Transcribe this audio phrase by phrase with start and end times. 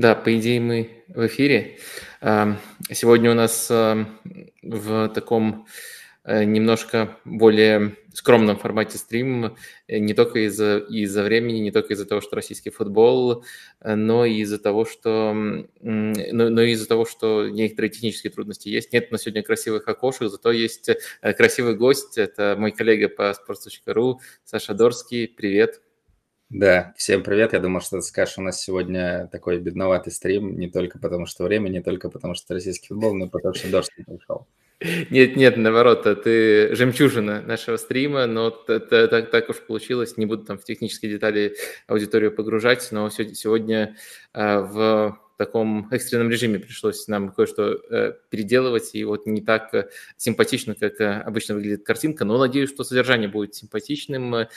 [0.00, 1.76] Да, по идее мы в эфире.
[2.22, 5.66] Сегодня у нас в таком
[6.24, 9.56] э, немножко более скромном формате стрим,
[9.88, 13.44] э, не только из-за из времени, не только из-за того, что российский футбол,
[13.82, 18.94] э, но и из-за того, что, но, но из-за того, что некоторые технические трудности есть.
[18.94, 20.88] Нет на сегодня красивых окошек, зато есть
[21.20, 22.16] красивый гость.
[22.16, 24.14] Это мой коллега по sports.ru
[24.46, 25.28] Саша Дорский.
[25.28, 25.82] Привет.
[26.50, 27.52] Да, всем привет.
[27.52, 31.44] Я думал, что ты скажешь, у нас сегодня такой бедноватый стрим, не только потому, что
[31.44, 34.48] время, не только потому, что российский футбол, но и потому, что дождь не пришел.
[35.10, 40.58] Нет, нет, наоборот, ты жемчужина нашего стрима, но так, так уж получилось, не буду там
[40.58, 41.54] в технические детали
[41.86, 43.94] аудиторию погружать, но сегодня
[44.32, 49.88] а, в таком экстренном режиме пришлось нам кое-что э, переделывать, и вот не так э,
[50.18, 54.48] симпатично, как э, обычно выглядит картинка, но надеюсь, что содержание будет симпатичным,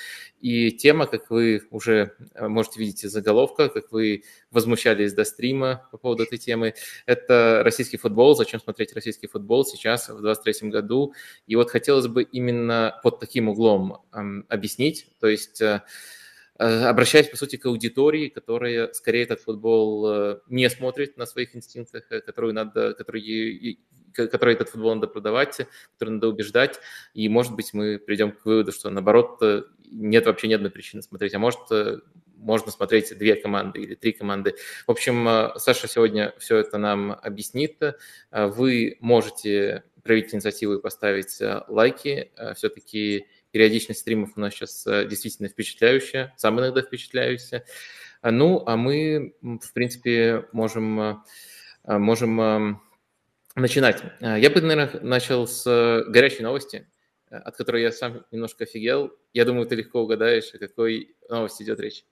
[0.41, 5.97] и тема, как вы уже можете видеть из заголовка, как вы возмущались до стрима по
[5.97, 6.73] поводу этой темы,
[7.05, 11.13] это российский футбол, зачем смотреть российский футбол сейчас, в 2023 году,
[11.47, 15.63] и вот хотелось бы именно под таким углом эм, объяснить, то есть
[16.57, 22.11] обращаясь, по сути, к аудитории, которая скорее этот футбол э, не смотрит на своих инстинктах,
[22.11, 23.77] э, которую надо, которые,
[24.13, 25.61] который этот футбол надо продавать,
[25.93, 26.79] который надо убеждать.
[27.15, 29.41] И, может быть, мы придем к выводу, что, наоборот,
[29.85, 31.59] нет вообще ни одной причины смотреть, а может,
[32.35, 34.53] можно смотреть две команды или три команды.
[34.85, 37.81] В общем, Саша сегодня все это нам объяснит.
[38.31, 42.31] Вы можете проявить инициативу и поставить лайки.
[42.55, 47.63] Все-таки периодичность стримов у нас сейчас э, действительно впечатляющая, сам иногда впечатляющая.
[48.21, 51.15] А, ну, а мы, в принципе, можем, э,
[51.85, 52.81] э, можем
[53.55, 54.01] начинать.
[54.19, 56.87] Я бы, наверное, начал с горячей новости,
[57.29, 59.11] от которой я сам немножко офигел.
[59.31, 62.03] Я думаю, ты легко угадаешь, о какой новости идет речь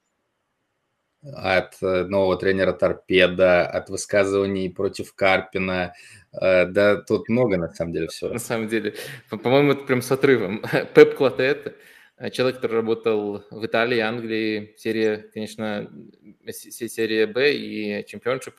[1.23, 5.93] от нового тренера Торпеда, от высказываний против Карпина,
[6.33, 8.31] Э, да, тут много, на самом деле, всего.
[8.31, 8.95] На самом деле,
[9.29, 10.63] по-моему, это прям с отрывом.
[10.95, 11.75] Пеп Клотет,
[12.17, 15.91] э, человек, который работал в Италии, Англии, серия, конечно,
[16.47, 18.55] серия Б и чемпионшип,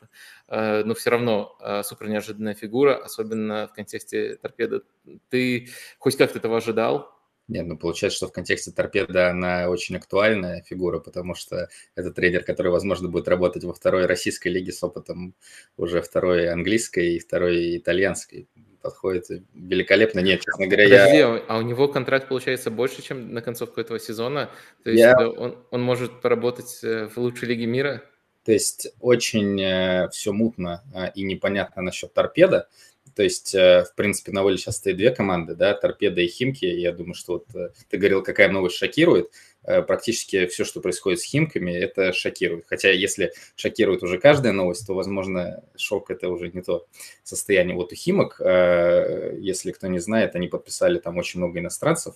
[0.48, 4.82] э, но все равно супер неожиданная фигура, особенно в контексте торпеда.
[5.30, 5.68] Ты
[5.98, 7.21] хоть как-то этого ожидал?
[7.48, 12.44] Нет, ну получается, что в контексте торпеда она очень актуальная фигура, потому что это тренер,
[12.44, 15.34] который, возможно, будет работать во второй российской лиге с опытом
[15.76, 18.48] уже второй английской и второй итальянской.
[18.80, 20.20] Подходит великолепно.
[20.20, 21.44] Нет, честно говоря, Подожди, я...
[21.48, 24.50] а у него контракт получается больше, чем на концовку этого сезона?
[24.82, 25.14] То есть я...
[25.16, 28.02] он, он может поработать э, в лучшей лиге мира?
[28.44, 32.68] То есть очень э, все мутно э, и непонятно насчет торпеда.
[33.14, 36.64] То есть, э, в принципе, на воле сейчас стоит две команды, да, Торпеда и Химки.
[36.64, 39.30] Я думаю, что вот э, ты говорил, какая новость шокирует.
[39.64, 42.64] Э, практически все, что происходит с Химками, это шокирует.
[42.66, 46.86] Хотя, если шокирует уже каждая новость, то, возможно, шок– это уже не то
[47.22, 47.76] состояние.
[47.76, 52.14] Вот у Химок, если кто не знает, они подписали там очень много иностранцев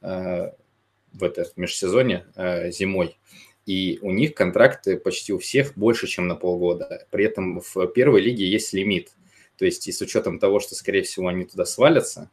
[0.00, 2.26] в это межсезонье
[2.70, 3.18] зимой.
[3.64, 7.06] И у них контракты почти у всех больше, чем на полгода.
[7.10, 9.12] При этом в первой лиге есть лимит–
[9.62, 12.28] то есть и с учетом того, что, скорее всего, они туда свалятся,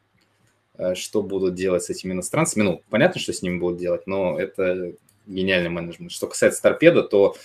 [0.76, 2.64] э, что будут делать с этими иностранцами?
[2.64, 4.94] Ну, понятно, что с ними будут делать, но это
[5.28, 6.10] гениальный менеджмент.
[6.10, 7.36] Что касается торпеда, то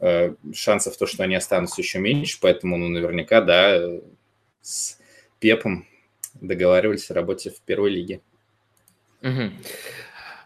[0.00, 4.00] э, шансов то, что они останутся еще меньше, поэтому, ну, наверняка, да,
[4.62, 4.98] с
[5.40, 5.86] Пепом
[6.40, 8.22] договаривались о работе в первой лиге.
[9.20, 9.50] Угу.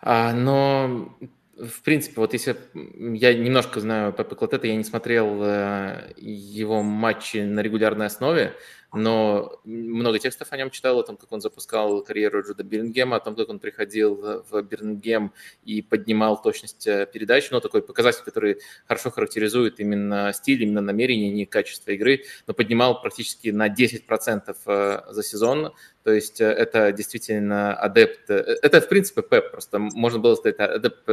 [0.03, 1.16] А, но
[1.59, 7.38] в принципе, вот если я немножко знаю Пепа Клотета, я не смотрел э, его матчи
[7.38, 8.54] на регулярной основе,
[8.93, 13.21] но много текстов о нем читал, о том, как он запускал карьеру Джуда Бирнгема, о
[13.21, 15.32] том, как он приходил в Бирнгем
[15.65, 21.31] и поднимал точность э, передач, ну, такой показатель, который хорошо характеризует именно стиль, именно намерение,
[21.31, 25.75] не качество игры, но поднимал практически на 10% э, за сезон,
[26.09, 31.05] то есть э, это действительно адепт, это, в принципе, ПЭП, просто можно было сказать адепт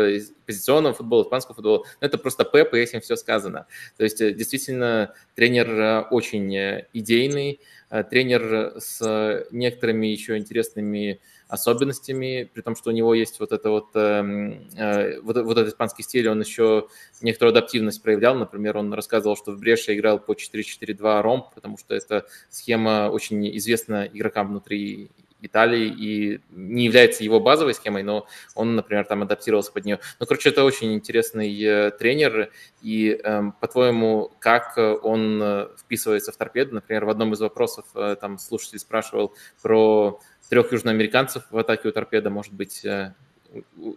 [0.46, 3.68] позиционного футбола, испанского футбола, но это просто ПЭП, и этим все сказано.
[3.98, 6.56] То есть действительно тренер очень
[6.94, 7.60] идейный,
[7.90, 13.70] Э, тренер с некоторыми еще интересными особенностями, при том, что у него есть вот это
[13.70, 16.88] вот, эм, э, вот, вот этот испанский стиль, он еще
[17.22, 18.36] некоторую адаптивность проявлял.
[18.36, 23.56] Например, он рассказывал, что в Бреше играл по 4-4-2 ромб, потому что эта схема очень
[23.58, 25.10] известна игрокам внутри
[25.42, 28.26] Италии и не является его базовой схемой, но
[28.56, 30.00] он, например, там адаптировался под нее.
[30.20, 32.52] Ну, короче, это очень интересный э, тренер,
[32.82, 36.76] и, э, по-твоему, как он вписывается в торпеду?
[36.76, 40.20] Например, в одном из вопросов э, там слушатель спрашивал про
[40.50, 43.14] трех южноамериканцев в атаке у торпеда, может быть, э,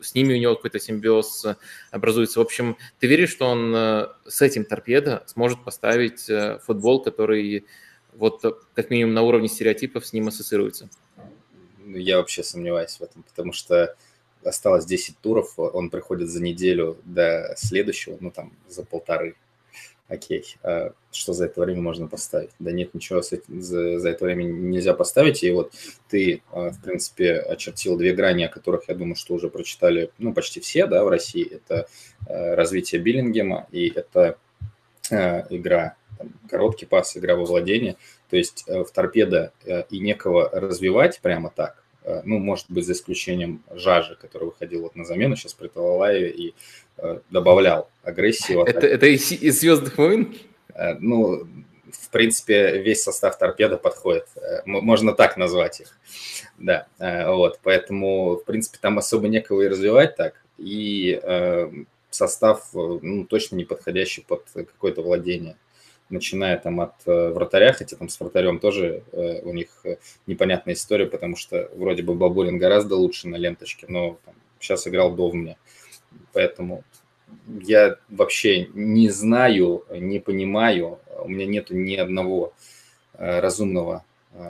[0.01, 1.47] с ними у него какой-то симбиоз
[1.91, 2.39] образуется.
[2.39, 3.75] В общем, ты веришь, что он
[4.25, 6.31] с этим торпедо сможет поставить
[6.63, 7.67] футбол, который
[8.13, 8.43] вот
[8.75, 10.89] как минимум на уровне стереотипов с ним ассоциируется?
[11.79, 13.97] Ну, я вообще сомневаюсь в этом, потому что
[14.45, 19.37] осталось 10 туров, он приходит за неделю до следующего, ну там за полторы.
[20.09, 22.51] Окей, а что за это время можно поставить?
[22.59, 25.43] Да нет, ничего за, за это время нельзя поставить.
[25.43, 25.73] И вот
[26.09, 30.33] ты, а, в принципе, очертил две грани, о которых, я думаю, что уже прочитали, ну,
[30.33, 31.47] почти все, да, в России.
[31.47, 31.89] Это
[32.27, 34.39] а, развитие Биллингема и это
[35.11, 37.97] а, игра, там, короткий пас, игра во владение.
[38.31, 39.53] То есть в торпедо
[39.91, 41.88] и некого развивать прямо так, Э,
[42.25, 46.55] ну, может быть, за исключением Жажи, который выходил вот на замену сейчас при Талалаеве и
[46.97, 48.63] э, добавлял агрессию.
[48.65, 50.37] Это, это из, из «Звездных войн»?
[50.75, 51.47] Э, ну,
[51.93, 54.27] в принципе, весь состав торпеда подходит.
[54.37, 55.99] Э, можно так назвать их.
[56.59, 57.61] Да, э, вот.
[57.63, 60.35] Поэтому, в принципе, там особо некого и развивать так.
[60.57, 61.71] И э,
[62.11, 65.57] состав ну, точно не подходящий под какое-то владение
[66.11, 69.97] начиная там от э, вратаря, хотя там с вратарем тоже э, у них э,
[70.27, 75.15] непонятная история, потому что вроде бы Бабурин гораздо лучше на ленточке, но там, сейчас играл
[75.15, 75.57] до мне.
[76.33, 76.85] Поэтому
[77.61, 82.55] я вообще не знаю, не понимаю, у меня нету ни одного
[83.13, 84.05] разумного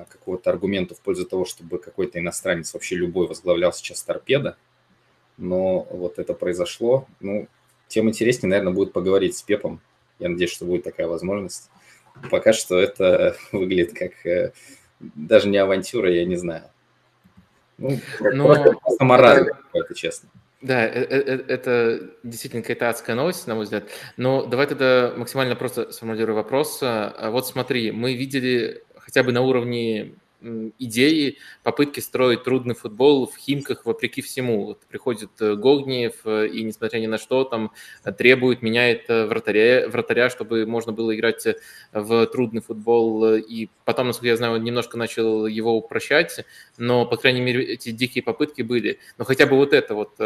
[0.09, 4.57] какого-то аргумента в пользу того, чтобы какой-то иностранец, вообще любой, возглавлял сейчас торпеда.
[5.39, 7.07] Но вот это произошло.
[7.21, 7.49] Ну,
[7.89, 9.81] тем интереснее, наверное, будет поговорить с Пепом,
[10.19, 11.71] я надеюсь, что будет такая возможность.
[12.31, 14.53] Пока что это выглядит как э,
[15.01, 16.65] даже не авантюра, я не знаю.
[17.79, 19.55] Ну, Но просто, просто мораль это...
[19.55, 20.29] какой-то, честно.
[20.61, 23.89] Да, это, э, это действительно какая-то адская новость, на мой взгляд.
[24.17, 26.81] Но давай тогда максимально просто сформулирую вопрос.
[26.83, 30.15] А вот смотри, мы видели хотя бы на уровне
[30.79, 34.67] идеи, попытки строить трудный футбол в Химках вопреки всему.
[34.67, 37.73] Вот приходит э, Гогниев э, и, несмотря ни на что, там
[38.05, 41.47] э, требует, меняет вратаря, вратаря, чтобы можно было играть
[41.93, 43.35] в трудный футбол.
[43.35, 46.45] И потом, насколько я знаю, он немножко начал его упрощать,
[46.77, 48.99] но, по крайней мере, эти дикие попытки были.
[49.19, 50.21] Но хотя бы вот это вот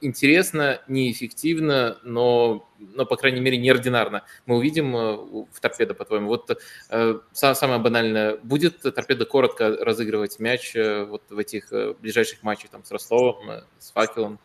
[0.00, 4.24] интересно, неэффективно, но но, по крайней мере, неординарно.
[4.46, 5.16] Мы увидим э,
[5.52, 6.28] в торпедо, по-твоему.
[6.28, 6.58] Вот
[6.90, 12.84] э, самое банальное, будет торпедо коротко разыгрывать мяч э, вот в этих ближайших матчах там,
[12.84, 13.36] с Ростовом,
[13.78, 14.38] с Факелом?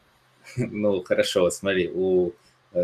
[0.58, 2.32] Ну, хорошо, смотри, у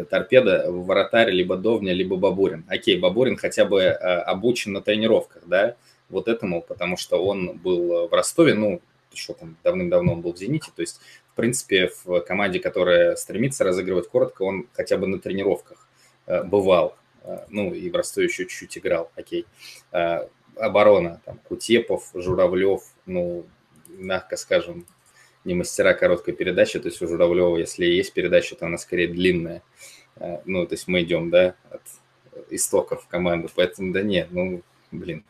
[0.10, 2.64] торпеда вратарь либо Довня, либо Бабурин.
[2.70, 5.76] Окей, Бабурин хотя бы обучен на тренировках, да,
[6.10, 8.82] вот этому, потому что он был в Ростове, ну,
[9.12, 11.02] еще там давным-давно он был в «Зените», то есть
[11.40, 15.88] принципе, в команде, которая стремится разыгрывать коротко, он хотя бы на тренировках
[16.26, 16.98] э, бывал.
[17.24, 19.46] Э, ну, и в Ростове еще чуть-чуть играл, окей.
[19.94, 20.28] Э,
[20.58, 23.46] оборона, там, Кутепов, Журавлев, ну,
[23.88, 24.86] мягко скажем,
[25.46, 29.64] не мастера короткой передачи, то есть у Журавлева, если есть передача, то она скорее длинная.
[30.44, 31.82] Ну, то есть мы идем, да, от
[32.50, 34.62] истоков команды, поэтому да нет, ну,
[34.92, 35.24] блин.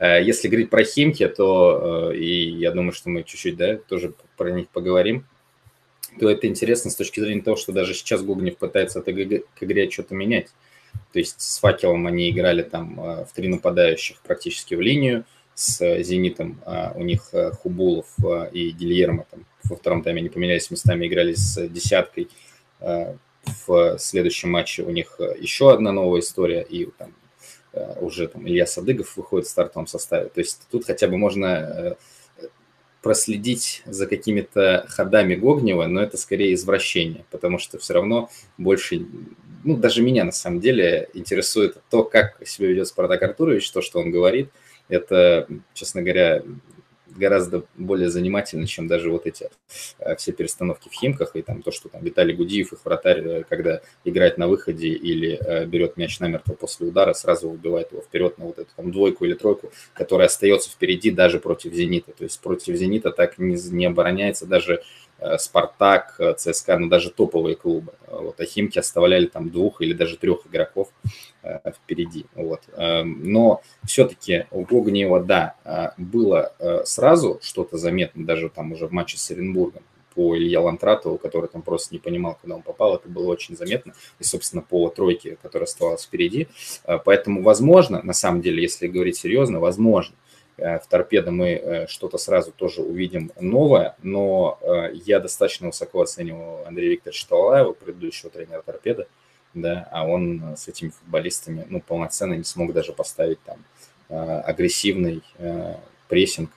[0.00, 4.70] Если говорить про Химки, то и я думаю, что мы чуть-чуть, да, тоже про них
[4.70, 5.26] поговорим
[6.18, 9.62] то это интересно с точки зрения того, что даже сейчас Гугнев пытается от игры к
[9.62, 10.48] игре что-то менять.
[11.12, 15.24] То есть с факелом они играли там э, в три нападающих практически в линию,
[15.54, 18.06] с «Зенитом» э, у них э, Хубулов
[18.52, 22.28] и Гильермо там во втором тайме не поменялись местами, играли с десяткой.
[22.80, 27.14] В следующем матче у них еще одна новая история, и там
[28.00, 30.28] уже там Илья Садыгов выходит в стартовом составе.
[30.28, 31.96] То есть тут хотя бы можно
[33.02, 39.06] проследить за какими-то ходами Гогнева, но это скорее извращение, потому что все равно больше,
[39.64, 44.00] ну, даже меня на самом деле интересует то, как себя ведет Спартак Артурович, то, что
[44.00, 44.50] он говорит.
[44.88, 46.42] Это, честно говоря,
[47.16, 49.50] гораздо более занимательно, чем даже вот эти
[49.98, 53.44] э, все перестановки в Химках и там то, что там Виталий Гудиев, их вратарь, э,
[53.48, 58.38] когда играет на выходе или э, берет мяч намертво после удара, сразу убивает его вперед
[58.38, 62.12] на вот эту там двойку или тройку, которая остается впереди даже против «Зенита».
[62.12, 64.82] То есть против «Зенита» так не, не обороняется даже
[65.38, 67.92] Спартак, э, ЦСКА, ну даже топовые клубы.
[68.06, 70.88] Вот, а Химки оставляли там двух или даже трех игроков
[71.42, 72.26] э, впереди.
[72.34, 72.62] Вот.
[72.76, 75.54] Но все-таки у Гогнева, да,
[75.96, 76.52] было
[76.84, 79.82] сразу что-то заметно, даже там уже в матче с Оренбургом
[80.14, 83.94] по Илье Лантратову, который там просто не понимал, куда он попал, это было очень заметно.
[84.18, 86.48] И, собственно, по тройке, которая оставалась впереди.
[87.04, 90.29] Поэтому, возможно, на самом деле, если говорить серьезно, возможно, Э,
[90.60, 96.66] в торпедо мы э, что-то сразу тоже увидим новое, но э, я достаточно высоко оцениваю
[96.66, 99.06] Андрея Викторовича Талаева, предыдущего тренера торпеда,
[99.54, 103.58] да, а он с этими футболистами, ну, полноценно не смог даже поставить там
[104.08, 105.22] агрессивный
[106.08, 106.50] прессинг,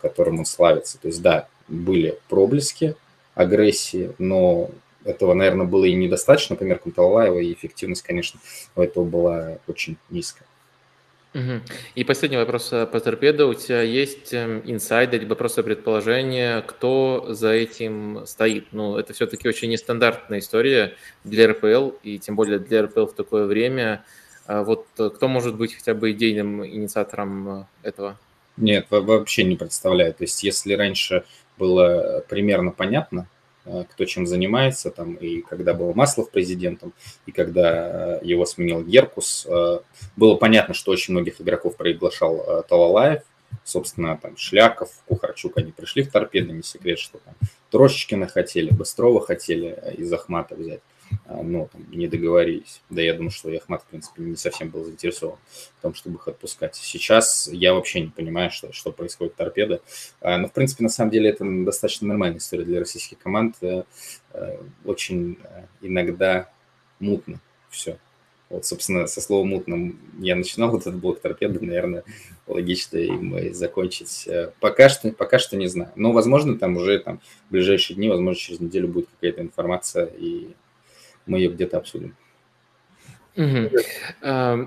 [0.00, 0.98] которым он славится.
[1.00, 2.96] То есть, да, были проблески,
[3.34, 4.70] агрессии, но
[5.04, 8.40] этого, наверное, было и недостаточно по меркам Талалаева, и эффективность, конечно,
[8.76, 10.46] у этого была очень низкая.
[11.94, 13.46] И последний вопрос э, по торпедо.
[13.46, 18.66] У тебя есть эм, инсайды, либо просто предположение, кто за этим стоит?
[18.72, 23.46] Ну, это все-таки очень нестандартная история для РПЛ, и тем более для РПЛ в такое
[23.46, 24.04] время.
[24.46, 28.18] А вот э, кто может быть хотя бы идейным инициатором э, этого?
[28.56, 30.12] Нет, вообще не представляю.
[30.12, 31.24] То есть, если раньше
[31.58, 33.28] было примерно понятно,
[33.64, 36.92] кто чем занимается, там, и когда был Маслов президентом,
[37.26, 39.80] и когда э, его сменил Геркус, э,
[40.16, 43.22] было понятно, что очень многих игроков приглашал Талалаев,
[43.64, 47.34] собственно, там Шляков, Кухарчук, они пришли в торпеды, не секрет, что там
[47.70, 50.80] Трошечкина хотели, Быстрова хотели из Ахмата взять.
[51.26, 52.82] А, но там, не договорились.
[52.90, 55.38] Да я думаю, что Яхмат, в принципе, не совсем был заинтересован
[55.78, 56.76] в том, чтобы их отпускать.
[56.76, 59.80] Сейчас я вообще не понимаю, что, что происходит в торпедо.
[60.20, 63.56] А, но, в принципе, на самом деле это достаточно нормальная история для российских команд.
[63.60, 63.84] Э,
[64.32, 66.50] э, очень э, иногда
[66.98, 67.98] мутно все.
[68.48, 72.02] Вот, собственно, со словом мутным я начинал вот этот блок торпеды, наверное,
[72.46, 74.28] логично им и закончить.
[74.58, 75.92] Пока что, пока что не знаю.
[75.94, 80.48] Но, возможно, там уже там, в ближайшие дни, возможно, через неделю будет какая-то информация, и
[81.30, 82.14] мы ее где-то обсудим.
[83.36, 83.70] Угу.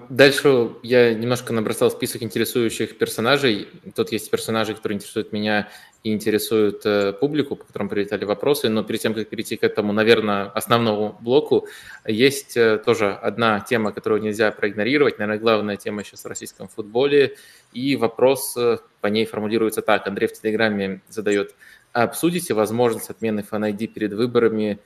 [0.10, 3.68] Дальше я немножко набросал список интересующих персонажей.
[3.94, 5.70] Тут есть персонажи, которые интересуют меня
[6.04, 8.70] и интересуют э, публику, по которым прилетали вопросы.
[8.70, 11.68] Но перед тем, как перейти к этому, наверное, основному блоку,
[12.06, 15.20] есть э, тоже одна тема, которую нельзя проигнорировать.
[15.20, 17.36] Наверное, главная тема сейчас в российском футболе.
[17.74, 20.08] И вопрос э, по ней формулируется так.
[20.08, 21.54] Андрей в Телеграме задает.
[21.92, 24.80] Обсудите возможность отмены FNID перед выборами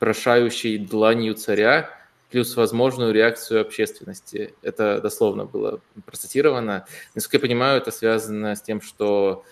[0.00, 1.90] прошающей дланью царя,
[2.30, 4.54] плюс возможную реакцию общественности.
[4.62, 6.86] Это дословно было процитировано.
[7.14, 9.44] Насколько я понимаю, это связано с тем, что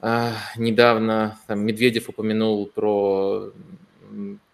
[0.00, 3.52] э, недавно там, Медведев упомянул про,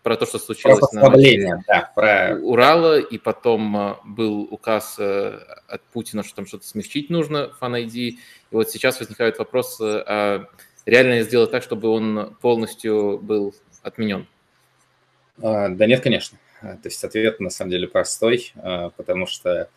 [0.03, 2.37] про то, что случилось про на да, про...
[2.43, 7.95] Урала, и потом а, был указ э, от Путина, что там что-то смягчить нужно, FanID.
[7.95, 8.19] И
[8.51, 10.47] вот сейчас возникает вопрос, а
[10.85, 14.27] реально сделать так, чтобы он полностью был отменен.
[15.43, 16.39] А, да нет, конечно.
[16.61, 19.69] А, то есть ответ на самом деле простой, а, потому что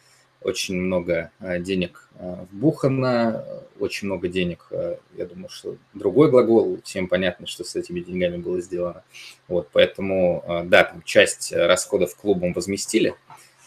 [0.41, 2.09] очень много денег
[2.51, 3.45] вбухано,
[3.79, 4.71] очень много денег,
[5.15, 9.03] я думаю, что другой глагол, всем понятно, что с этими деньгами было сделано.
[9.47, 13.13] Вот, поэтому, да, там часть расходов клубом возместили,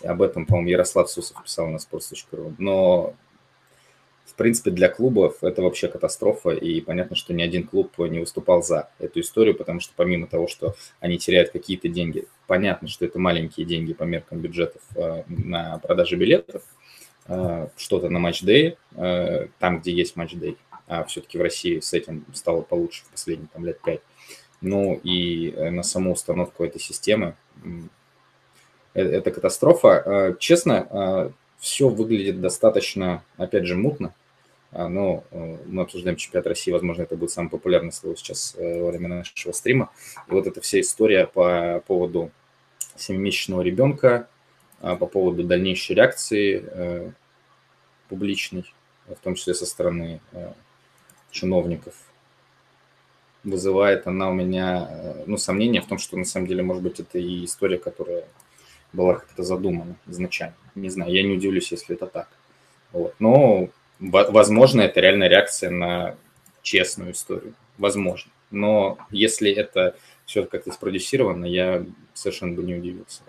[0.03, 3.15] об этом, по-моему, Ярослав Сусов писал на sports.ru, но
[4.25, 8.63] в принципе, для клубов это вообще катастрофа, и понятно, что ни один клуб не выступал
[8.63, 13.19] за эту историю, потому что помимо того, что они теряют какие-то деньги, понятно, что это
[13.19, 16.63] маленькие деньги по меркам бюджетов э, на продаже билетов,
[17.27, 22.25] э, что-то на матч-дэй, э, там, где есть матч-дэй, а все-таки в России с этим
[22.33, 24.01] стало получше в последние там, лет пять.
[24.61, 27.37] Ну и на саму установку этой системы
[28.95, 30.37] это катастрофа.
[30.39, 31.33] Честно,
[31.65, 34.15] все выглядит достаточно, опять же, мутно.
[34.71, 38.83] А, но э, мы обсуждаем чемпионат России, возможно, это будет самое популярное слово сейчас э,
[38.83, 39.91] во время нашего стрима.
[40.29, 42.31] И вот эта вся история по поводу
[42.97, 44.29] семимесячного ребенка,
[44.83, 47.11] а, по поводу дальнейшей реакции э,
[48.11, 48.71] публичной,
[49.07, 50.21] в том числе со стороны
[51.31, 51.95] чиновников,
[53.43, 57.19] вызывает она у меня ну, сомнения в том, что на самом деле, может быть, это
[57.19, 58.25] и история, которая
[58.95, 60.57] была как-то задумана изначально.
[60.75, 62.29] Не знаю, я не удивлюсь, если это так.
[62.93, 63.15] Вот.
[63.19, 66.17] Но, возможно, это реальная реакция на
[66.63, 67.55] честную историю.
[67.77, 68.31] Возможно.
[68.51, 71.85] Но если это все как-то спродюсировано, я
[72.15, 73.23] совершенно бы не удивился.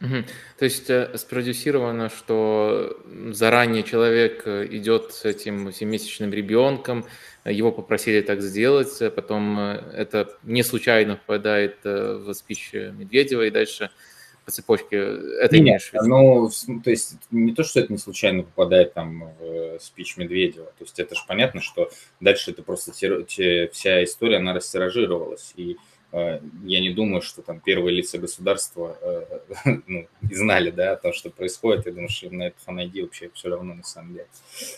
[0.00, 0.24] Угу.
[0.58, 2.96] То есть э, спродюсировано, что
[3.30, 7.04] заранее человек э, идет с этим семимесячным ребенком,
[7.44, 13.90] его попросили так сделать, потом э, это не случайно попадает в спич Медведева, и дальше
[14.48, 14.96] по цепочке
[15.42, 16.48] это Нет, ну,
[16.82, 20.98] то есть не то, что это не случайно попадает там в спич Медведева, то есть
[20.98, 25.76] это же понятно, что дальше это просто те, те, вся история, она растиражировалась, и
[26.12, 31.12] э, я не думаю, что там первые лица государства э, ну, знали, да, о том,
[31.12, 34.28] что происходит, я думаю, что на это фанайди вообще все равно на самом деле,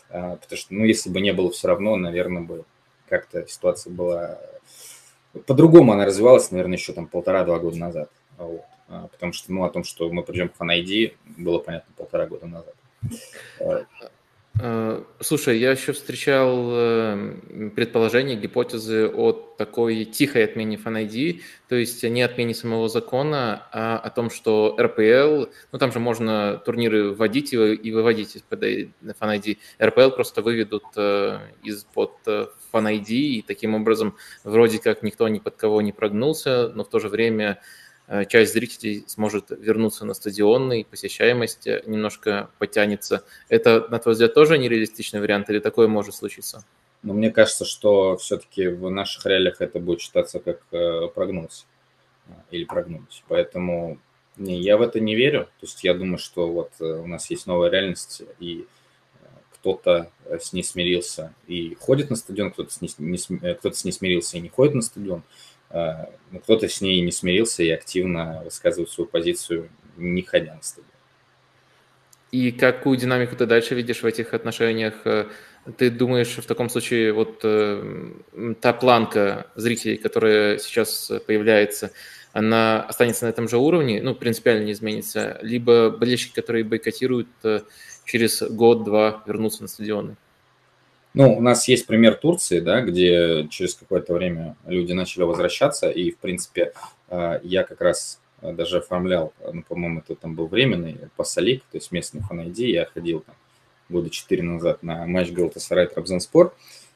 [0.08, 2.64] э, потому что, ну, если бы не было все равно, наверное, бы
[3.08, 4.36] как-то ситуация была
[5.46, 8.10] по-другому она развивалась, наверное, еще там полтора-два года назад.
[8.36, 8.64] Вот.
[8.90, 12.47] А, потому что, ну, о том, что мы придем к Fan было понятно полтора года
[12.47, 12.75] назад.
[14.62, 22.02] Э, слушай, я еще встречал э, предположения, гипотезы о такой тихой отмене FanID, то есть
[22.02, 27.52] не отмене самого закона, а о том, что РПЛ, ну там же можно турниры вводить
[27.52, 32.16] и выводить из-под FanID, РПЛ просто выведут э, из-под
[32.73, 36.99] FanID, и таким образом вроде как никто ни под кого не прогнулся, но в то
[36.99, 37.61] же время Э,
[38.28, 43.24] часть зрителей сможет вернуться на стадионы, и посещаемость э, немножко потянется.
[43.48, 46.64] Это, на твой взгляд, тоже нереалистичный вариант или такое может случиться?
[47.02, 51.66] Но мне кажется, что все-таки в наших реалиях это будет считаться как э, прогноз
[52.50, 53.22] или прогнуть.
[53.28, 53.98] Поэтому
[54.36, 55.44] не, я в это не верю.
[55.60, 58.66] То есть я думаю, что вот у нас есть новая реальность, и
[59.60, 63.18] кто-то с ней смирился и ходит на стадион, кто-то с, ней, не,
[63.54, 65.22] кто-то с ней смирился и не ходит на стадион.
[65.70, 70.62] А, ну, кто-то с ней не смирился и активно высказывает свою позицию, не ходя на
[70.62, 70.90] стадион.
[72.32, 74.94] И какую динамику ты дальше видишь в этих отношениях?
[75.76, 78.12] Ты думаешь, в таком случае вот э,
[78.60, 81.92] та планка зрителей, которая сейчас появляется,
[82.32, 87.60] она останется на этом же уровне, ну, принципиально не изменится, либо болельщики, которые бойкотируют, э,
[88.04, 90.16] через год-два вернутся на стадионы?
[91.12, 96.12] Ну, у нас есть пример Турции, да, где через какое-то время люди начали возвращаться, и,
[96.12, 96.72] в принципе,
[97.08, 101.78] э, я как раз э, даже оформлял, ну, по-моему, это там был временный пассалик, то
[101.78, 103.34] есть местный фан я ходил там
[103.88, 106.54] года четыре назад на матч Галатасарай Трабзонспор,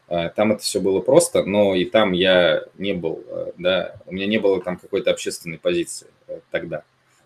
[0.09, 3.25] э, там это все было просто, но и там я не был,
[3.59, 6.07] да, у меня не было там какой-то общественной позиции
[6.53, 6.85] тогда.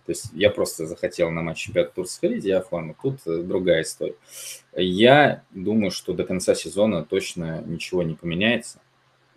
[0.09, 2.97] То есть я просто захотел на матч чемпионата Тур сходить, я оформил.
[3.03, 4.15] Тут э, другая история.
[4.75, 8.81] Я думаю, что до конца сезона точно ничего не поменяется.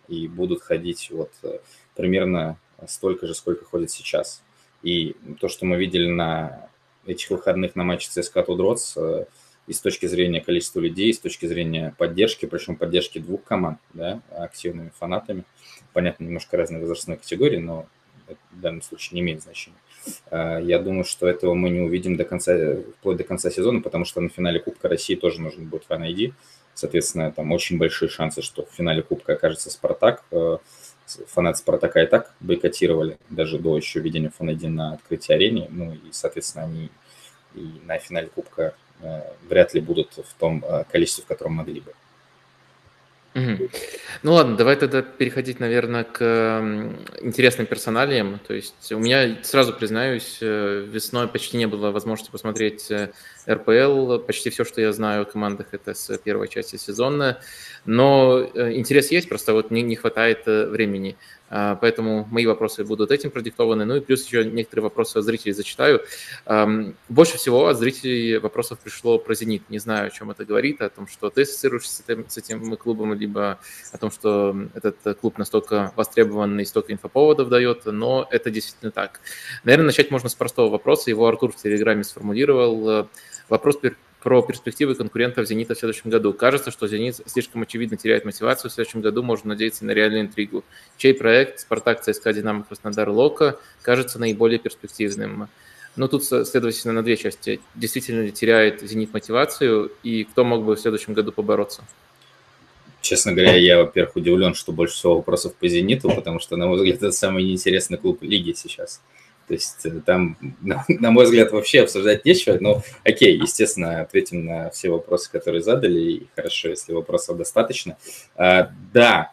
[0.08, 1.58] И будут ходить вот э,
[1.94, 2.56] примерно
[2.88, 4.42] столько же, сколько ходят сейчас.
[4.82, 6.70] И то, что мы видели на
[7.04, 9.26] этих выходных на матче ЦСКА Тудроц, э,
[9.66, 13.78] и с точки зрения количества людей, и с точки зрения поддержки, причем поддержки двух команд,
[13.92, 15.44] да, активными фанатами.
[15.92, 17.86] Понятно, немножко разные возрастные категории, но
[18.26, 19.76] это в данном случае не имеет значения.
[20.30, 22.56] А, я думаю, что этого мы не увидим до конца,
[22.98, 26.32] вплоть до конца сезона, потому что на финале Кубка России тоже нужен будет фан -айди.
[26.74, 30.24] Соответственно, там очень большие шансы, что в финале Кубка окажется Спартак.
[30.30, 30.58] Э,
[31.28, 35.66] фанаты Спартака и так бойкотировали даже до еще введения фан на открытии арене.
[35.70, 36.90] Ну и, соответственно, они
[37.54, 41.80] и на финале Кубка э, вряд ли будут в том э, количестве, в котором могли
[41.80, 41.92] бы.
[43.34, 43.70] Мгм.
[44.22, 46.20] Ну ладно, давай тогда переходить, наверное, к
[47.22, 48.38] интересным персоналиям.
[48.46, 53.12] То есть у меня, сразу признаюсь, э, весной почти не было возможности посмотреть э,
[53.48, 54.18] РПЛ.
[54.18, 57.38] Почти все, что я знаю о командах, это с первой части сезона.
[57.84, 61.16] Но э, интерес есть, просто вот не, не хватает времени.
[61.54, 63.84] А, поэтому мои вопросы будут этим продиктованы.
[63.84, 66.00] Ну и плюс еще некоторые вопросы от зрителей зачитаю.
[67.10, 69.68] Больше всего от зрителей вопросов пришло про «Зенит».
[69.68, 72.74] Не знаю, о чем это говорит, о том, что ты ассоциируешься с этим, с этим
[72.76, 73.58] клубом, либо
[73.92, 79.20] о том, что этот клуб настолько востребованный, столько инфоповодов дает, но это действительно так.
[79.64, 81.10] Наверное, начать можно с простого вопроса.
[81.10, 83.08] Его Артур в Телеграме сформулировал.
[83.48, 83.78] Вопрос
[84.22, 86.32] про перспективы конкурентов «Зенита» в следующем году.
[86.32, 88.70] Кажется, что «Зенит» слишком очевидно теряет мотивацию.
[88.70, 90.64] В следующем году можно надеяться на реальную интригу.
[90.96, 95.48] Чей проект «Спартак», ЦСКА, «Динамо», «Краснодар», «Лока» кажется наиболее перспективным?
[95.96, 97.60] Но тут, следовательно, на две части.
[97.74, 101.84] Действительно ли теряет «Зенит» мотивацию, и кто мог бы в следующем году побороться?
[103.00, 106.76] Честно говоря, я, во-первых, удивлен, что больше всего вопросов по «Зениту», потому что, на мой
[106.76, 109.02] взгляд, это самый неинтересный клуб лиги сейчас.
[109.52, 112.56] То есть э, там, на, мой взгляд, вообще обсуждать нечего.
[112.58, 116.00] Но окей, естественно, ответим на все вопросы, которые задали.
[116.00, 117.98] И хорошо, если вопросов достаточно.
[118.34, 119.32] А, да,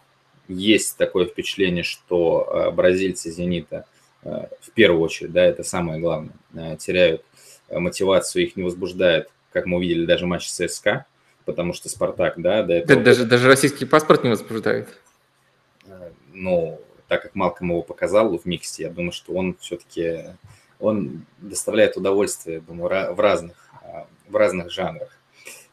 [0.49, 3.85] есть такое впечатление, что а, бразильцы «Зенита»
[4.25, 6.35] а, в первую очередь, да, это самое главное,
[6.79, 7.23] теряют
[7.71, 11.05] мотивацию, их не возбуждает, как мы увидели, даже матч ЦСКА,
[11.45, 13.01] потому что «Спартак», да, до этого...
[13.01, 14.89] Даже, даже российский паспорт не возбуждает?
[16.33, 20.27] Ну, так как Малком его показал в миксе, я думаю, что он все-таки
[20.79, 23.69] он доставляет удовольствие, думаю, в разных,
[24.29, 25.19] в разных жанрах.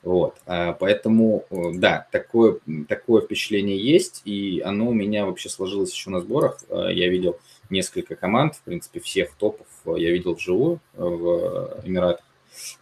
[0.03, 6.11] Вот, а, поэтому, да, такое, такое впечатление есть, и оно у меня вообще сложилось еще
[6.11, 6.61] на сборах.
[6.71, 7.39] А, я видел
[7.71, 12.25] несколько команд, в принципе, всех топов я видел вживую в Эмиратах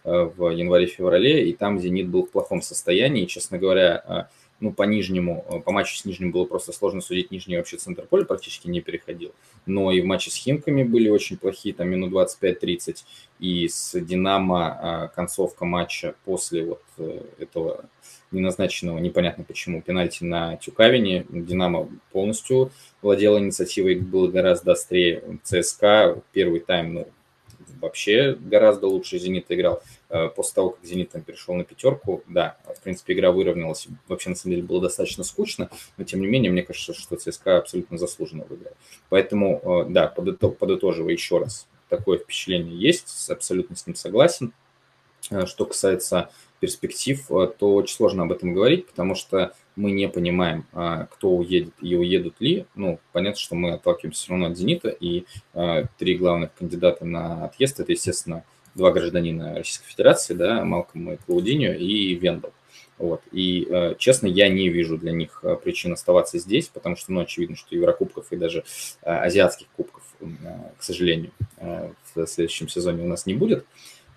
[0.03, 4.29] в январе-феврале, и там «Зенит» был в плохом состоянии, и, честно говоря,
[4.65, 7.29] ну, по нижнему, э, по матчу с нижним было просто сложно судить.
[7.29, 9.31] Нижний вообще центр поля практически не переходил.
[9.67, 13.03] Но и в матче с Химками были очень плохие, там минут 25-30.
[13.39, 17.85] И с Динамо а, концовка матча после вот э, этого
[18.31, 21.27] неназначенного, непонятно почему, пенальти на Тюкавине.
[21.29, 22.71] Динамо полностью
[23.03, 25.39] владела инициативой, было гораздо острее.
[25.43, 27.07] ЦСКА первый тайм, ну,
[27.85, 29.81] вообще гораздо лучше «Зенита» играл.
[30.09, 33.87] Э, после того, как «Зенит» там перешел на пятерку, да, в принципе, игра выровнялась.
[34.07, 37.57] Вообще, на самом деле, было достаточно скучно, но, тем не менее, мне кажется, что ЦСКА
[37.57, 38.73] абсолютно заслуженно выиграл.
[39.09, 44.53] Поэтому, да, подытоживая еще раз, такое впечатление есть, абсолютно с ним согласен.
[45.45, 51.05] Что касается перспектив, то очень сложно об этом говорить, потому что мы не понимаем, а,
[51.05, 52.65] кто уедет и уедут ли.
[52.75, 57.45] Ну, понятно, что мы отталкиваемся все равно от «Зенита», и а, три главных кандидата на
[57.45, 62.53] отъезд– это, естественно, два гражданина Российской Федерации, да, Малком и Клаудиньо, и Вендел.
[62.97, 63.21] Вот.
[63.31, 67.55] И, а, честно, я не вижу для них причин оставаться здесь, потому что, ну, очевидно,
[67.55, 68.63] что Еврокубков и даже
[69.01, 70.03] азиатских кубков,
[70.77, 73.65] к сожалению, в следующем сезоне у нас не будет.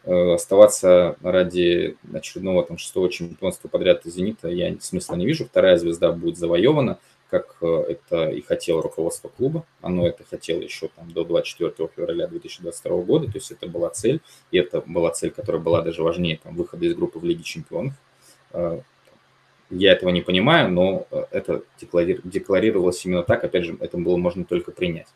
[0.08, 5.44] Э, оставаться ради очередного там шестого чемпионства подряд «Зенита» я смысла не вижу.
[5.44, 9.66] Вторая звезда будет завоевана, как э, это и хотело руководство клуба.
[9.82, 14.22] Оно это хотело еще там, до 24 февраля 2022 года, то есть это была цель,
[14.50, 17.92] и это была цель, которая была даже важнее там, выхода из группы в Лиге чемпионов.
[19.70, 23.44] Э, я этого не понимаю, но это декларировалось именно так.
[23.44, 25.08] Опять же, это было можно только принять.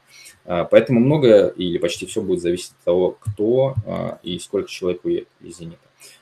[0.44, 5.04] А, поэтому многое или почти все будет зависеть от того, кто а, и сколько человек
[5.04, 5.78] уедет из «Зенита».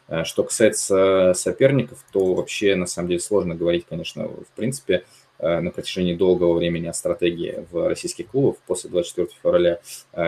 [0.08, 5.04] А, что касается соперников, то вообще на самом деле сложно говорить, конечно, в принципе,
[5.38, 9.80] на протяжении долгого времени о стратегии в российских клубах, после 24 февраля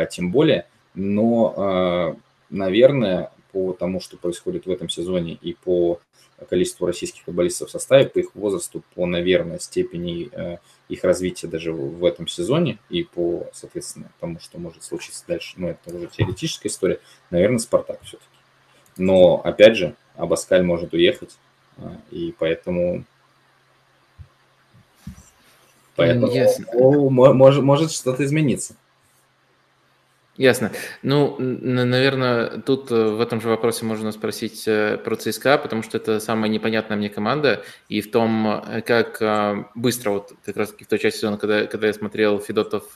[0.06, 0.66] тем более.
[0.94, 2.16] Но,
[2.48, 6.00] наверное, по тому, что происходит в этом сезоне и по
[6.48, 11.72] количеству российских футболистов в составе, по их возрасту, по, наверное, степени э, их развития даже
[11.72, 16.68] в этом сезоне и по, соответственно, тому, что может случиться дальше, ну, это уже теоретическая
[16.68, 18.28] история, наверное, Спартак все-таки.
[18.96, 21.36] Но, опять же, Абаскаль может уехать,
[21.76, 23.04] э, и поэтому...
[25.94, 26.58] Поэтому yes.
[27.10, 28.74] может, может что-то измениться.
[30.42, 30.72] Ясно.
[31.04, 35.98] Ну, наверное, тут э, в этом же вопросе можно спросить э, про ЦСКА, потому что
[35.98, 40.84] это самая непонятная мне команда, и в том, э, как быстро, вот как раз в
[40.84, 42.86] той части сезона, когда, когда я смотрел, Федотов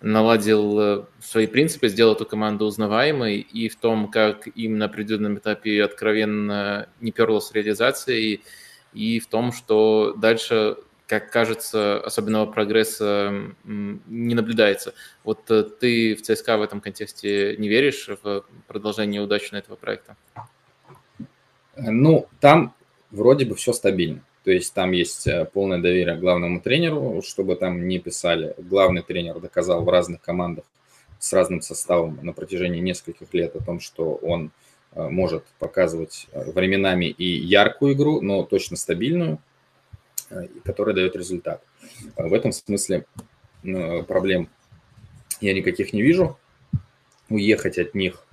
[0.00, 5.84] наладил свои принципы, сделал эту команду узнаваемой, и в том, как им на определенном этапе
[5.84, 8.40] откровенно не перло с реализацией,
[8.94, 13.32] и в том, что дальше как кажется, особенного прогресса
[13.64, 14.92] не наблюдается.
[15.24, 20.16] Вот э, ты в ЦСКА в этом контексте не веришь в продолжение удачного этого проекта?
[21.76, 22.74] Ну, там
[23.10, 24.20] вроде бы все стабильно.
[24.44, 28.54] То есть там есть э, полное доверие главному тренеру, чтобы там не писали.
[28.58, 30.64] Главный тренер доказал в разных командах
[31.18, 34.50] с разным составом на протяжении нескольких лет о том, что он
[34.92, 39.38] э, может показывать временами и яркую игру, но точно стабильную.
[40.30, 41.62] Э, который дает результат.
[42.16, 43.06] Э, в этом смысле
[43.64, 44.48] э, проблем
[45.40, 46.38] я никаких не вижу.
[47.30, 48.24] Уехать от них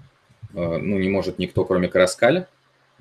[0.53, 2.47] ну, не может никто, кроме Караскаля.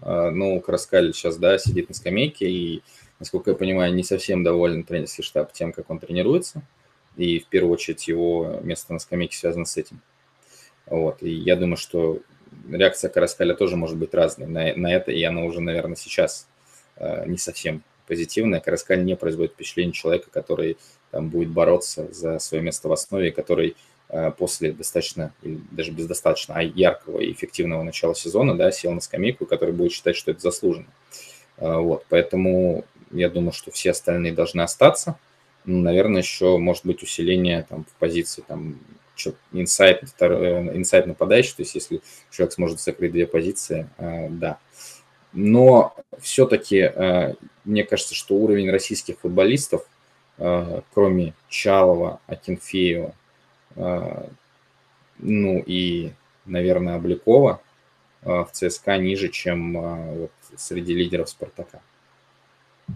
[0.00, 2.83] Но Караскаль сейчас, да, сидит на скамейке и,
[3.20, 6.62] насколько я понимаю, не совсем доволен тренерский штаб тем, как он тренируется.
[7.16, 10.00] И в первую очередь его место на скамейке связано с этим.
[10.87, 11.22] Вот.
[11.22, 12.18] И я думаю, что
[12.68, 16.48] реакция Караскаля тоже может быть разной на, на это, и она уже, наверное, сейчас
[16.98, 18.61] не совсем позитивная.
[18.61, 20.77] Караскаль не производит впечатление человека, который
[21.11, 23.77] там будет бороться за свое место в основе, который
[24.09, 28.93] э, после достаточно, или даже без достаточно, а яркого и эффективного начала сезона, да, сел
[28.93, 30.88] на скамейку, который будет считать, что это заслуженно.
[31.59, 35.19] Э, вот, поэтому я думаю, что все остальные должны остаться.
[35.64, 38.79] Ну, наверное, еще может быть усиление там в позиции там
[39.53, 44.59] инсайт, инсайт нападающий, то есть если человек сможет закрыть две позиции, э, да.
[45.35, 49.85] Но все-таки э, мне кажется, что уровень российских футболистов,
[50.38, 53.14] э, кроме Чалова, Акинфеева,
[53.75, 54.27] э,
[55.18, 56.12] ну и,
[56.47, 57.61] наверное, Обликова,
[58.23, 59.75] в ЦСКА ниже, чем
[60.18, 61.83] вот среди лидеров Спартака.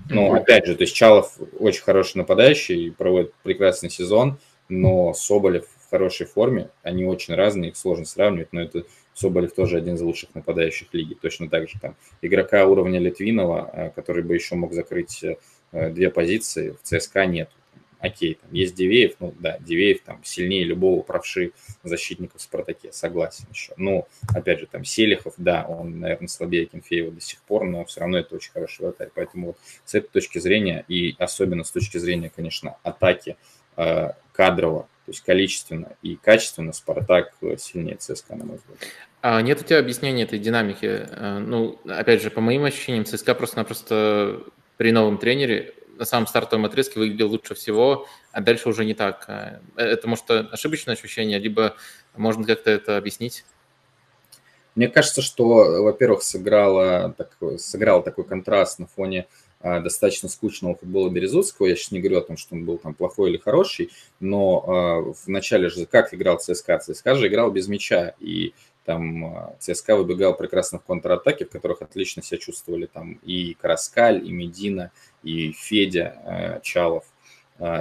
[0.08, 4.38] Но опять же, то есть Чалов очень хороший нападающий, проводит прекрасный сезон,
[4.70, 8.84] но Соболев в хорошей форме, они очень разные, их сложно сравнивать, но это
[9.18, 11.14] Соболев тоже один из лучших нападающих лиги.
[11.14, 16.10] Точно так же там игрока уровня Литвинова, э, который бы еще мог закрыть э, две
[16.10, 17.50] позиции, в ЦСКА нет.
[18.00, 21.50] Окей, там есть Дивеев, ну да, Дивеев там сильнее любого правши
[21.82, 23.72] защитника в Спартаке, согласен еще.
[23.76, 28.00] Но, опять же, там Селихов, да, он, наверное, слабее Кенфеева до сих пор, но все
[28.00, 29.10] равно это очень хороший вратарь.
[29.14, 33.36] Поэтому вот с этой точки зрения, и особенно с точки зрения, конечно, атаки
[33.76, 38.76] э, кадрово, то есть количественно и качественно Спартак сильнее ЦСКА, на мой взгляд.
[39.22, 40.84] А нет у тебя объяснения этой динамики?
[40.84, 44.42] Э, ну, опять же, по моим ощущениям, ЦСКА просто-напросто
[44.76, 49.24] при новом тренере на самом стартовом отрезке выглядел лучше всего, а дальше уже не так.
[49.28, 51.76] Э, это, может, ошибочное ощущение, либо
[52.14, 53.46] можно как-то это объяснить?
[54.74, 59.26] Мне кажется, что, во-первых, так, сыграл такой контраст на фоне
[59.60, 61.66] достаточно скучного футбола Березутского.
[61.66, 63.90] Я сейчас не говорю о том, что он был там плохой или хороший,
[64.20, 66.78] но а, в начале же как играл ЦСКА?
[66.78, 71.82] ЦСКА же играл без мяча, и там а, ЦСКА выбегал прекрасно в контратаке, в которых
[71.82, 74.92] отлично себя чувствовали там и Караскаль, и Медина,
[75.24, 77.04] и Федя Чалов.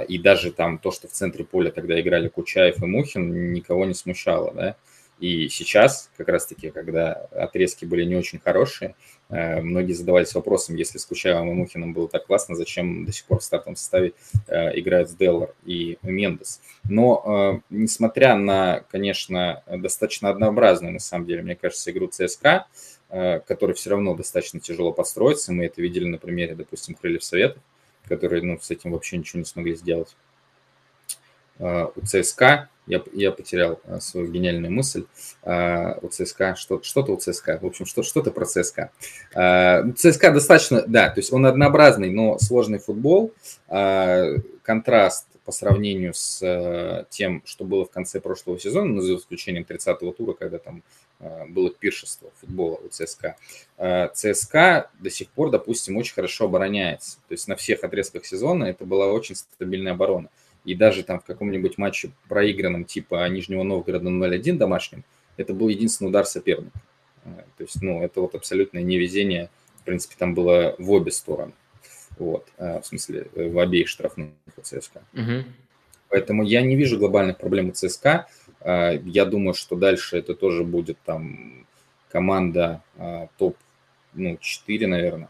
[0.08, 3.94] И даже там то, что в центре поля тогда играли Кучаев и Мухин, никого не
[3.94, 4.76] смущало, да.
[5.20, 8.94] И сейчас, как раз-таки, когда отрезки были не очень хорошие,
[9.28, 13.40] многие задавались вопросом, если с Кучаевым и Мухиным было так классно, зачем до сих пор
[13.40, 14.14] в стартовом составе
[14.46, 16.60] э, играют Деллар и Мендес.
[16.88, 22.66] Но, э, несмотря на, конечно, достаточно однообразную, на самом деле, мне кажется, игру ЦСКА,
[23.08, 27.62] который все равно достаточно тяжело построиться, мы это видели на примере, допустим, Крыльев Советов,
[28.06, 30.14] которые ну, с этим вообще ничего не смогли сделать.
[31.58, 32.68] У ЦСКА.
[32.88, 35.04] Я, я потерял а, свою гениальную мысль.
[35.42, 38.90] А, у ЦСКА, что, что-то у ЦСКА, в общем, что, что-то про ЦСКА.
[39.34, 43.32] А, ЦСКА достаточно, да, то есть он однообразный, но сложный футбол,
[43.68, 50.12] контраст по сравнению с тем, что было в конце прошлого сезона, ну, за исключением 30-го
[50.12, 50.82] тура, когда там
[51.48, 53.36] было пиршество футбола у ЦСКА.
[54.14, 58.84] ЦСКА до сих пор, допустим, очень хорошо обороняется, то есть на всех отрезках сезона это
[58.84, 60.28] была очень стабильная оборона
[60.64, 65.04] и даже там в каком-нибудь матче проигранном типа Нижнего Новгорода 0-1 домашнем,
[65.36, 66.80] это был единственный удар соперника.
[67.24, 71.52] Э, то есть, ну, это вот абсолютное невезение, в принципе, там было в обе стороны.
[72.18, 75.02] Вот, э, в смысле, э, в обеих штрафных у ЦСКА.
[75.14, 75.44] Угу.
[76.10, 78.26] Поэтому я не вижу глобальных проблем у ЦСКА.
[78.64, 81.66] Я думаю, что дальше это тоже будет там
[82.10, 82.82] команда
[83.36, 83.56] топ
[84.14, 85.28] ну, 4, наверное,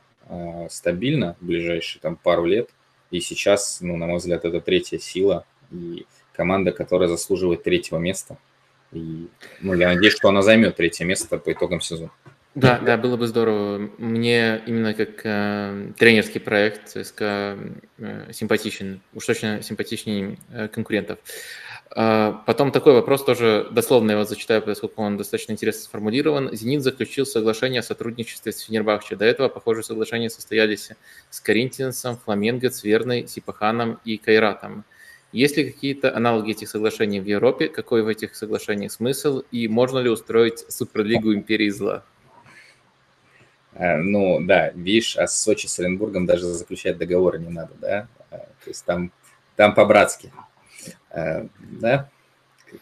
[0.70, 2.70] стабильно в ближайшие там пару лет.
[3.10, 8.36] И сейчас, ну, на мой взгляд, это третья сила и команда, которая заслуживает третьего места.
[8.92, 9.28] И,
[9.60, 12.10] ну, я надеюсь, что она займет третье место по итогам сезона.
[12.54, 13.90] Да, да, было бы здорово.
[13.98, 17.56] Мне именно как э, тренерский проект ЦСКА
[17.98, 21.18] э, симпатичен, уж точно симпатичнее э, конкурентов.
[21.94, 26.54] Потом такой вопрос тоже, дословно его зачитаю, поскольку он достаточно интересно сформулирован.
[26.54, 29.16] «Зенит заключил соглашение о сотрудничестве с Фенербахче.
[29.16, 30.90] До этого похожие соглашения состоялись
[31.30, 34.84] с Коринтиансом, Фламенго, Цверной, Сипаханом и Кайратом.
[35.32, 37.68] Есть ли какие-то аналоги этих соглашений в Европе?
[37.68, 39.42] Какой в этих соглашениях смысл?
[39.50, 42.02] И можно ли устроить Суперлигу Империи Зла?
[43.74, 48.08] А, ну, да, видишь, а с Сочи с Оренбургом даже заключать договоры не надо, да?
[48.30, 49.12] А, то есть там,
[49.54, 50.32] там по-братски.
[51.10, 52.10] Э, да,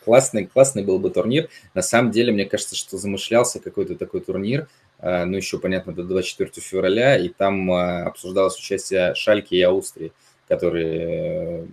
[0.04, 1.48] классный, классный был бы турнир.
[1.74, 6.04] На самом деле, мне кажется, что замышлялся какой-то такой турнир, э, ну, еще, понятно, до
[6.04, 10.12] 24 февраля, и там э, обсуждалось участие Шальки и Австрии,
[10.48, 11.68] который,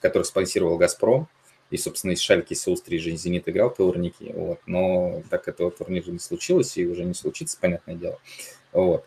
[0.00, 1.28] который спонсировал «Газпром».
[1.70, 4.32] И, собственно, из Шальки, из Австрии же «Зенит» играл ковырники.
[4.34, 4.60] Вот.
[4.66, 8.18] Но так этого турнира не случилось, и уже не случится, понятное дело.
[8.72, 9.04] Вот.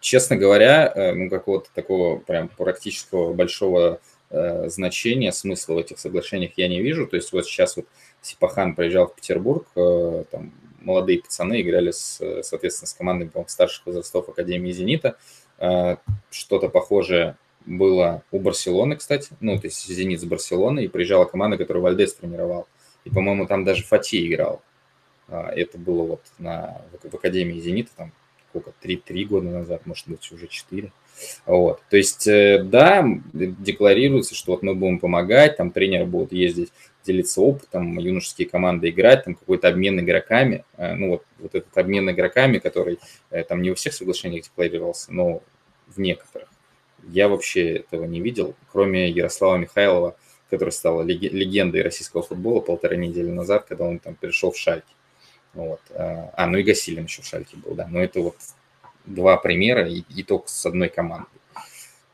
[0.00, 6.80] Честно говоря, ну, какого-то такого прям практического большого значения, смысла в этих соглашениях я не
[6.80, 7.06] вижу.
[7.06, 7.86] То есть вот сейчас вот
[8.22, 14.28] Сипахан приезжал в Петербург, э, там молодые пацаны играли, с, соответственно, с командой старших возрастов
[14.28, 15.16] Академии «Зенита».
[15.58, 15.96] Э,
[16.30, 17.36] что-то похожее
[17.66, 19.32] было у Барселоны, кстати.
[19.40, 22.66] Ну, то есть «Зенит» с Барселоны, и приезжала команда, которую Вальдес тренировал.
[23.04, 24.62] И, по-моему, там даже Фати играл.
[25.28, 28.12] Э, это было вот на, в, Академии «Зенита», там
[28.50, 30.90] сколько, 3, 3 года назад, может быть, уже 4.
[31.46, 31.80] Вот.
[31.90, 36.72] То есть, э, да, декларируется, что вот мы будем помогать, там тренеры будут ездить,
[37.04, 40.64] делиться опытом, юношеские команды играть, там какой-то обмен игроками.
[40.76, 42.98] Э, ну, вот, вот этот обмен игроками, который
[43.30, 45.42] э, там не во всех соглашениях декларировался, но
[45.86, 46.48] в некоторых.
[47.08, 50.16] Я вообще этого не видел, кроме Ярослава Михайлова,
[50.50, 54.94] который стал легендой российского футбола полторы недели назад, когда он там перешел в Шальки.
[55.54, 55.80] Вот.
[55.90, 57.86] А, ну и Гасилин еще в Шальке был, да.
[57.88, 58.36] Но это вот
[59.06, 61.28] два примера и, и только с одной командой.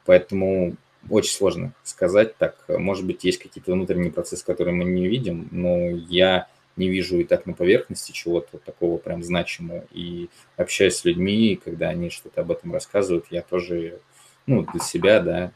[0.04, 0.76] Поэтому
[1.08, 2.64] очень сложно сказать так.
[2.68, 7.24] Может быть, есть какие-то внутренние процессы, которые мы не видим, но я не вижу и
[7.24, 9.84] так на поверхности чего-то такого прям значимого.
[9.90, 14.00] И общаясь с людьми, когда они что-то об этом рассказывают, я тоже,
[14.46, 15.52] ну, для себя, да,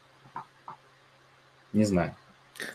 [1.73, 2.15] не знаю.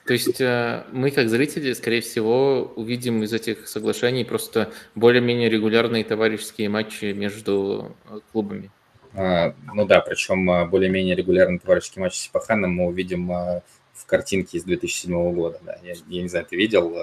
[0.06, 6.04] То есть э, мы, как зрители, скорее всего, увидим из этих соглашений просто более-менее регулярные
[6.04, 8.72] товарищеские матчи между э, клубами.
[9.14, 14.58] А, ну да, причем э, более-менее регулярный товарищеский матч с Сипаханом мы увидим в картинке
[14.58, 15.60] из 2007 года.
[15.64, 15.78] Да.
[15.84, 16.96] Я, я не знаю, ты видел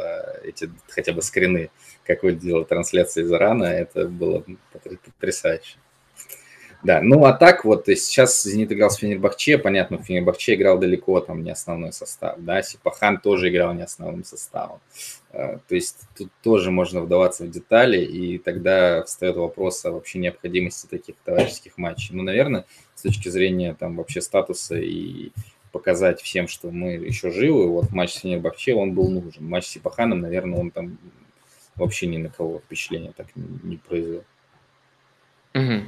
[0.42, 1.70] эти хотя бы скрины,
[2.04, 4.44] как выглядела трансляция из Ирана, это было
[5.18, 5.78] потрясающе.
[6.84, 11.42] Да, ну а так вот сейчас «Зенит» играл с Фенербахче, понятно, Фенербахче играл далеко, там
[11.42, 14.78] не основной состав, да, Сипахан тоже играл не основным составом.
[15.32, 20.20] Э, то есть тут тоже можно вдаваться в детали, и тогда встает вопрос о вообще
[20.20, 22.14] необходимости таких товарищеских матчей.
[22.14, 22.64] Ну, наверное,
[22.94, 25.32] с точки зрения там вообще статуса и
[25.72, 29.44] показать всем, что мы еще живы, вот матч с Фенербахче, он был нужен.
[29.44, 30.96] Матч с Сипаханом, наверное, он там
[31.74, 34.24] вообще ни на кого впечатления так не произвел.
[35.54, 35.82] Угу.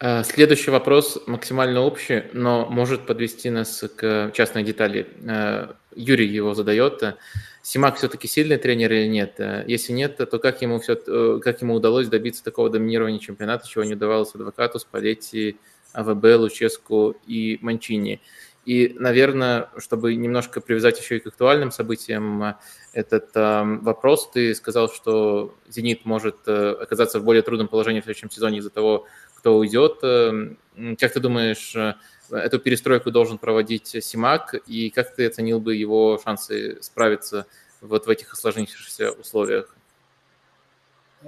[0.00, 5.08] Следующий вопрос максимально общий, но может подвести нас к частной детали.
[5.26, 7.16] Э, Юрий его задает.
[7.62, 9.34] Симак все-таки сильный тренер или нет?
[9.38, 10.94] Э, если нет, то как ему, все,
[11.40, 15.56] как ему удалось добиться такого доминирования чемпионата, чего не удавалось адвокату, Спалетти,
[15.94, 18.20] АВБ, Луческу и Манчини?
[18.68, 22.54] И, наверное, чтобы немножко привязать еще и к актуальным событиям
[22.92, 28.04] этот э, вопрос, ты сказал, что «Зенит» может э, оказаться в более трудном положении в
[28.04, 29.06] следующем сезоне из-за того,
[29.38, 29.98] кто уйдет.
[30.02, 30.54] Э,
[30.98, 31.94] как ты думаешь, э,
[32.30, 37.46] эту перестройку должен проводить Симак, и как ты оценил бы его шансы справиться
[37.80, 39.74] вот в этих осложнившихся условиях?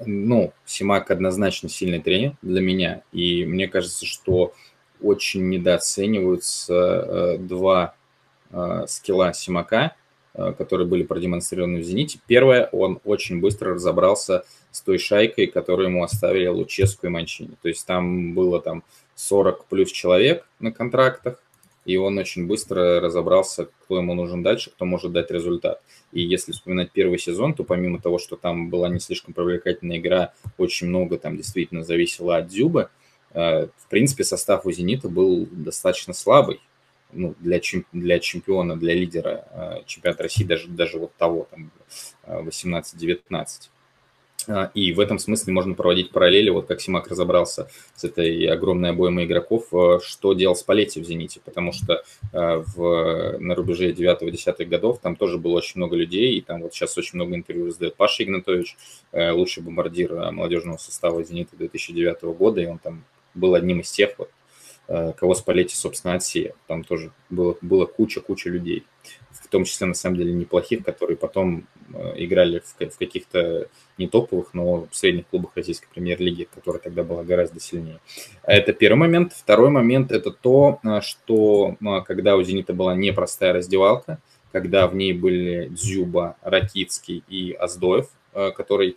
[0.05, 4.55] Ну, Симак однозначно сильный тренер для меня, и мне кажется, что
[5.01, 7.94] очень недооцениваются э, два
[8.51, 9.94] э, скилла Симака,
[10.35, 12.21] которые были продемонстрированы в «Зените».
[12.27, 17.57] Первое, он очень быстро разобрался с той шайкой, которую ему оставили Луческу и Манчини.
[17.62, 18.85] То есть там было там
[19.16, 21.43] 40 плюс человек на контрактах,
[21.85, 25.83] и он очень быстро разобрался, кто ему нужен дальше, кто может дать результат.
[26.12, 30.33] И если вспоминать первый сезон, то помимо того, что там была не слишком привлекательная игра,
[30.59, 32.90] очень много там действительно зависело от Дзюба,
[33.33, 36.61] Э, в принципе, состав у «Зенита» был достаточно слабый
[37.12, 37.61] ну, для,
[37.92, 41.70] для чемпиона, для лидера э, чемпионата России, даже, даже вот того, там,
[42.27, 43.46] 18-19.
[44.49, 48.90] Э, и в этом смысле можно проводить параллели, вот как Симак разобрался с этой огромной
[48.90, 49.68] обоймой игроков,
[50.03, 55.59] что делал Спалетти в «Зените», потому что в, на рубеже 9-10 годов там тоже было
[55.59, 58.77] очень много людей, и там вот сейчас очень много интервью раздает Паша Игнатович,
[59.12, 64.29] лучший бомбардир молодежного состава «Зенита» 2009 года, и он там был одним из тех, вот,
[64.29, 64.39] э,
[65.16, 66.55] кого Спалетти, собственно, отсеял.
[66.66, 68.85] Там тоже было, было куча-куча людей,
[69.31, 74.09] в том числе, на самом деле, неплохих, которые потом э, играли в, в каких-то не
[74.09, 78.00] топовых, но в средних клубах российской премьер-лиги, которая тогда была гораздо сильнее.
[78.42, 79.33] Это первый момент.
[79.33, 81.76] Второй момент– это то, э, что
[82.07, 84.18] когда у «Зенита» была непростая раздевалка,
[84.53, 88.96] когда в ней были Дзюба, Ракицкий и Аздоев, который,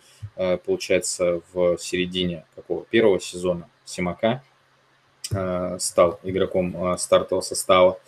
[0.64, 4.53] получается, в середине какого первого сезона Симака э,
[5.78, 7.98] стал игроком э, стартового состава.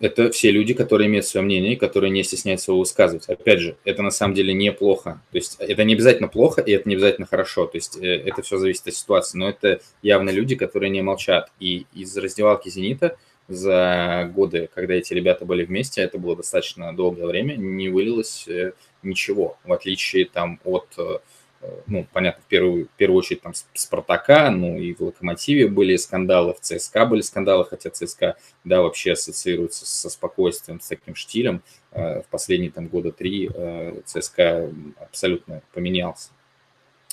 [0.00, 3.28] Это все люди, которые имеют свое мнение, которые не стесняются его высказывать.
[3.28, 5.22] Опять же, это на самом деле неплохо.
[5.30, 7.66] То есть это не обязательно плохо, и это не обязательно хорошо.
[7.66, 9.38] То есть э, это все зависит от ситуации.
[9.38, 11.50] Но это явно люди, которые не молчат.
[11.60, 13.16] И из раздевалки «Зенита»
[13.48, 18.48] за годы, когда эти ребята были вместе, это было достаточно долгое время, не вылилось
[19.02, 20.86] ничего, в отличие там от
[21.86, 26.54] ну, понятно, в первую, в первую очередь там Спартака, ну и в Локомотиве были скандалы,
[26.54, 31.62] в ЦСКА были скандалы, хотя ЦСКА, да, вообще ассоциируется со спокойствием, с таким штилем.
[31.92, 34.70] Э, в последние там года три э, ЦСКА
[35.00, 36.30] абсолютно поменялся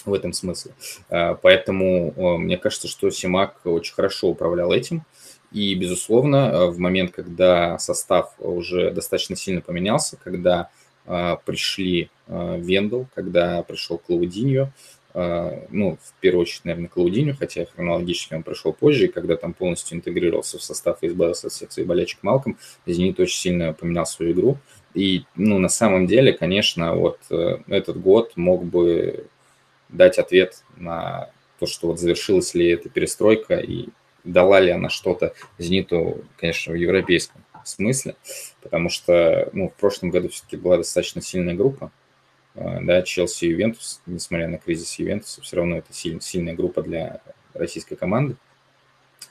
[0.05, 0.73] в этом смысле.
[1.09, 5.03] Э, поэтому мне кажется, что Симак очень хорошо управлял этим.
[5.51, 10.69] И, безусловно, в момент, когда состав уже достаточно сильно поменялся, когда
[11.45, 14.71] пришли а, Вендел, когда пришел Клаудиньо,
[15.13, 19.53] а, ну, в первую очередь, наверное, Клаудиньо, хотя хронологически он пришел позже, и когда там
[19.53, 24.05] полностью интегрировался в состав и избавился от всех своих болячек Малком, Зенит очень сильно поменял
[24.05, 24.57] свою игру.
[24.93, 29.25] И, ну, на самом деле, конечно, вот э, этот год мог бы
[29.89, 33.89] дать ответ на то, что вот завершилась ли эта перестройка и
[34.23, 38.15] дала ли она что-то Зениту, конечно, в европейском смысле,
[38.61, 41.91] потому что ну, в прошлом году все-таки была достаточно сильная группа,
[42.55, 46.81] а, да, Челси и Ювентус, несмотря на кризис Ювентуса, все равно это сильная, сильная группа
[46.81, 47.21] для
[47.53, 48.35] российской команды.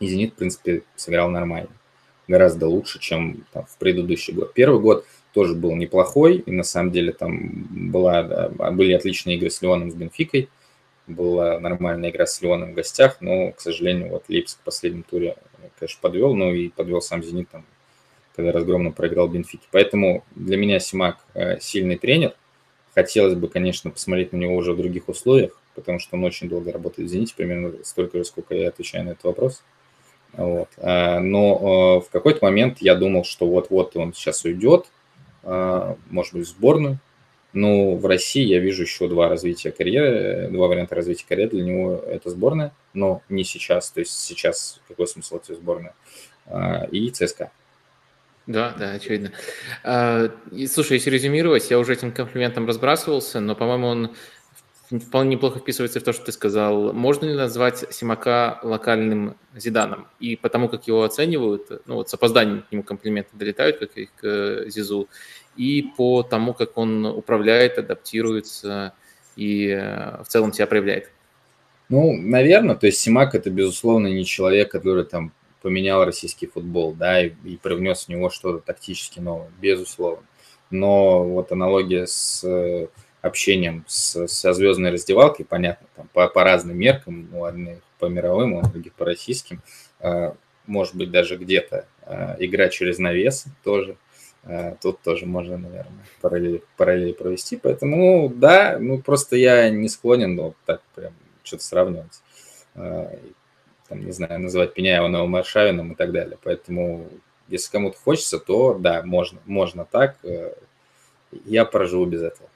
[0.00, 1.70] И «Зенит», в принципе, сыграл нормально,
[2.28, 4.54] гораздо лучше, чем там, в предыдущий год.
[4.54, 9.50] Первый год тоже был неплохой, и на самом деле там была, да, были отличные игры
[9.50, 10.48] с Леоном, с Бенфикой,
[11.06, 15.36] была нормальная игра с Леоном в гостях, но, к сожалению, вот Лейпциг в последнем туре,
[15.78, 17.64] конечно, подвел, но и подвел сам «Зенит» там
[18.38, 19.66] когда разгромно проиграл Бенфики.
[19.72, 22.34] Поэтому для меня Симак э, сильный тренер.
[22.94, 26.70] Хотелось бы, конечно, посмотреть на него уже в других условиях, потому что он очень долго
[26.70, 29.64] работает в «Зените», примерно столько же, сколько я отвечаю на этот вопрос.
[30.34, 30.68] Вот.
[30.76, 34.86] А, но э, в какой-то момент я думал, что вот-вот он сейчас уйдет,
[35.42, 36.98] а, может быть, в сборную,
[37.52, 41.50] Ну, в России я вижу еще два развития карьеры, два варианта развития карьеры.
[41.50, 43.90] Для него это сборная, но не сейчас.
[43.90, 45.90] То есть сейчас какой смысл этой сборной?
[46.46, 47.50] А, и ЦСКА.
[48.48, 49.30] Да, да, очевидно.
[49.84, 54.16] А, и, слушай, если резюмировать, я уже этим комплиментом разбрасывался, но, по-моему, он
[54.88, 56.94] вполне неплохо вписывается в то, что ты сказал.
[56.94, 60.06] Можно ли назвать Симака локальным Зиданом?
[60.18, 64.08] И потому как его оценивают, ну вот с опозданием к нему комплименты долетают, как и
[64.16, 65.10] к Зизу,
[65.58, 68.94] и по тому, как он управляет, адаптируется
[69.36, 71.10] и э, в целом себя проявляет.
[71.90, 75.32] Ну, наверное, то есть Симак это, безусловно, не человек, который там
[75.62, 80.24] поменял российский футбол, да, и, и привнес в него что-то тактически новое, безусловно.
[80.70, 82.88] Но вот аналогия с э,
[83.22, 88.54] общением с, со звездной раздевалкой, понятно, там по, по разным меркам, у одних по мировым,
[88.54, 89.62] у других по российским,
[90.00, 90.32] э,
[90.66, 91.86] может быть, даже где-то
[92.38, 93.96] игра через навес тоже–
[94.48, 97.56] Э, тут тоже можно, наверное, параллели, параллели провести.
[97.56, 102.22] Поэтому, ну, да, ну, просто я не склонен ну, так прям что-то сравнивать.
[103.88, 106.38] Э, там, не знаю, называть Пеняева новым Аршавином и так далее.
[106.42, 107.08] Поэтому,
[107.48, 110.16] если кому-то хочется, то да, можно, можно так.
[110.22, 110.52] Э,
[111.44, 112.48] я проживу без этого.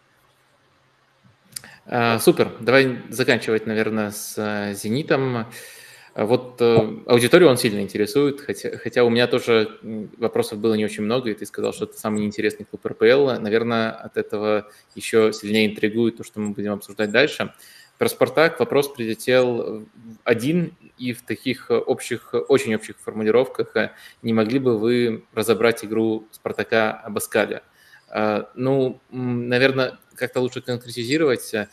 [1.85, 2.51] А, супер.
[2.61, 5.47] Давай заканчивать, наверное, с «Зенитом».
[6.15, 9.79] А вот э, аудиторию он сильно интересует, хотя, хотя у меня тоже
[10.19, 13.41] вопросов было не очень много, и ты сказал, что это самый неинтересный клуб РПЛ.
[13.41, 17.55] Наверное, от этого еще сильнее интригует то, что мы будем обсуждать дальше.
[18.03, 19.87] Про «Спартак» вопрос прилетел
[20.25, 23.77] один, и в таких общих, очень общих формулировках
[24.23, 27.63] не могли бы вы разобрать игру «Спартака» Абаскаля?
[28.09, 31.55] А, ну, наверное, как-то лучше конкретизировать.
[31.55, 31.69] Э,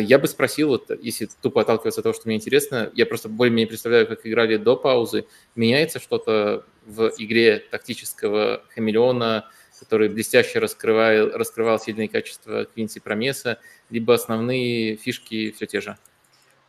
[0.00, 3.68] я бы спросил, вот, если тупо отталкиваться от того, что мне интересно, я просто более-менее
[3.68, 5.26] представляю, как играли до паузы.
[5.54, 9.48] Меняется что-то в игре тактического хамелеона,
[9.80, 13.58] который блестяще раскрывал, раскрывал сильные качества Квинси Промеса,
[13.90, 15.96] либо основные фишки все те же?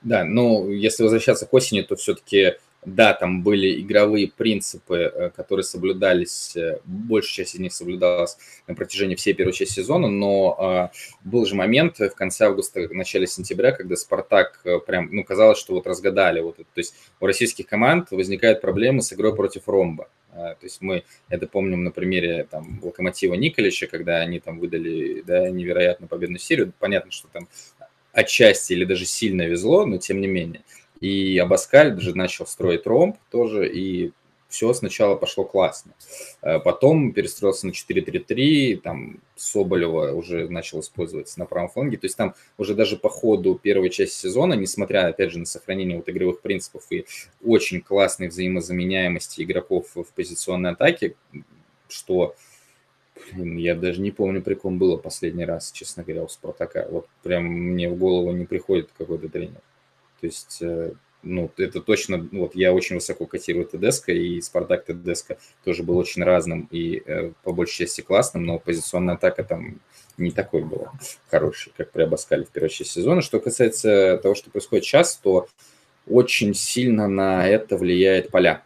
[0.02, 2.56] Да, ну, если возвращаться к осени, то все-таки
[2.86, 8.38] да, там были игровые принципы, э, которые соблюдались, э, большая часть из них соблюдалась
[8.68, 12.94] на протяжении всей первой части сезона, но э, был же момент в конце августа, в
[12.94, 16.70] начале сентября, когда Спартак прям, ну, казалось, что вот разгадали вот это.
[16.74, 20.10] То есть у российских команд возникают проблемы с игрой против ромба.
[20.34, 25.50] То есть мы это помним на примере там Локомотива Николича, когда они там выдали да,
[25.50, 26.74] невероятно победную серию.
[26.80, 27.48] Понятно, что там
[28.14, 30.64] отчасти или даже сильно везло, но тем не менее.
[31.00, 34.12] И Абаскаль даже начал строить ромб тоже, и
[34.52, 35.94] все сначала пошло классно.
[36.42, 41.98] Э, потом перестроился на 4-3-3, там Соболева уже начал использоваться на правом фланге.
[41.98, 45.98] То есть там уже даже по ходу первой части сезона, несмотря, опять же, на сохранение
[45.98, 47.06] вот игровых принципов и
[47.44, 51.16] очень классной взаимозаменяемости игроков в позиционной атаке,
[51.88, 52.36] что
[53.34, 56.88] Блин, я даже не помню, при ком было последний раз, честно говоря, у Спартака.
[56.90, 59.62] Вот прям мне в голову не приходит какой-то тренер.
[60.20, 60.94] То есть, э,
[61.24, 66.24] ну, это точно, вот я очень высоко котирую ТДСК, и Спартак ТДСК тоже был очень
[66.24, 69.80] разным и э, по большей части классным, но позиционная атака там
[70.18, 70.92] не такой была
[71.30, 73.22] хороший, как при Абаскале в первой части сезона.
[73.22, 75.48] Что касается того, что происходит сейчас, то
[76.08, 78.64] очень сильно на это влияет поля.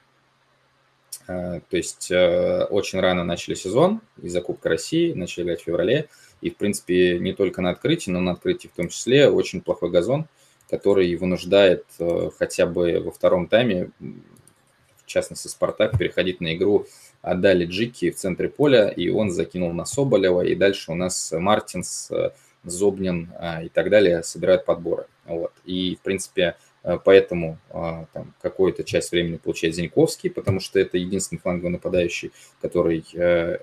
[1.28, 6.10] Э, то есть очень рано начали сезон из-за Кубка России, начали играть в феврале.
[6.42, 9.90] И, в принципе, не только на открытии, но на открытии в том числе очень плохой
[9.90, 10.28] газон–
[10.70, 16.88] который вынуждает э, хотя бы во втором тайме, в частности Спартак, переходить на игру
[17.22, 22.10] отдали Джики в центре поля, и он закинул на Соболева, и дальше у нас Мартинс,
[22.12, 22.32] э,
[22.64, 25.06] Зобнин э, и так далее собирают подборы.
[25.26, 25.52] Вот.
[25.66, 26.56] И, в принципе,
[27.04, 33.04] поэтому там, какую-то часть времени получает Зиньковский, потому что это единственный фланговый нападающий, который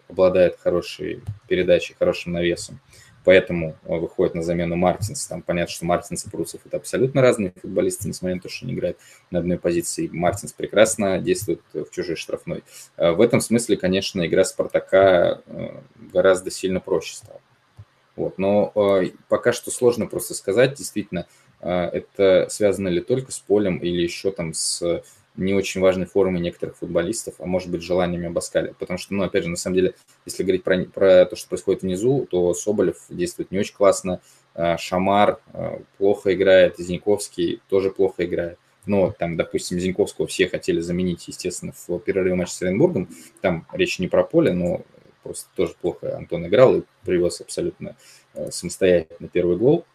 [0.08, 2.80] обладает хорошей передачей, хорошим навесом
[3.24, 5.26] поэтому выходит на замену Мартинс.
[5.26, 8.74] Там понятно, что Мартинс и Прусов это абсолютно разные футболисты, несмотря на то, что они
[8.74, 8.98] играют
[9.30, 10.08] на одной позиции.
[10.12, 12.64] Мартинс прекрасно действует в чужой штрафной.
[12.96, 15.80] Э, в этом смысле, конечно, игра Спартака э,
[16.12, 17.40] гораздо сильно проще стала.
[18.16, 18.38] Вот.
[18.38, 21.26] Но э, пока что сложно просто сказать, действительно,
[21.60, 25.04] это связано ли только с полем или еще там с
[25.36, 28.74] не очень важной формы некоторых футболистов, а может быть желаниями Абаскаля.
[28.78, 29.94] Потому что, ну, опять же, на самом деле,
[30.26, 34.20] если говорить про, про то, что происходит внизу, то Соболев действует не очень классно,
[34.54, 38.58] а, Шамар а, плохо играет, Зиньковский тоже плохо играет.
[38.84, 43.08] Но там, допустим, Зиньковского все хотели заменить, естественно, в перерыве матча с Оренбургом.
[43.40, 44.82] Там речь не про поле, но
[45.22, 47.96] просто тоже плохо Антон играл и привез абсолютно
[48.34, 49.86] а, самостоятельно первый гол.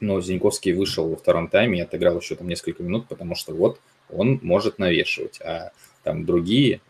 [0.00, 3.80] Но Зиньковский вышел во втором тайме и отыграл еще там несколько минут, потому что вот
[4.10, 5.40] он может навешивать.
[5.40, 6.80] А там другие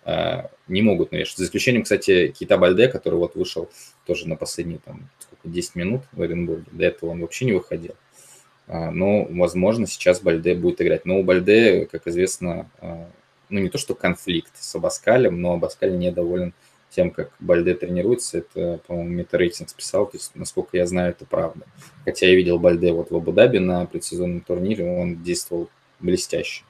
[0.68, 1.38] не могут навешать.
[1.38, 3.70] За исключением, кстати, Кита Бальде, который вот вышел
[4.06, 6.66] тоже на последние там, сколько, 10 минут в Оренбурге.
[6.72, 7.94] До этого он вообще не выходил.
[8.66, 11.04] Но, возможно, сейчас Бальде будет играть.
[11.04, 12.68] Но у Бальде, как известно,
[13.50, 16.54] ну не то что конфликт с Абаскалем, но Абаскаль недоволен
[16.90, 18.38] тем, как Бальде тренируется.
[18.38, 21.66] Это, по-моему, Метарейтинг списал, то есть, насколько я знаю, это правда.
[22.04, 25.68] Хотя я видел Бальде вот в Абу-Даби на предсезонном турнире, он действовал
[26.00, 26.64] блестяще.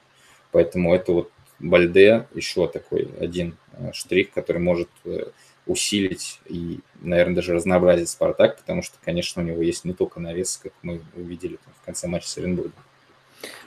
[0.55, 5.25] Поэтому это вот Бальде еще такой один э, штрих, который может э,
[5.67, 10.55] усилить и, наверное, даже разнообразить Спартак, потому что, конечно, у него есть не только навес,
[10.63, 12.71] как мы увидели в конце матча с Оренбургом.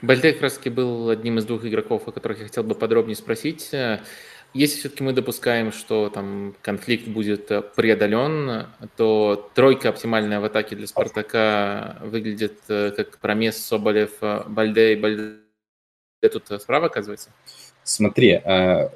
[0.01, 3.70] Бальде как раз был одним из двух игроков, о которых я хотел бы подробнее спросить.
[4.55, 10.86] Если все-таки мы допускаем, что там конфликт будет преодолен, то тройка оптимальная в атаке для
[10.86, 14.12] Спартака выглядит э, как Промес, Соболев,
[14.47, 15.48] Бальде и Бальде
[16.27, 17.31] тут справа оказывается?
[17.85, 18.91] Смотри, э,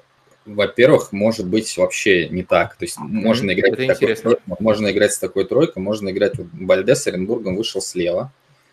[0.45, 2.77] во-первых, может быть вообще не так.
[2.77, 3.07] То есть mm-hmm.
[3.07, 7.07] можно играть Это такой тройкой, можно играть с такой тройкой, можно играть вот Бальде с
[7.07, 8.33] Оренбургом вышел слева,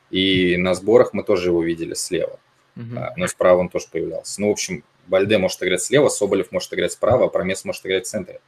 [0.10, 2.40] и на сборах мы тоже его видели слева.
[2.76, 3.10] Uh-huh.
[3.18, 4.42] Но справа он тоже появлялся.
[4.42, 8.06] Ну, в общем, Бальде может играть слева, Соболев может играть справа, а Промес может играть
[8.06, 8.40] в центре.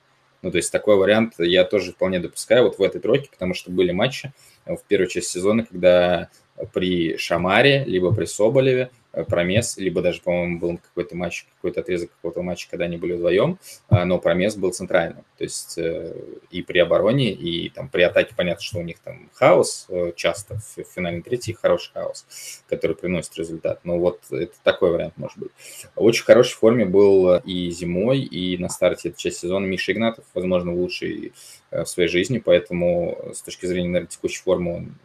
[0.41, 3.69] Ну, то есть такой вариант я тоже вполне допускаю вот в этой тройке, потому что
[3.69, 4.31] были матчи
[4.65, 6.29] в первой части сезона, когда
[6.73, 12.11] при Шамаре, либо при Соболеве Э, Промес, либо даже, по-моему, был какой-то матч, какой-то отрезок
[12.11, 13.59] какого-то матча, когда они были вдвоем,
[13.89, 15.23] а, но Промес был центральным.
[15.37, 16.15] То есть э,
[16.49, 20.59] и при обороне, и там при атаке понятно, что у них там хаос э, часто,
[20.75, 22.25] в финальной третьей хороший хаос,
[22.69, 23.81] который приносит результат.
[23.83, 25.51] Но вот это такой вариант может быть.
[25.95, 30.73] Очень хорошей форме был и зимой, и на старте этой части сезона Миша Игнатов, возможно,
[30.73, 31.33] лучший
[31.69, 34.95] в своей жизни, поэтому с точки зрения, наверное, текущей формы он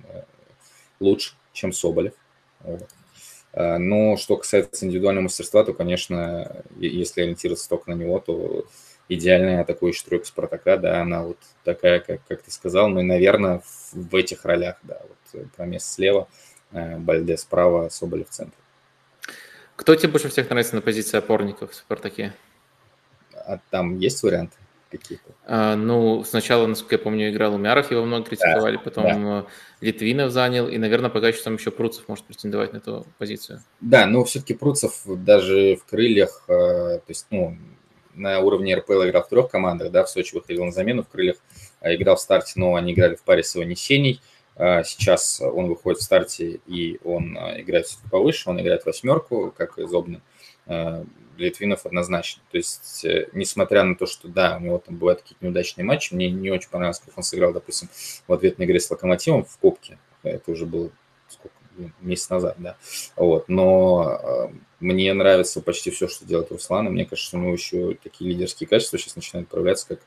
[1.01, 2.13] лучше, чем Соболев.
[2.61, 2.89] Вот.
[3.57, 8.67] Э, но что касается индивидуального мастерства, то, конечно, если ориентироваться только на него, то
[9.09, 13.61] идеальная атакующая тройка Спартака, да, она вот такая, как, как ты сказал, ну и, наверное,
[13.61, 16.29] в, в этих ролях, да, вот э, Промес слева,
[16.73, 18.59] э, Бальде справа, Соболев в центре.
[19.75, 22.35] Кто тебе больше всех нравится на позиции опорников в Спартаке?
[23.33, 24.57] А там есть варианты?
[24.91, 25.35] Какие-то?
[25.45, 29.41] А, ну, сначала, насколько я помню, играл Умяров, его много критиковали, да, потом да.
[29.41, 29.45] Э,
[29.81, 33.63] Литвинов занял, и, наверное, пока еще там еще Пруцев может претендовать на эту позицию.
[33.81, 37.57] Да, но все-таки Пруцев даже в крыльях, э, то есть, ну,
[38.15, 41.37] на уровне РПЛ играл в трех командах, да, в Сочи выходил на замену, в крыльях
[41.81, 44.21] э, играл в старте, но они играли в паре с его Несений.
[44.59, 49.87] Сейчас он выходит в старте, и он играет все-таки повыше, он играет восьмерку, как и
[49.87, 50.23] Зобнин
[51.39, 52.43] Литвинов однозначно.
[52.51, 56.15] То есть, э, несмотря на то, что, да, у него там бывают какие-то неудачные матчи,
[56.15, 57.89] мне не очень понравилось, как он сыграл, допустим,
[58.27, 59.99] в ответной игре с Локомотивом в Кубке.
[60.23, 60.91] Это уже было
[61.29, 61.55] сколько,
[62.01, 62.77] месяц назад, да.
[63.17, 63.49] Вот.
[63.49, 67.53] Но э, мне нравится почти все, что делает Руслан, и мне кажется, что у него
[67.53, 70.01] еще такие лидерские качества сейчас начинают проявляться, как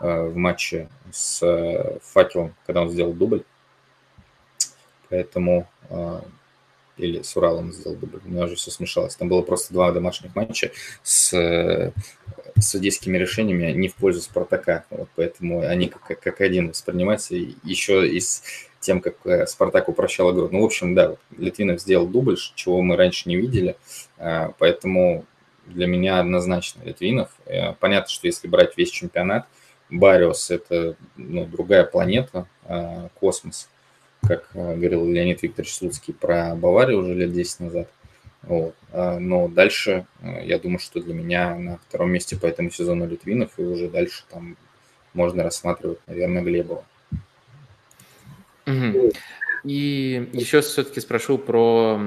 [0.00, 3.44] э, в матче с э, Факелом, когда он сделал дубль.
[5.08, 6.20] Поэтому э,
[6.96, 8.20] или с Уралом сделал дубль.
[8.24, 9.16] У меня уже все смешалось.
[9.16, 10.70] Там было просто два домашних матча
[11.02, 11.92] с
[12.60, 14.84] судейскими решениями не в пользу Спартака.
[14.90, 17.34] Вот поэтому они как, как один воспринимаются.
[17.34, 18.42] еще и с
[18.80, 20.48] тем, как э, Спартак упрощал игру.
[20.52, 23.76] Ну, в общем, да, Литвинов сделал дубль, чего мы раньше не видели.
[24.18, 25.24] А, поэтому
[25.66, 27.30] для меня однозначно Литвинов.
[27.46, 29.46] Э, понятно, что если брать весь чемпионат,
[29.90, 33.68] Бариус– это ну, другая планета, а, космос
[34.26, 37.88] как э, говорил Леонид Викторович Слуцкий про Баварию уже лет 10 назад.
[38.42, 38.74] Вот.
[38.92, 43.06] А, но дальше, э, я думаю, что для меня на втором месте по этому сезону
[43.06, 44.56] Литвинов, и уже дальше там
[45.12, 46.84] можно рассматривать, наверное, Глебова.
[48.66, 49.12] Угу.
[49.64, 51.98] И еще все-таки спрошу про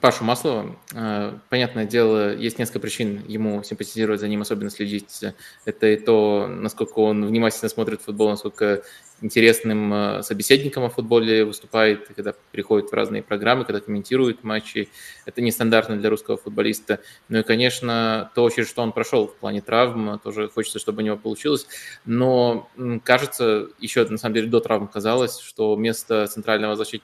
[0.00, 0.76] Пашу Маслова.
[0.92, 5.20] Э, понятное дело, есть несколько причин ему симпатизировать за ним, особенно следить.
[5.64, 8.82] Это и то, насколько он внимательно смотрит футбол, насколько
[9.20, 14.88] интересным э, собеседником о футболе выступает, когда приходит в разные программы, когда комментирует матчи.
[15.24, 17.00] Это нестандартно для русского футболиста.
[17.28, 21.04] Ну и, конечно, то, через что он прошел в плане травм, тоже хочется, чтобы у
[21.06, 21.66] него получилось.
[22.04, 22.68] Но
[23.04, 27.03] кажется, еще на самом деле до травм казалось, что место центрального защитника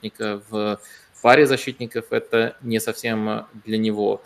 [0.51, 0.81] в
[1.23, 4.23] паре защитников это не совсем для него.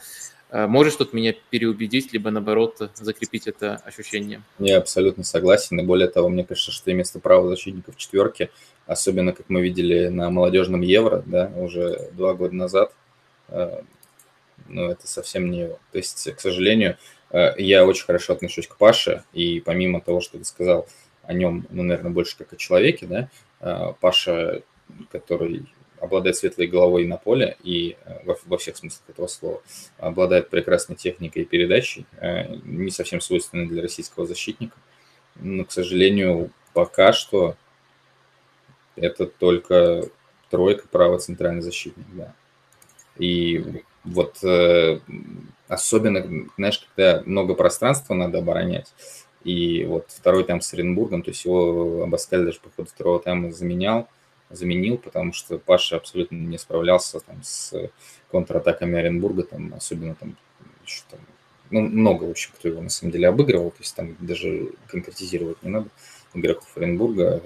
[0.55, 4.41] Э, можешь тут меня переубедить, либо наоборот закрепить это ощущение?
[4.61, 5.81] Я абсолютно согласен.
[5.81, 8.51] И более того, мне кажется, что и место защитника в четверке,
[8.87, 12.93] особенно как мы видели на молодежном Евро, да, уже два года назад,
[13.49, 13.83] э,
[14.69, 15.81] ну, это совсем не его.
[15.91, 16.99] То есть, к сожалению,
[17.31, 20.87] э, я очень хорошо отношусь к Паше, и помимо того, что ты сказал
[21.25, 23.29] о нем, ну, наверное, больше как о человеке, да,
[24.01, 24.63] Паша,
[25.11, 25.67] который
[26.01, 29.63] обладает светлой головой на поле и во, во всех смыслах этого слова,
[29.99, 32.07] обладает прекрасной техникой и передачей,
[32.65, 34.77] не совсем свойственной для российского защитника.
[35.37, 37.57] Но, к сожалению, пока что
[38.97, 40.09] это только
[40.51, 42.35] тройка, право центральный защитник, да.
[43.17, 45.01] И вот э,
[45.69, 48.93] особенно, знаешь, когда много пространства надо оборонять,
[49.45, 53.53] и вот второй тайм с Оренбургом, то есть его Абаскаль даже по ходу второго тайма
[53.53, 54.09] заменял,
[54.51, 57.91] заменил, потому что Паша абсолютно не справлялся там с
[58.31, 60.37] контратаками Оренбурга, там особенно там
[60.85, 61.21] еще там,
[61.71, 65.63] ну, много, в общем, кто его на самом деле обыгрывал, то есть там даже конкретизировать
[65.63, 65.89] не надо
[66.35, 67.41] игроков Оренбурга.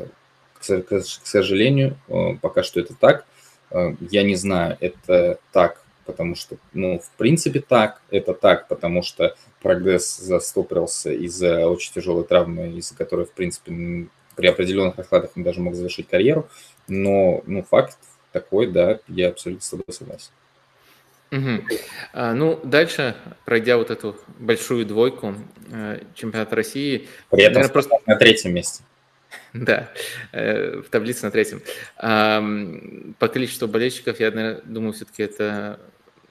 [0.61, 3.27] К, сожалению, э, пока что это так.
[3.71, 9.03] Э, я не знаю, это так потому что, ну, в принципе так, это так, потому
[9.03, 15.43] что прогресс застопорился из-за очень тяжелой травмы, из-за которой, в принципе, при определенных раскладах он
[15.43, 16.49] даже мог завершить карьеру,
[16.86, 17.99] но, ну, факт
[18.30, 20.30] такой, да, я абсолютно с тобой согласен.
[21.32, 21.64] Угу.
[22.12, 25.34] А, ну, дальше, пройдя вот эту большую двойку
[25.72, 27.09] э, чемпионата России...
[27.30, 28.84] При этом наверное, просто на третьем месте.
[29.53, 29.91] Да,
[30.32, 31.61] э, в таблице на третьем.
[31.99, 35.80] По количеству болельщиков, я наверное, думаю, все-таки это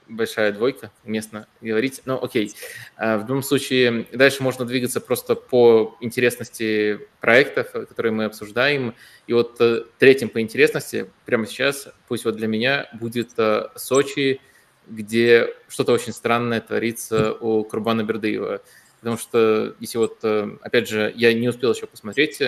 [0.08, 2.02] большая двойка, уместно говорить.
[2.04, 2.54] Но окей,
[2.96, 8.94] а, в любом случае, дальше можно двигаться просто по интересности проектов, которые мы обсуждаем.
[9.26, 14.40] И вот э, третьим по интересности прямо сейчас, пусть вот для меня, будет э, Сочи,
[14.86, 18.62] где что-то очень странное творится у Курбана Бердыева.
[19.00, 22.40] Потому что, если вот, э, опять же, я не успел еще посмотреть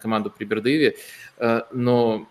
[0.00, 0.96] команду при Бердыеве,
[1.72, 2.28] но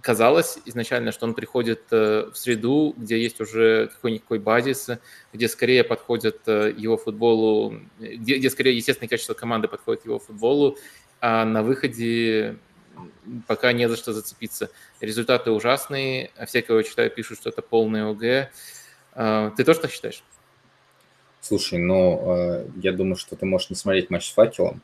[0.00, 4.88] казалось изначально, что он приходит э, в среду, где есть уже какой-никакой базис,
[5.32, 10.78] где скорее подходят э, его футболу, где, где скорее естественное качество команды подходит его футболу,
[11.20, 12.56] а на выходе
[13.46, 14.70] пока не за что зацепиться.
[15.00, 18.50] Результаты ужасные, а все, кого я читаю, пишут, что это полный ОГ.
[19.12, 20.22] А, ты тоже так считаешь?
[21.40, 24.82] Слушай, ну, э, я думаю, что ты можешь не смотреть матч с факелом.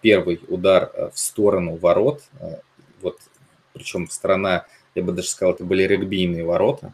[0.00, 2.24] Первый удар в сторону ворот,
[3.00, 3.20] вот
[3.78, 6.92] причем сторона, я бы даже сказал, это были регбийные ворота,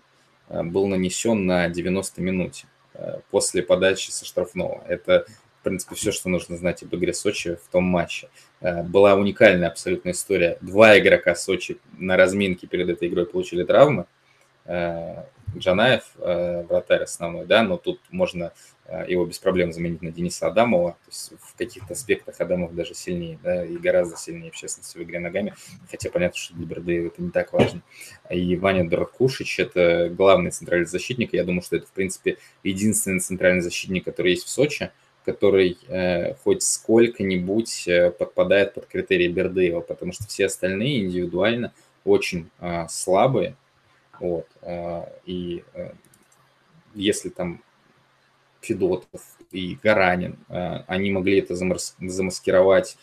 [0.49, 4.85] э, был нанесен на 90 минуте э, после подачи со штрафного.
[4.87, 5.25] Это,
[5.61, 8.29] в принципе, все, что нужно знать об игре Сочи в том матче.
[8.61, 10.59] Э, была уникальная абсолютная история.
[10.61, 14.05] Два игрока Сочи на разминке перед этой игрой получили травмы.
[15.59, 18.53] Джанаев, вратарь основной, да, но тут можно
[18.87, 20.93] Э, его без проблем заменить на Дениса Адамова.
[20.93, 25.03] То есть в каких-то аспектах Адамов даже сильнее, да, и гораздо сильнее, в частности, в
[25.03, 25.55] игре ногами.
[25.91, 27.83] Хотя понятно, что для Бердыева это не так важно.
[28.31, 31.33] И Ваня Дорокушич– это главный центральный защитник.
[31.33, 34.91] Я думаю, что это, в принципе, единственный центральный защитник, который есть в Сочи,
[35.25, 41.73] который э, хоть сколько-нибудь э, подпадает под критерии Бердыева, потому что все остальные индивидуально
[42.05, 43.57] очень э, слабые.
[44.25, 45.93] Вот, э, и э,
[46.95, 47.63] если там
[48.63, 49.21] Федотов
[49.53, 52.97] и Гаранин, э, они могли это замаскировать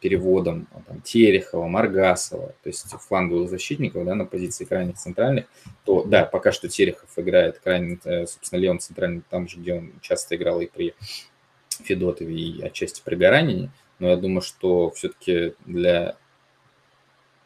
[0.00, 5.46] переводом а, там, Терехова, Маргасова, то есть фланговых защитников да, на позиции крайних центральных,
[5.84, 10.36] то да, пока что Терехов играет крайне, собственно, левым центральным, там же, где он часто
[10.36, 10.94] играл и при
[11.68, 16.16] Федотове, и отчасти при Гаранине, но я думаю, что все-таки для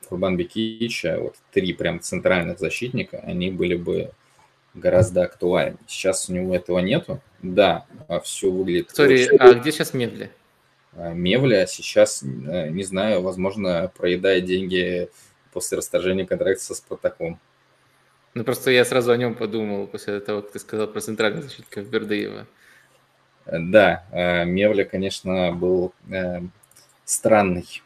[0.08, 4.10] Курбан Бекича вот три прям центральных защитника, они были бы
[4.74, 5.78] гораздо актуальнее.
[5.86, 7.20] Сейчас у него этого нету.
[7.42, 8.90] Да, а все выглядит...
[8.90, 10.30] Сори, а где сейчас Мевли?
[10.96, 15.08] А, Мевля сейчас, э, не знаю, возможно, проедает деньги
[15.52, 17.38] после расторжения контракта со Спартаком.
[18.34, 21.82] Ну, просто я сразу о нем подумал после того, как ты сказал про центрального защитника
[21.82, 22.46] Бердыева.
[23.46, 26.40] Да, э, Мевля, конечно, был э,
[27.04, 27.82] странный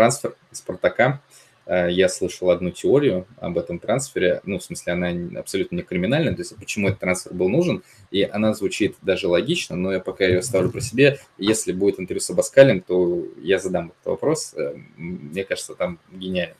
[0.00, 1.20] трансфер Спартака.
[1.66, 6.32] Э, я слышал одну теорию об этом трансфере, ну, в смысле, она абсолютно не криминальная,
[6.32, 10.24] то есть почему этот трансфер был нужен, и она звучит даже логично, но я пока
[10.24, 11.20] ее оставлю про себе.
[11.36, 14.54] Если будет интервью с Абаскалем, то я задам этот вопрос.
[14.54, 16.56] Э, мне кажется, там гениально.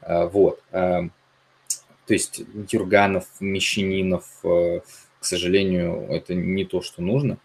[0.00, 0.62] Э, вот.
[0.70, 1.10] То
[2.14, 4.82] есть Юрганов, Мещанинов, к
[5.20, 7.38] сожалению, это не то, что нужно.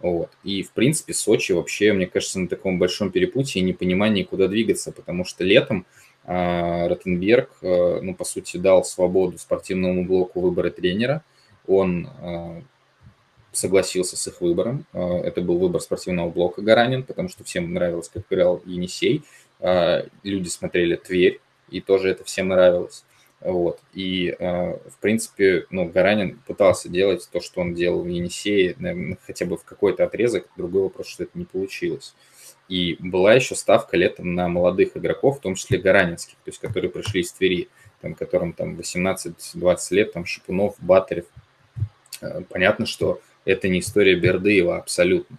[0.00, 0.30] Вот.
[0.44, 4.92] И, в принципе, Сочи вообще, мне кажется, на таком большом перепутье и непонимании, куда двигаться,
[4.92, 5.86] потому что летом
[6.30, 11.24] а, Ротенберг, э, ну, по сути, дал свободу спортивному блоку выбора тренера.
[11.66, 12.62] Он э,
[13.52, 14.84] согласился с их выбором.
[14.92, 19.22] Э, это был выбор спортивного блока Гаранин, потому что всем нравилось, как играл Енисей.
[20.22, 23.04] Люди смотрели Тверь, и тоже это всем нравилось.
[23.40, 23.78] Вот.
[23.92, 29.46] И, в принципе, ну, Гаранин пытался делать то, что он делал в Енисее, наверное, хотя
[29.46, 30.48] бы в какой-то отрезок.
[30.56, 32.14] Другой вопрос, что это не получилось.
[32.68, 36.90] И была еще ставка летом на молодых игроков, в том числе гаранинских, то есть которые
[36.90, 37.68] пришли из Твери.
[38.00, 39.34] там, которым там 18-20
[39.90, 41.24] лет, там Шипунов, Батарев.
[42.20, 45.36] Э, понятно, что это не история Бердыева абсолютно.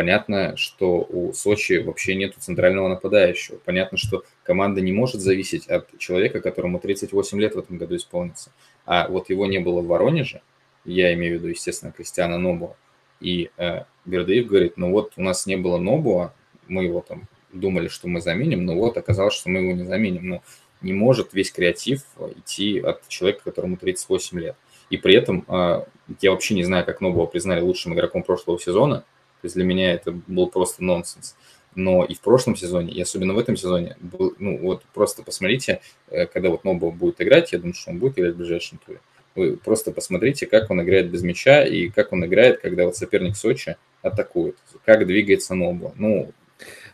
[0.00, 3.58] Понятно, что у Сочи вообще нет центрального нападающего.
[3.62, 8.50] Понятно, что команда не может зависеть от человека, которому 38 лет в этом году исполнится.
[8.86, 10.40] А вот его не было в Воронеже,
[10.86, 12.76] я имею в виду, естественно, Кристиана Нобуа.
[13.20, 16.32] И э, Бердыев говорит, ну вот у нас не было Нобуа,
[16.66, 20.26] мы его там думали, что мы заменим, но вот оказалось, что мы его не заменим.
[20.26, 20.42] Ну,
[20.80, 22.04] не может весь креатив
[22.38, 24.56] идти от человека, которому 38 лет.
[24.88, 25.84] И при этом э,
[26.22, 29.04] я вообще не знаю, как Нобуа признали лучшим игроком прошлого сезона–
[29.40, 31.36] то есть для меня это был просто нонсенс.
[31.74, 35.80] Но и в прошлом сезоне, и особенно в этом сезоне, был, ну вот просто посмотрите,
[36.08, 39.00] э, когда вот Нобо будет играть, я думаю, что он будет играть в ближайшем туре.
[39.36, 43.36] Вы просто посмотрите, как он играет без мяча и как он играет, когда вот соперник
[43.36, 44.56] Сочи атакует.
[44.84, 45.92] Как двигается Нобо.
[45.96, 46.32] Ну,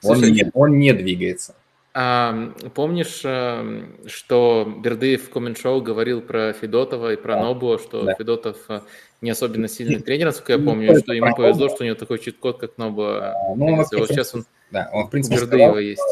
[0.03, 1.55] он, Слушай, не, он не двигается.
[1.99, 7.41] А, помнишь, э, что Бердыев в коммент-шоу говорил про Федотова и про да.
[7.41, 8.15] Нобу, что да.
[8.15, 8.83] Федотов э,
[9.21, 12.59] не особенно сильный тренер, насколько я помню, что ему повезло, что у него такой чит-код,
[12.59, 13.35] как Ноба.
[13.57, 16.03] Ну, он, вот сейчас он да, он в принципе сказал, есть.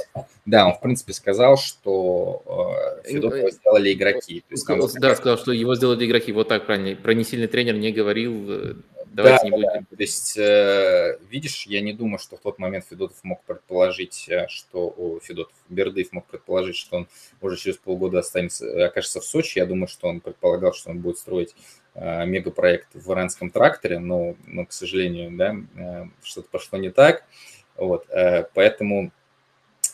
[0.47, 4.41] Да, он в принципе сказал, что э, Федотова сделали игроки.
[4.41, 6.33] То есть, там, да, сказал, что его сделали игроки.
[6.33, 6.95] Вот так правильно.
[6.95, 8.51] Про несильный тренер не говорил.
[8.51, 8.75] Э,
[9.15, 9.87] давайте да, не будем.
[9.91, 9.97] Да.
[9.97, 14.47] То есть, э, видишь, я не думаю, что в тот момент Федотов мог предположить, э,
[14.49, 17.09] что о, Федотов, Бердыев мог предположить, что он
[17.41, 19.59] уже через полгода останется, окажется в Сочи.
[19.59, 24.35] Я думаю, что он предполагал, что он будет строить э, мегапроект в иранском тракторе, но,
[24.47, 27.25] но к сожалению, да, э, что-то пошло не так.
[27.77, 29.13] Вот, э, поэтому,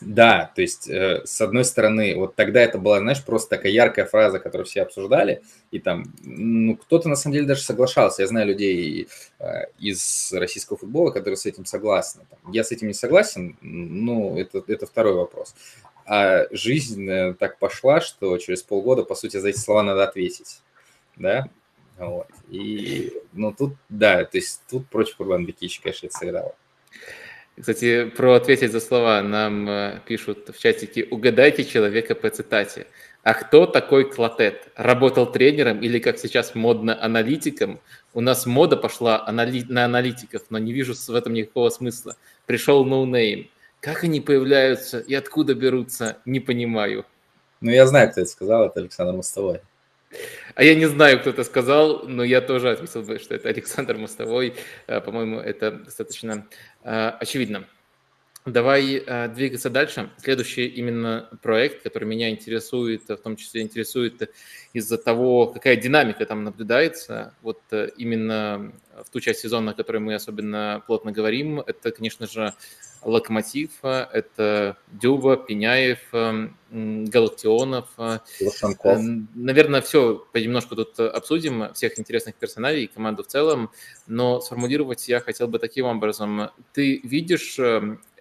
[0.00, 4.06] да, то есть, э, с одной стороны, вот тогда это была, знаешь, просто такая яркая
[4.06, 8.22] фраза, которую все обсуждали, и там, ну, кто-то на самом деле даже соглашался.
[8.22, 12.26] Я знаю людей э, из российского футбола, которые с этим согласны.
[12.52, 15.54] Я с этим не согласен, ну, это, это второй вопрос.
[16.06, 20.60] А жизнь так пошла, что через полгода, по сути, за эти слова надо ответить,
[21.16, 21.48] да,
[22.08, 22.28] вот.
[22.48, 26.54] И, ну, тут, да, то есть тут против Курбан Бекич, конечно, это сыграло.
[27.58, 32.86] Кстати, про ответить за слова нам э, пишут в чатике «Угадайте человека по цитате».
[33.22, 34.72] А кто такой Клотет?
[34.76, 37.80] Работал тренером или, как сейчас модно, аналитиком?
[38.14, 39.62] У нас мода пошла анали...
[39.68, 42.16] на аналитиков, но не вижу в этом никакого смысла.
[42.46, 43.40] Пришел ноунейм.
[43.40, 43.46] Но
[43.80, 47.06] как они появляются и откуда берутся, не понимаю.
[47.60, 49.60] Ну, я знаю, кто это сказал, это Александр Мостовой.
[50.54, 53.96] А я не знаю, кто это сказал, но я тоже отметил бы, что это Александр
[53.96, 54.54] Мостовой.
[54.86, 56.46] Э, по-моему, это достаточно
[56.82, 57.66] э, очевидно.
[58.44, 60.10] Давай э, двигаться дальше.
[60.18, 64.30] Следующий именно проект, который меня интересует, в том числе интересует
[64.72, 67.34] из-за того, какая динамика там наблюдается.
[67.42, 67.60] Вот
[67.96, 68.72] именно
[69.04, 72.54] в ту часть сезона, о которой мы особенно плотно говорим, это, конечно же,
[73.02, 76.00] Локомотив, это Дюба, Пеняев,
[76.70, 77.88] Галактионов.
[77.96, 79.00] Лошанков.
[79.34, 83.70] Наверное, все понемножку тут обсудим, всех интересных персоналей и команду в целом,
[84.06, 86.50] но сформулировать я хотел бы таким образом.
[86.72, 87.58] Ты видишь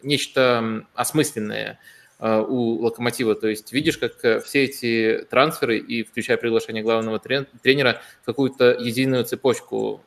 [0.02, 6.84] нечто осмысленное э, у Локомотива, то есть видишь, как все эти трансферы и включая приглашение
[6.84, 10.04] главного тренера какую-то единую цепочку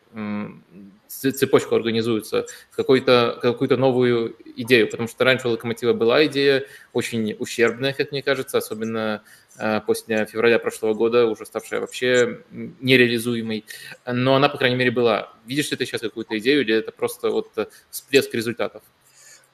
[1.21, 7.93] цепочку организуется, какую-то какую новую идею, потому что раньше у Локомотива была идея очень ущербная,
[7.93, 9.23] как мне кажется, особенно
[9.59, 13.65] э, после февраля прошлого года, уже ставшая вообще нереализуемой,
[14.07, 15.33] но она, по крайней мере, была.
[15.47, 17.51] Видишь ли ты сейчас какую-то идею или это просто вот
[17.91, 18.83] всплеск результатов?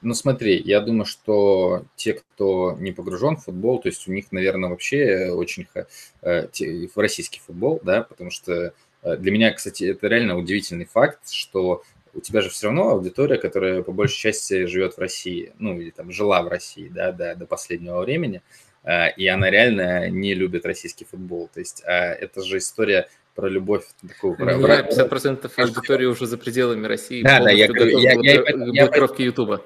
[0.01, 4.31] Ну смотри, я думаю, что те, кто не погружен в футбол, то есть у них,
[4.31, 5.67] наверное, вообще очень
[6.21, 6.47] э,
[6.95, 8.73] в российский футбол, да, потому что
[9.03, 11.83] Э, для меня, кстати, это реально удивительный факт, что
[12.13, 15.91] у тебя же все равно аудитория, которая по большей части живет в России, ну или
[15.91, 18.41] там жила в России, да, до, до последнего времени,
[18.83, 21.49] э, и она реально не любит российский футбол.
[21.53, 23.07] То есть а это же история
[23.39, 24.35] про любовь такую.
[24.35, 24.81] Про, ну, про...
[24.81, 27.23] 50% аудитории уже за пределами России.
[27.23, 29.63] Да, да, я я, я, я, блокировки Ютуба.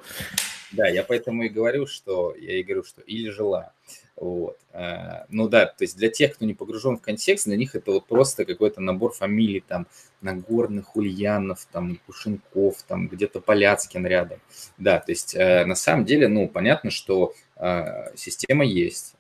[0.72, 3.74] Да, я поэтому и говорю, что я и говорю, что или жила.
[4.16, 4.58] Вот.
[4.74, 7.92] Э, ну да, то есть для тех, кто не погружен в контекст, для них это
[7.92, 9.88] вот просто какой-то набор фамилий, там,
[10.22, 14.40] Нагорных, Ульянов, там, Кушенков, там, где-то Поляцкин рядом.
[14.78, 19.16] Да, то есть э, на самом деле, ну, понятно, что э, система есть.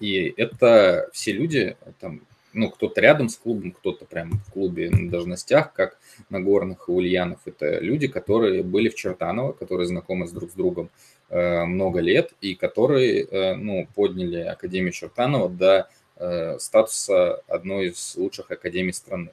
[0.00, 2.22] И это все люди, там,
[2.52, 5.98] ну, кто-то рядом с клубом, кто-то прямо в клубе на должностях, как
[6.30, 7.40] Нагорных и Ульянов.
[7.44, 10.90] Это люди, которые были в Чертаново, которые знакомы с друг с другом
[11.28, 18.16] э, много лет и которые, э, ну, подняли Академию Чертанова до э, статуса одной из
[18.16, 19.32] лучших академий страны.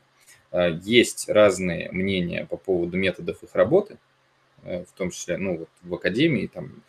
[0.51, 3.97] Э, есть разные мнения по поводу методов их работы,
[4.63, 6.83] э, в том числе, ну, вот в академии, там,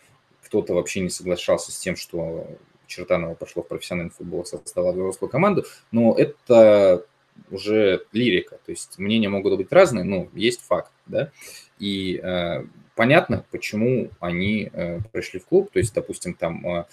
[0.44, 2.46] кто-то вообще не соглашался с тем, что
[2.90, 7.04] Чертанова пошло в профессиональный футбол, создала взрослую команду, но это
[7.50, 11.30] уже лирика, то есть мнения могут быть разные, но есть факт, да,
[11.78, 12.64] и э,
[12.94, 16.84] понятно, почему они э, пришли в клуб, то есть, допустим, там, э,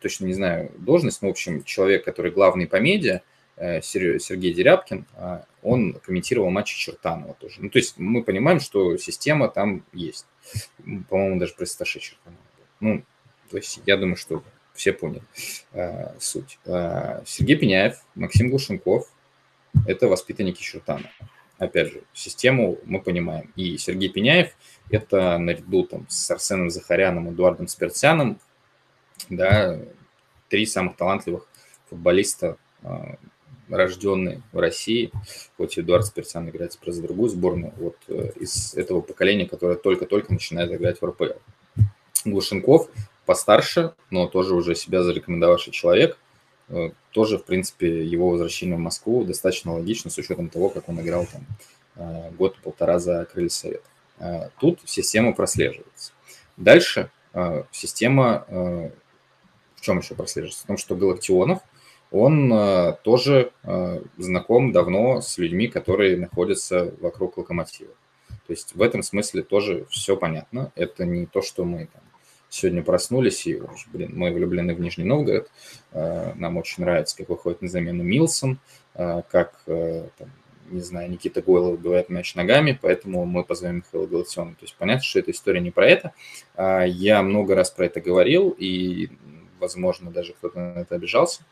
[0.00, 3.20] точно не знаю должность, но, в общем, человек, который главный по медиа,
[3.56, 7.56] э, Сергей Дерябкин, э, он комментировал матчи Чертанова тоже.
[7.60, 10.26] Ну, то есть мы понимаем, что система там есть.
[11.08, 12.40] По-моему, даже при Сташе Чертанова.
[12.80, 13.02] Ну,
[13.50, 14.42] то есть я думаю, что
[14.78, 15.22] все поняли
[15.72, 16.58] э, суть.
[16.64, 19.12] Э, Сергей Пеняев, Максим Глушенков–
[19.86, 21.10] это воспитанники Чертанова.
[21.58, 23.52] Опять же, систему мы понимаем.
[23.56, 24.56] И Сергей Пеняев–
[24.90, 28.38] это наряду там, с Арсеном Захаряном, Эдуардом Спиртяном,
[29.28, 29.80] да,
[30.48, 31.48] три самых талантливых
[31.90, 33.16] футболиста, э,
[33.68, 35.10] рожденные в России.
[35.56, 40.32] Хоть Эдуард Спиртян играет про за другую сборную, вот э, из этого поколения, которое только-только
[40.32, 41.38] начинает играть в РПЛ.
[42.24, 42.88] Глушенков
[43.28, 46.16] постарше, но тоже уже себя зарекомендовавший человек.
[46.70, 50.98] Э, тоже, в принципе, его возвращение в Москву достаточно логично с учетом того, как он
[51.02, 51.44] играл там
[51.96, 53.84] э, год-полтора за крылья Совета.
[54.18, 56.12] Э, тут система прослеживается.
[56.56, 57.10] Дальше
[57.70, 60.64] система в чем еще прослеживается?
[60.64, 61.60] В том, что Галактионов,
[62.10, 62.52] он
[63.04, 63.52] тоже
[64.16, 67.92] знаком давно с людьми, которые находятся вокруг локомотива.
[68.46, 70.72] То есть в этом смысле тоже все понятно.
[70.74, 72.02] Это не то, что мы там
[72.48, 73.60] сегодня проснулись, и,
[73.92, 75.50] блин, мы влюблены в Нижний Новгород,
[75.92, 78.58] э, нам очень нравится, как выходит на замену Милсон,
[78.94, 80.30] э, как, э, там,
[80.70, 84.50] не знаю, Никита Гойлов убивает мяч ногами, поэтому мы позовем Михаила Галактиона.
[84.52, 86.12] То есть понятно, что эта история не про это.
[86.56, 89.08] А я много раз про это говорил, и,
[89.58, 91.42] возможно, даже кто-то на это обижался.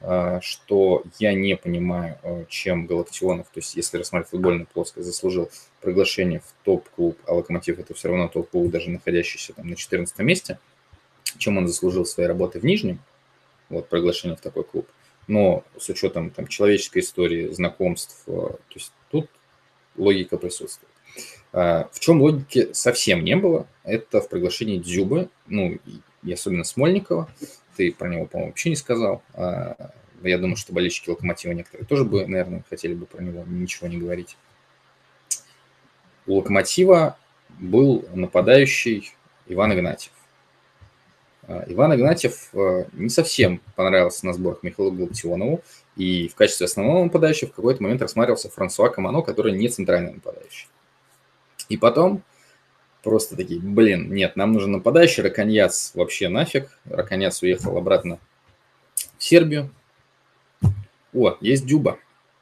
[0.00, 5.50] А, что я не понимаю, а, чем Галактионов, то есть если рассматривать футбольную плоскость, заслужил
[5.80, 10.58] приглашение в топ-клуб, а Локомотив это все равно топ-клуб, даже находящийся там на 14 месте,
[11.38, 13.00] чем он заслужил своей работы в Нижнем,
[13.68, 14.86] вот приглашение в такой клуб.
[15.28, 19.30] Но с учетом там человеческой истории, знакомств, а, то есть тут
[19.96, 20.92] логика присутствует.
[21.52, 25.78] В чем логики совсем не было, это в приглашении Дзюбы, ну
[26.26, 27.30] и особенно Смольникова,
[27.76, 29.22] ты про него, по-моему, вообще не сказал.
[29.32, 33.86] А, я думаю, что болельщики Локомотива некоторые тоже бы, наверное, хотели бы про него ничего
[33.86, 34.36] не говорить.
[36.26, 37.16] У Локомотива
[37.60, 39.14] был нападающий
[39.46, 40.10] Иван Игнатьев.
[41.44, 45.62] А, Иван Игнатьев а, не совсем понравился на сборах Михаилу Галактионову,
[45.96, 50.68] и в качестве основного нападающего в какой-то момент рассматривался Франсуа Камано, который не центральный нападающий.
[51.68, 52.22] И потом
[53.06, 56.68] просто такие, блин, нет, нам нужен нападающий, Раконьяц вообще нафиг.
[56.86, 58.18] Раконьяц уехал обратно
[59.16, 59.70] в Сербию.
[61.14, 62.00] О, есть Дюба.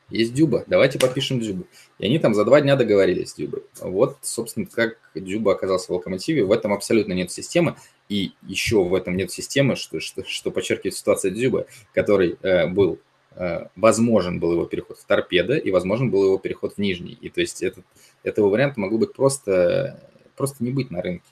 [0.08, 1.66] Есть Дюба, давайте подпишем Дюбу.
[1.98, 3.64] И они там за два дня договорились с Дюбой.
[3.78, 6.44] Вот, собственно, как Дюба оказался в Локомотиве.
[6.44, 7.76] В этом абсолютно нет системы.
[8.08, 12.98] И еще в этом нет системы, что, что, что подчеркивает ситуация Дюба, который э, был,
[13.36, 17.18] э, возможен был его переход в торпедо, и возможен был его переход в нижний.
[17.20, 17.84] И то есть этот,
[18.22, 20.00] этого варианта могло быть просто
[20.37, 21.26] просто не быть на рынке.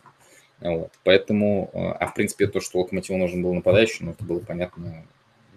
[0.61, 0.93] Вот.
[1.05, 5.05] Поэтому, э, а в принципе то, что Локомотиву нужен был нападающий, ну это было понятно,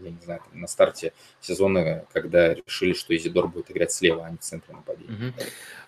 [0.02, 4.38] я не знаю, на старте сезона, когда решили, что Изидор будет играть слева, а не
[4.38, 5.34] в центре нападения.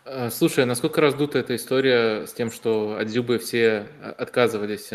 [0.05, 0.30] Угу.
[0.30, 3.88] Слушай, а насколько раздута эта история с тем, что от Зюбы все
[4.18, 4.91] отказывались?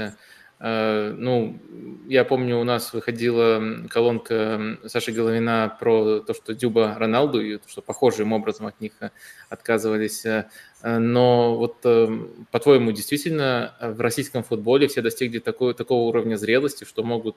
[0.64, 1.58] Э, ну,
[2.06, 7.82] я помню, у нас выходила колонка Саши Головина про то, что Дюба Роналду, и что
[7.82, 8.92] похожим образом от них
[9.48, 10.24] отказывались.
[10.24, 10.44] Э,
[10.84, 12.06] но вот, э,
[12.52, 17.36] по-твоему, действительно в российском футболе все достигли такой, такого уровня зрелости, что могут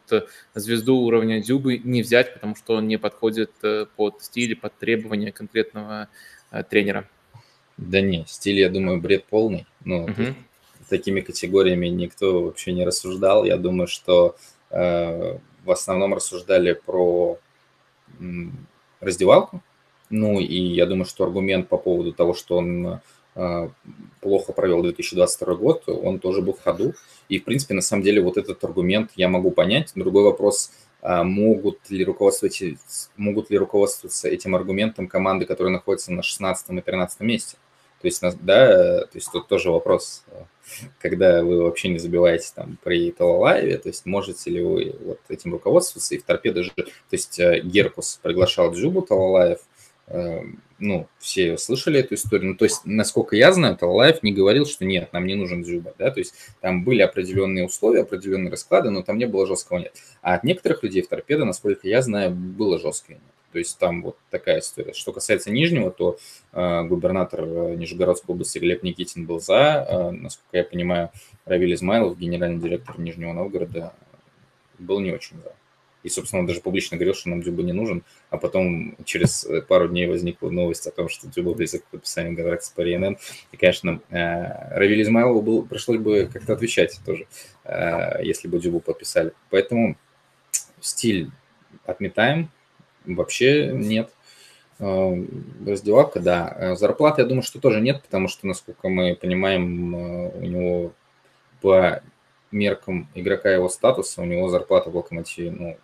[0.53, 3.51] звезду уровня Дюбы не взять, потому что он не подходит
[3.95, 6.09] под стиль, под требования конкретного
[6.69, 7.09] тренера?
[7.77, 9.65] Да не, стиль, я думаю, бред полный.
[9.83, 10.35] Ну, угу
[10.89, 13.45] такими категориями никто вообще не рассуждал.
[13.45, 14.35] Я думаю, что
[14.69, 17.37] э, в основном рассуждали про
[18.19, 18.67] м,
[19.01, 19.61] раздевалку.
[20.09, 22.99] Ну и я думаю, что аргумент по поводу того, что он
[23.35, 23.69] э,
[24.21, 26.93] плохо провел 2022 год, он тоже был в ходу.
[27.27, 29.91] И, в принципе, на самом деле, вот этот аргумент я могу понять.
[29.95, 30.71] Другой вопрос,
[31.01, 32.65] э, могут ли руководствоваться,
[33.17, 37.57] могут ли руководствоваться этим аргументом команды, которые находятся на 16 и 13 месте.
[38.01, 40.23] То есть, да, то есть тут тоже вопрос,
[40.99, 45.53] когда вы вообще не забиваете там при Талалаеве, то есть можете ли вы вот этим
[45.53, 49.59] руководствоваться, и в торпедо же, то есть э, Геркус приглашал Джубу Талалаев,
[50.07, 50.41] э,
[50.77, 54.85] ну, все слышали эту историю, ну, то есть, насколько я знаю, Талалаев не говорил, что
[54.85, 59.03] нет, нам не нужен Джуба, да, то есть там были определенные условия, определенные расклады, но
[59.03, 59.93] там не было жесткого нет.
[60.21, 63.34] А от некоторых людей в торпедо, насколько я знаю, было жесткое нет.
[63.55, 64.91] То есть там вот такая история.
[64.91, 66.17] Что касается Нижнего, то
[66.51, 69.87] э, губернатор э, Нижегородской области Глеб Никитин был за.
[69.87, 71.09] Э, насколько я понимаю,
[71.45, 73.93] Равиль Измайлов, генеральный директор Нижнего Новгорода,
[74.77, 75.53] был не очень за.
[76.03, 79.87] И, собственно, он даже публично говорил, что нам Дзюба не нужен, а потом через пару
[79.87, 82.99] дней возникла новость о том, что Дзюба близок к подписанию контракта с Пари
[83.53, 87.25] И, конечно, э, Равиль Измайлову был, пришлось бы как-то отвечать тоже,
[87.63, 89.31] э, если бы Дзюбу подписали.
[89.49, 89.95] Поэтому
[90.81, 91.31] стиль
[91.85, 92.49] отметаем,
[93.05, 94.11] вообще нет.
[94.79, 95.13] Э,
[95.65, 96.75] раздевалка, да.
[96.75, 100.93] Зарплаты, я думаю, что тоже нет, потому что, насколько мы понимаем, у него
[101.61, 102.01] по
[102.51, 105.77] меркам игрока его статуса, у него зарплата в Локомотиве, ну,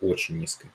[0.00, 0.70] очень низкая.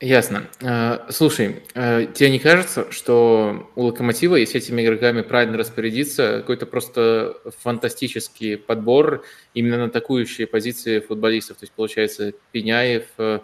[0.00, 0.46] Ясно.
[0.60, 6.66] Э, слушай, э, тебе не кажется, что у Локомотива, если этими игроками правильно распорядиться, какой-то
[6.66, 9.24] просто фантастический подбор
[9.54, 11.56] именно на атакующие позиции футболистов?
[11.56, 13.40] То есть, получается, Пеняев, э,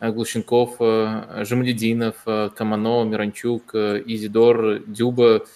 [0.00, 5.46] Глущенков, Жемлединов, Камано, Миранчук, Изидор, Дюба.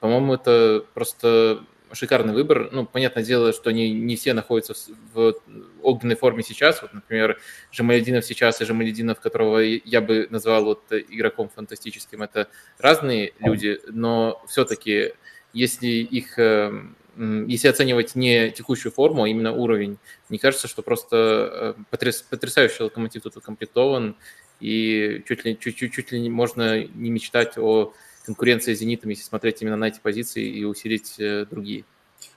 [0.00, 2.68] По-моему, это просто шикарный выбор.
[2.72, 4.74] Ну, понятное дело, что они не все находятся
[5.14, 5.34] в
[5.82, 6.82] огненной форме сейчас.
[6.82, 7.38] Вот, например,
[7.70, 14.42] Жамалединов сейчас и Жамалединов, которого я бы назвал вот игроком фантастическим, это разные люди, но
[14.48, 15.12] все-таки
[15.52, 19.98] если их эм, если оценивать не текущую форму, а именно уровень,
[20.28, 24.16] мне кажется, что просто э, потряс, потрясающий локомотив тут укомплектован,
[24.60, 27.92] и чуть ли, чуть, чуть, чуть ли можно не мечтать о
[28.24, 31.84] конкуренция с «Зенитом», если смотреть именно на эти позиции и усилить э, другие.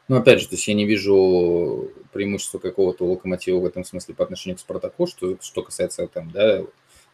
[0.07, 4.23] Ну, опять же, то есть я не вижу преимущества какого-то локомотива в этом смысле по
[4.23, 6.63] отношению к Спартаку, что, что касается там, да,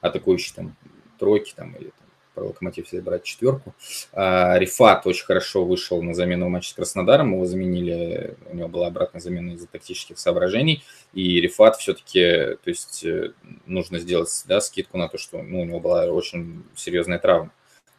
[0.01, 0.75] атакующей там
[1.19, 2.04] тройки там или там,
[2.35, 3.73] про локомотив если брать четверку.
[4.11, 8.67] А, Рифат очень хорошо вышел на замену в матче с Краснодаром, его заменили, у него
[8.67, 10.83] была обратная замена из-за тактических соображений,
[11.13, 13.31] и Рифат все-таки, то есть э,
[13.65, 17.51] нужно сделать да, скидку на то, что ну, у него была очень серьезная травма.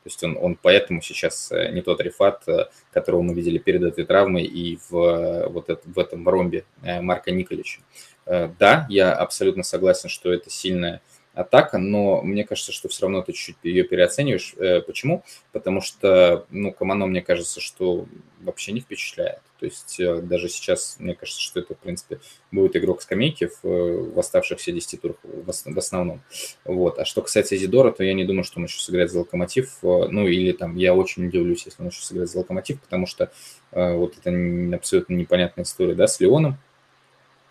[0.05, 3.83] То есть он, он поэтому сейчас э, не тот рефат, э, которого мы видели перед
[3.83, 7.81] этой травмой и в, вот это, в этом ромбе Марка Николича.
[8.27, 11.01] Да, я абсолютно согласен, что это сильная
[11.37, 14.55] атака, но мне кажется, что все равно ты чуть-чуть ее переоцениваешь.
[14.57, 15.23] Э, почему?
[15.53, 18.07] Потому что, ну, Камано, мне кажется, что
[18.41, 19.41] вообще не впечатляет.
[19.61, 22.21] То есть э, даже сейчас, мне кажется, что это, в принципе,
[22.51, 26.23] будет игрок скамейки в, в оставшихся 10 турах в основном.
[26.65, 26.99] Вот.
[26.99, 29.77] А что касается Изидора, то я не думаю, что он еще сыграет за Локомотив.
[29.83, 33.31] Э, ну, или там, я очень удивлюсь, если он еще сыграет за Локомотив, потому что
[33.73, 36.57] э, вот это абсолютно непонятная история, да, с Леоном,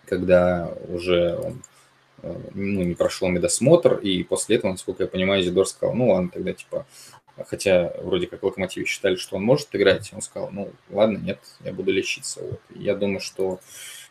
[0.08, 1.62] когда уже он
[2.54, 6.54] ну, не прошел медосмотр, и после этого, насколько я понимаю, Зидор сказал, ну ладно, тогда
[6.54, 6.86] типа,
[7.48, 11.74] хотя вроде как Локомотиве считали, что он может играть, он сказал, ну ладно, нет, я
[11.74, 12.42] буду лечиться.
[12.42, 12.62] Вот.
[12.74, 13.60] Я думаю, что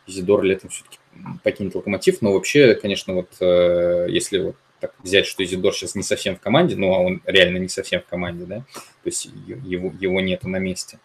[0.07, 0.99] Зидор летом все-таки
[1.43, 6.03] покинет Локомотив, но вообще, конечно, вот э, если вот так взять, что Изидор сейчас не
[6.03, 9.91] совсем в команде, ну, а он реально не совсем в команде, да, то есть его,
[9.99, 10.99] его нету на месте,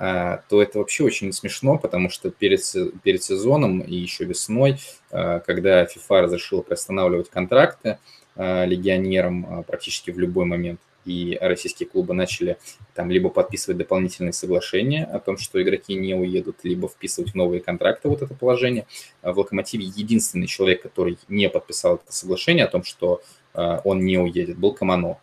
[0.00, 2.62] то это вообще очень смешно, потому что перед,
[3.02, 4.78] перед сезоном и еще весной,
[5.10, 7.98] а, когда FIFA разрешила приостанавливать контракты
[8.34, 12.56] а, легионерам практически в любой момент, и российские клубы начали
[12.94, 18.08] там либо подписывать дополнительные соглашения о том, что игроки не уедут, либо вписывать новые контракты
[18.08, 18.86] вот это положение.
[19.22, 23.22] В «Локомотиве» единственный человек, который не подписал это соглашение о том, что
[23.54, 25.18] он не уедет, был Камано.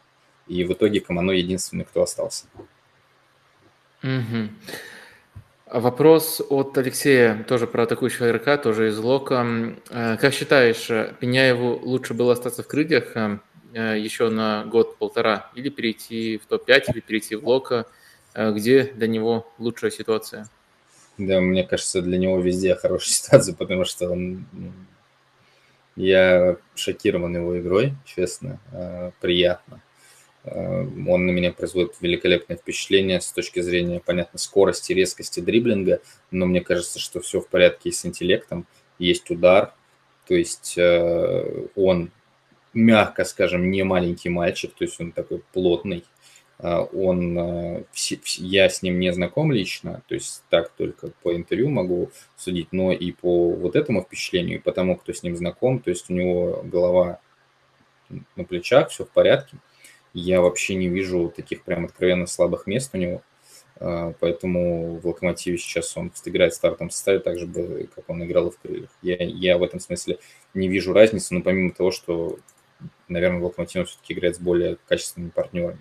[0.47, 2.45] И в итоге Камано единственный, кто остался.
[4.03, 4.49] Угу.
[5.69, 9.45] Вопрос от Алексея, тоже про атакующего игрока, тоже из Лока.
[9.89, 10.87] Э, как считаешь,
[11.19, 13.39] Пеняеву лучше было остаться в крыльях э,
[13.99, 17.85] еще на год-полтора, или перейти в топ-5, или перейти в Лока?
[18.33, 20.47] Э, где для него лучшая ситуация?
[21.17, 24.45] Да, мне кажется, для него везде хорошая ситуация, потому что он...
[25.97, 28.59] Я шокирован его игрой, честно,
[29.19, 29.81] приятно.
[30.47, 36.45] Э, он на меня производит великолепное впечатление с точки зрения, понятно, скорости, резкости дриблинга, но
[36.45, 38.65] мне кажется, что все в порядке с интеллектом.
[38.99, 39.73] Есть удар,
[40.27, 42.11] то есть э, он,
[42.73, 46.05] мягко скажем, не маленький мальчик, то есть он такой плотный.
[46.59, 47.85] Э, он,
[48.37, 52.91] я с ним не знаком лично, то есть так только по интервью могу судить, но
[52.91, 56.13] и по вот этому впечатлению, и по тому, кто с ним знаком, то есть у
[56.13, 57.19] него голова
[58.37, 59.57] на плечах, все в порядке
[60.19, 63.21] я вообще не вижу таких прям откровенно слабых мест у него.
[63.79, 67.47] А, поэтому в «Локомотиве» сейчас он играет в стартовом составе так же,
[67.93, 68.89] как он играл и в «Крыльях».
[69.01, 70.17] Я, я в этом смысле
[70.53, 72.39] не вижу разницы, но помимо того, что,
[73.07, 75.79] наверное, в «Локомотиве» он все-таки играет с более качественными партнерами.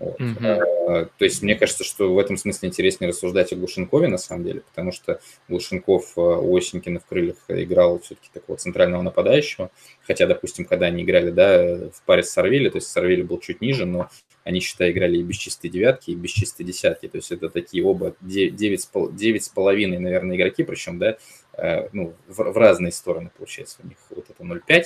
[0.00, 0.18] Вот.
[0.18, 0.62] Mm-hmm.
[0.88, 4.44] А, то есть мне кажется, что в этом смысле интереснее рассуждать о Глушенкове на самом
[4.44, 9.70] деле, потому что Глушенков а, у Осенькина в крыльях играл все-таки такого центрального нападающего,
[10.06, 13.60] хотя, допустим, когда они играли да, в паре с Сарвели, то есть Сарвели был чуть
[13.60, 14.08] ниже, но
[14.42, 17.84] они, считай, играли и без чистой девятки, и без чистой десятки, то есть это такие
[17.84, 18.82] оба девять
[19.44, 21.18] с половиной, наверное, игроки, причем, да,
[21.92, 24.84] ну, в, в разные стороны, получается, у них вот это 0,5.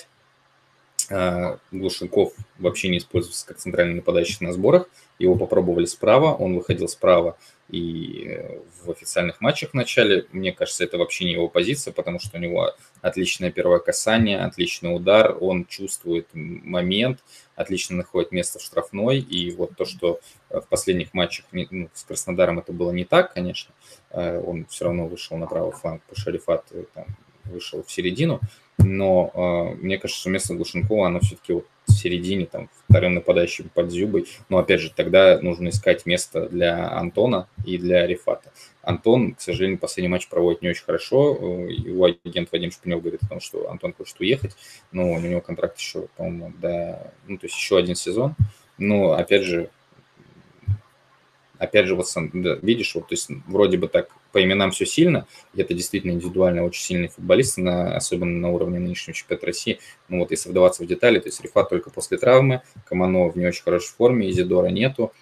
[1.10, 4.88] А, Глушенков вообще не использовался как центральный нападающий на сборах.
[5.18, 7.36] Его попробовали справа, он выходил справа
[7.68, 10.26] и э, в официальных матчах в начале.
[10.32, 14.94] Мне кажется, это вообще не его позиция, потому что у него отличное первое касание, отличный
[14.94, 17.20] удар, он чувствует момент,
[17.54, 19.18] отлично находит место в штрафной.
[19.18, 23.72] И вот то, что в последних матчах ну, с Краснодаром это было не так, конечно,
[24.10, 27.06] э, он все равно вышел на правый фланг по Шарифату, там,
[27.44, 28.40] вышел в середину,
[28.78, 33.70] но э, мне кажется, что место Глушенкова, оно все-таки вот в середине, там, вторым нападающим
[33.72, 34.26] под Зюбой.
[34.48, 38.52] Но, опять же, тогда нужно искать место для Антона и для Рифата.
[38.82, 41.34] Антон, к сожалению, последний матч проводит не очень хорошо.
[41.68, 44.56] Его агент Вадим Шпинев говорит о том, что Антон хочет уехать,
[44.92, 47.12] но у него контракт еще, по-моему, до...
[47.26, 48.34] Ну, то есть еще один сезон.
[48.78, 49.70] Но, опять же,
[51.58, 54.84] опять же, вот сам, да, видишь, вот, то есть вроде бы так по именам все
[54.84, 59.78] сильно, это действительно индивидуально очень сильный футболист, на, особенно на уровне нынешнего чемпионата России.
[60.08, 63.46] Ну вот если вдаваться в детали, то есть Рифат только после травмы, Камано в не
[63.46, 65.12] очень хорошей форме, Изидора нету,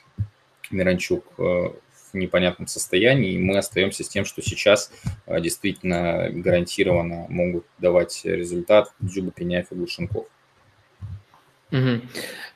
[0.70, 4.90] Миранчук э, в непонятном состоянии, и мы остаемся с тем, что сейчас
[5.26, 10.26] э, действительно гарантированно могут давать результат Джуба Пеняев и Глушенков.
[11.72, 12.00] Угу.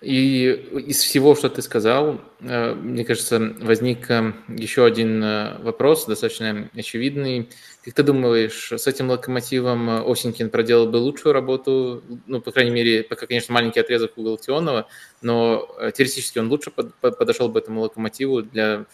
[0.02, 0.50] И
[0.88, 6.68] из всего, что ты сказал, э, мне кажется, возник э, еще один э, вопрос, достаточно
[6.74, 7.48] очевидный.
[7.82, 12.04] Как ты думаешь, с этим локомотивом Осенькин проделал бы лучшую работу?
[12.26, 14.86] Ну, по крайней мере, пока, конечно, маленький отрезок у Галактионова,
[15.22, 18.84] но теоретически он лучше подошел бы этому локомотиву для,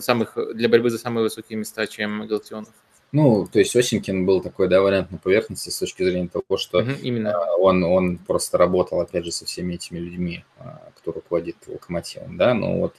[0.00, 2.74] самых, для борьбы за самые высокие места, чем Галактионов?
[3.12, 6.78] Ну, то есть Осенькин был такой, да, вариант на поверхности с точки зрения того, что
[6.78, 7.36] угу, именно.
[7.58, 12.54] Он, он просто работал, опять же, со всеми этими людьми, а, кто руководит локомотивом, да,
[12.54, 12.94] но вот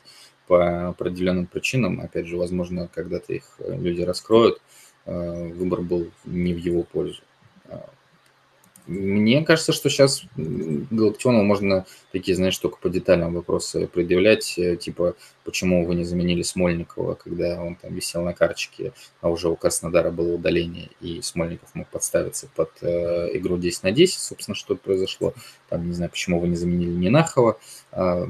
[0.48, 4.62] по определенным причинам, опять же, возможно, когда-то их э, люди раскроют,
[5.06, 7.22] э, выбор был не в его пользу.
[8.92, 15.16] Мне кажется, что сейчас Галактионову можно такие, знаешь, только по деталям вопросы предъявлять, э, типа,
[15.46, 20.12] почему вы не заменили Смольникова, когда он там висел на карточке, а уже у Краснодара
[20.12, 25.34] было удаление, и Смольников мог подставиться под э, игру 10 на 10, собственно, что произошло.
[25.70, 27.60] Там, не знаю, почему вы не заменили Нинахова.
[27.94, 28.28] Э,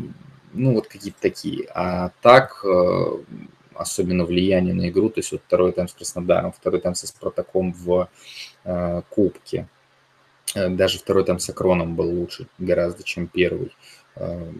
[0.53, 1.67] ну, вот какие-то такие.
[1.73, 3.17] А так, э,
[3.73, 7.73] особенно влияние на игру, то есть вот второй тайм с Краснодаром, второй тайм со Спартаком
[7.73, 8.09] в
[8.63, 9.67] э, Кубке–
[10.53, 13.71] даже второй там с Акроном был лучше гораздо, чем первый.
[14.15, 14.51] Э,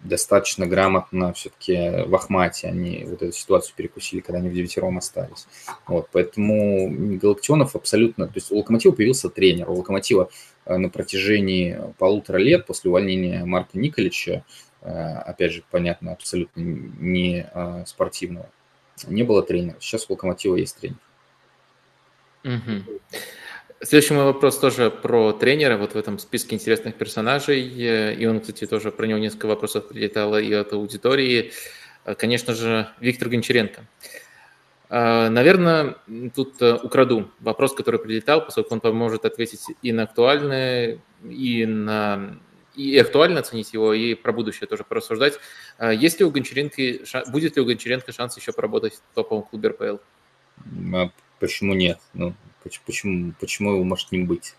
[0.00, 5.46] достаточно грамотно все-таки в Ахмате они вот эту ситуацию перекусили, когда они в девятером остались.
[5.86, 8.26] Вот, поэтому Галактионов абсолютно...
[8.26, 9.70] То есть у Локомотива появился тренер.
[9.70, 10.30] У Локомотива
[10.66, 14.44] э, на протяжении полутора лет после увольнения Марка Николича,
[14.80, 17.50] опять же, понятно, абсолютно не
[17.84, 18.48] спортивного,
[19.08, 19.76] не было тренера.
[19.80, 20.98] Сейчас у Локомотива есть тренер.
[22.44, 23.00] Угу.
[23.80, 27.62] Следующий мой вопрос тоже про тренера, вот в этом списке интересных персонажей.
[27.62, 31.52] И он, кстати, тоже про него несколько вопросов прилетало и от аудитории.
[32.16, 33.86] Конечно же, Виктор Гончаренко.
[34.90, 35.96] А, наверное,
[36.34, 40.98] тут э, украду вопрос, который прилетал, поскольку он поможет ответить и на актуальное,
[41.28, 42.38] и на
[42.74, 45.34] и актуально оценить его, и про будущее тоже порассуждать.
[45.78, 49.70] А, есть ли у Гончаренко, будет ли у Гончаренко шанс еще поработать в топовом клубе
[49.70, 49.96] РПЛ?
[50.94, 51.10] А
[51.40, 51.98] почему нет?
[52.14, 54.54] Ну, Почему, почему его может не быть?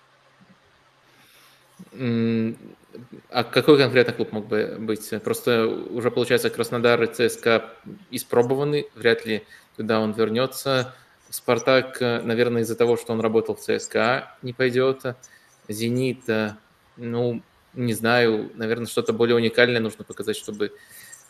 [3.30, 5.10] А какой конкретно клуб мог бы быть?
[5.24, 7.74] Просто уже, получается, Краснодар и ЦСКА
[8.12, 9.46] испробованы, вряд ли
[9.78, 10.94] туда он вернется.
[11.30, 15.04] Спартак, наверное, из-за того, что он работал в ЦСКА, не пойдет.
[15.68, 16.24] Зенит,
[16.98, 17.44] ну,
[17.76, 20.74] не знаю, наверное, что-то более уникальное нужно показать, чтобы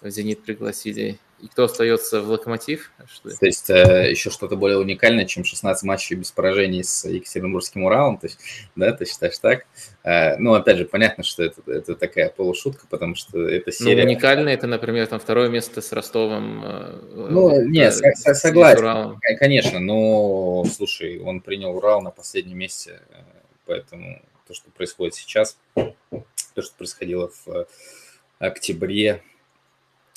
[0.02, 1.20] в «Зенит» пригласили.
[1.42, 2.92] И кто остается в «Локомотив»?
[3.08, 3.30] Что?
[3.30, 8.18] То есть э, еще что-то более уникальное, чем 16 матчей без поражений с Екатеринбургским «Уралом»,
[8.18, 8.40] то есть,
[8.76, 9.66] да, ты считаешь так?
[10.04, 14.04] Э, ну, опять же, понятно, что это, это такая полушутка, потому что это ну, серия...
[14.04, 16.62] Ну, уникальное это, например, там второе место с Ростовом.
[16.66, 23.02] Э, ну, э, нет, с, согласен, конечно, но, слушай, он принял «Урал» на последнем месте,
[23.12, 23.16] э,
[23.66, 27.68] поэтому то, что происходит сейчас, то, что происходило в
[28.40, 29.22] октябре,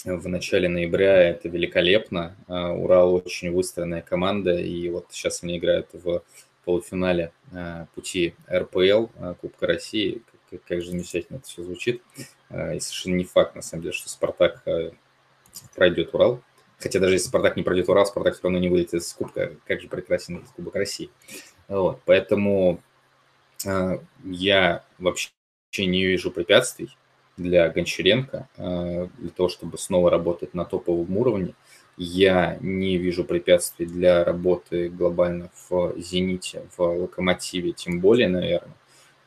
[0.04, 1.22] в начале ноября.
[1.22, 2.36] Это великолепно.
[2.48, 6.22] А, Урал очень выстроенная команда, и вот сейчас они играют в
[6.64, 10.22] полуфинале а, пути РПЛ, а, Кубка России.
[10.50, 12.02] Как, как же замечательно это все звучит.
[12.50, 14.62] И совершенно не факт, на самом деле, что Спартак
[15.74, 16.42] пройдет Урал.
[16.78, 19.54] Хотя даже если Спартак не пройдет Урал, Спартак все равно не выйдет из Кубка.
[19.66, 21.08] Как же прекрасен этот Кубок России.
[21.68, 22.02] Вот.
[22.04, 22.82] Поэтому
[24.24, 25.30] я вообще
[25.78, 26.94] не вижу препятствий
[27.36, 31.54] для Гончаренко, э, для того, чтобы снова работать на топовом уровне.
[31.96, 38.74] Я не вижу препятствий для работы глобально в «Зените», в «Локомотиве», тем более, наверное.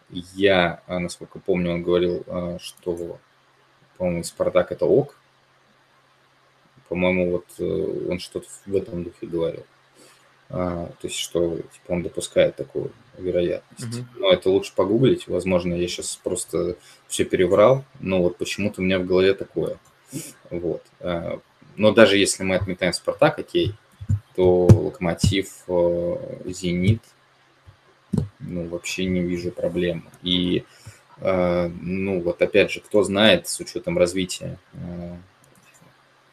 [0.09, 3.19] Я, а, насколько помню, он говорил, а, что,
[3.97, 5.15] по-моему, «Спартак»– это ок.
[6.89, 9.63] По-моему, вот э, он что-то в этом духе говорил.
[10.49, 13.99] А, то есть, что типа, он допускает такую вероятность.
[13.99, 14.19] Mm-hmm.
[14.19, 15.27] Но это лучше погуглить.
[15.27, 16.77] Возможно, я сейчас просто
[17.07, 19.77] все переврал, но вот почему-то у меня в голове такое.
[20.49, 20.83] Вот.
[20.99, 21.39] А,
[21.75, 23.75] но даже если мы отметаем Спартак, окей,
[24.35, 26.15] то Локомотив, э,
[26.45, 27.01] Зенит,
[28.39, 30.07] ну, вообще не вижу проблем.
[30.23, 30.65] И,
[31.17, 35.15] э, ну, вот опять же, кто знает, с учетом развития э,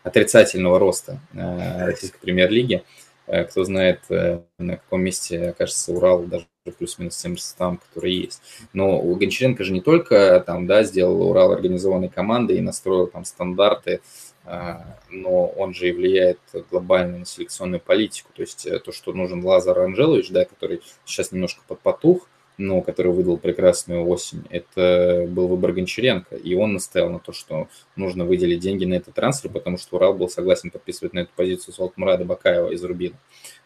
[0.02, 2.82] отрицательного роста российской премьер-лиги,
[3.26, 8.42] кто знает, на каком месте окажется Урал даже плюс-минус тем составом, который есть.
[8.72, 13.24] Но у Гончаренко же не только там, да, сделал Урал организованной командой и настроил там
[13.24, 14.00] стандарты,
[14.44, 16.38] а, но он же и влияет
[16.70, 18.30] глобально на селекционную политику.
[18.34, 22.28] То есть э, то, что нужен Лазар Анжелович, да, который сейчас немножко подпотух,
[22.58, 26.36] но который выдал прекрасную осень, это был выбор Гончаренко.
[26.36, 30.14] И он настоял на то, что нужно выделить деньги на этот трансфер, потому что Урал
[30.14, 33.16] был согласен подписывать на эту позицию Салтмурада Бакаева из Рубина.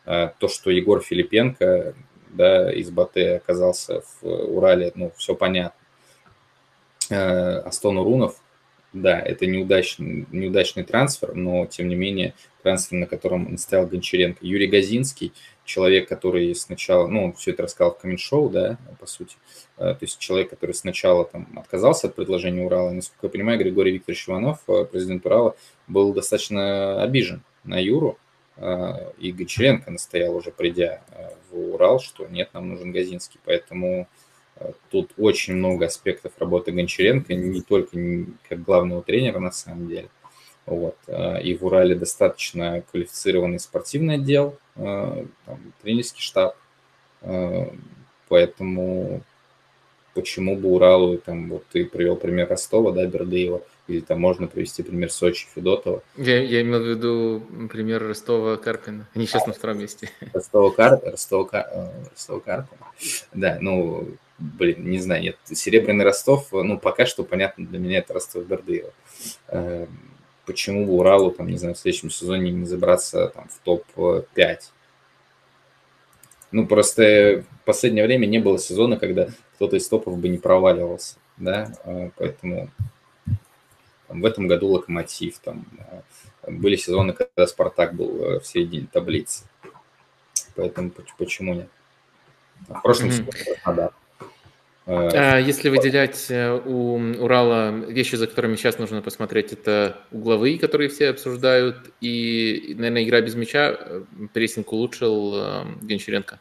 [0.05, 1.95] А, то, что Егор Филипенко
[2.31, 5.81] да, из Батэ оказался в Урале, ну, все понятно.
[7.11, 8.41] А, Астон Урунов
[9.03, 14.39] да, это неудачный, неудачный трансфер, но, тем не менее, трансфер, на котором настоял Гончаренко.
[14.45, 15.33] Юрий Газинский,
[15.65, 19.37] человек, который сначала, ну, он все это рассказал в коммент-шоу, да, по сути,
[19.77, 23.93] э, то есть человек, который сначала там отказался от предложения Урала, насколько я понимаю, Григорий
[23.93, 25.57] Викторович Иванов, э, президент Урала,
[25.87, 28.19] был достаточно обижен на Юру,
[28.57, 31.03] э, и Гончаренко настоял уже, придя
[31.51, 34.09] в Урал, что нет, нам нужен Газинский, поэтому
[34.91, 37.99] Тут очень много аспектов работы Гончаренко, не только
[38.49, 40.09] как главного тренера на самом деле.
[40.67, 40.97] Вот.
[41.07, 46.57] А, и в Урале достаточно квалифицированный спортивный отдел, а, там, тренерский штаб.
[47.23, 47.73] А,
[48.29, 49.23] поэтому
[50.15, 54.83] почему бы Уралу, там, вот ты привел пример Ростова, да, Бердыева, или там можно привести
[54.83, 56.03] пример Сочи, Федотова.
[56.17, 59.07] Я, я имел в виду пример Ростова Карпина.
[59.15, 60.11] Они сейчас а, на втором месте.
[60.33, 61.01] Ростова, Кар...
[61.05, 62.87] Ростова, э, Ростова Карпина.
[63.35, 64.09] Да, ну,
[64.39, 68.93] блин, не знаю, нет, Серебряный Ростов, ну, пока что понятно для меня это Ростов Бердыева.
[69.49, 69.89] Эм,
[70.45, 74.59] почему бы Уралу, там, не знаю, в следующем сезоне не забраться там в топ-5?
[76.53, 81.17] Ну, просто в последнее время не было сезона, когда кто-то из топов бы не проваливался,
[81.37, 82.71] да, э, поэтому
[84.07, 88.87] там, в этом году Локомотив, там, э, были сезоны, когда Спартак был э, в середине
[88.91, 89.45] таблицы,
[90.55, 91.69] поэтому почему нет?
[92.69, 93.93] В прошлом сезоне Краснодар.
[94.87, 100.89] А если выделять э, у Урала вещи, за которыми сейчас нужно посмотреть, это угловые, которые
[100.89, 104.03] все обсуждают, и, наверное, игра без мяча, э,
[104.33, 106.39] прессинг улучшил э, Гончаренко.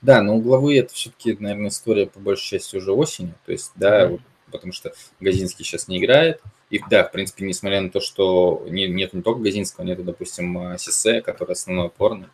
[0.00, 4.06] Да, но угловые это все-таки, наверное, история по большей части уже осенью, то есть, да,
[4.06, 4.20] mm-hmm.
[4.50, 6.40] потому что Газинский сейчас не играет,
[6.70, 10.78] и да, в принципе, несмотря на то, что не, нет не только Газинского, нет, допустим,
[10.78, 12.28] Сисе, который основной опорный,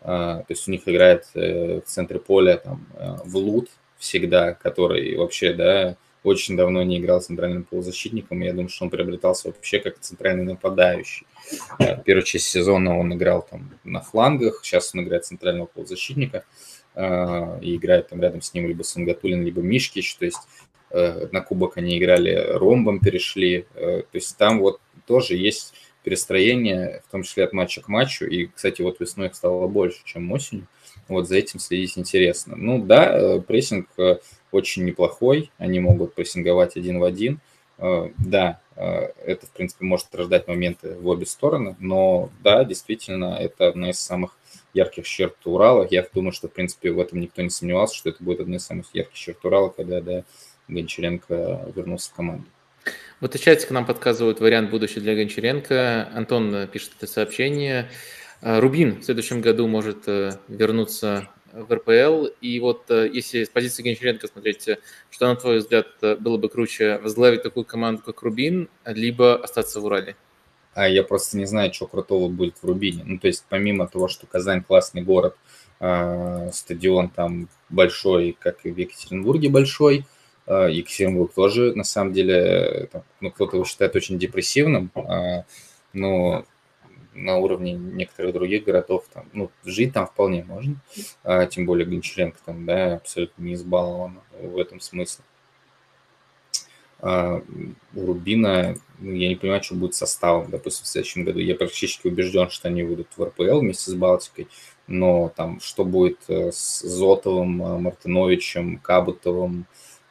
[0.00, 2.86] а, то есть у них играет в центре поля там
[3.26, 3.68] Влут,
[4.04, 9.48] всегда, который вообще, да, очень давно не играл центральным полузащитником, я думаю, что он приобретался
[9.48, 11.26] вообще как центральный нападающий.
[12.04, 16.44] Первую часть сезона он играл там на флангах, сейчас он играет центрального полузащитника,
[16.94, 20.40] а, и играет там рядом с ним либо Сангатулин, либо Мишкич, то есть
[20.90, 25.74] э, на кубок они играли ромбом, перешли, э, то есть там вот тоже есть
[26.04, 30.00] перестроение, в том числе от матча к матчу, и, кстати, вот весной их стало больше,
[30.04, 30.66] чем осенью,
[31.08, 32.54] вот за этим следить интересно.
[32.56, 34.18] Ну да, э, прессинг э,
[34.52, 37.40] очень неплохой, они могут прессинговать один в один.
[37.78, 43.68] Э, да, это, в принципе, может рождать моменты в обе стороны, но да, действительно, это
[43.68, 44.36] одна из самых
[44.72, 45.86] ярких черт Урала.
[45.88, 48.66] Я думаю, что, в принципе, в этом никто не сомневался, что это будет одна из
[48.66, 50.24] самых ярких черт Урала, когда да,
[50.66, 52.46] Гончаренко вернулся в команду.
[53.20, 56.10] Вот в чате к нам подсказывают вариант будущего для Гончаренко.
[56.14, 57.90] Антон пишет это сообщение.
[58.42, 62.26] А, Рубин в следующем году может э, вернуться в РПЛ.
[62.40, 64.78] И вот э, если с позиции Гончаренко смотреть, э,
[65.10, 65.86] что, на твой взгляд,
[66.20, 70.16] было бы круче, возглавить такую команду, как Рубин, либо остаться в Урале?
[70.74, 73.04] А я просто не знаю, что крутого будет в Рубине.
[73.06, 75.36] Ну, то есть, помимо того, что Казань классный город,
[75.80, 80.04] а, стадион там большой, как и в Екатеринбурге большой,
[80.46, 82.90] Екатеринбург тоже, на самом деле,
[83.20, 84.90] ну, кто-то его считает очень депрессивным,
[85.92, 86.44] но
[87.14, 89.04] на уровне некоторых других городов.
[89.12, 90.76] Там, ну, жить там вполне можно,
[91.22, 95.24] а, тем более Гончаренко там, да, абсолютно не избалован в этом смысле.
[97.00, 97.42] А
[97.94, 101.38] у Рубина, ну, я не понимаю, что будет составом, допустим, в следующем году.
[101.38, 104.48] Я практически убежден, что они выйдут в РПЛ вместе с Балтикой,
[104.86, 109.66] но там что будет э, с Зотовым, э, Мартыновичем, Кабутовым,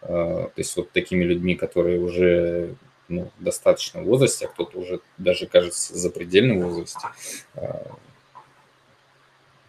[0.08, 2.76] то есть вот такими людьми, которые уже
[3.08, 7.08] ну, в достаточном возрасте, а кто-то уже даже, кажется, за предельном возрасте.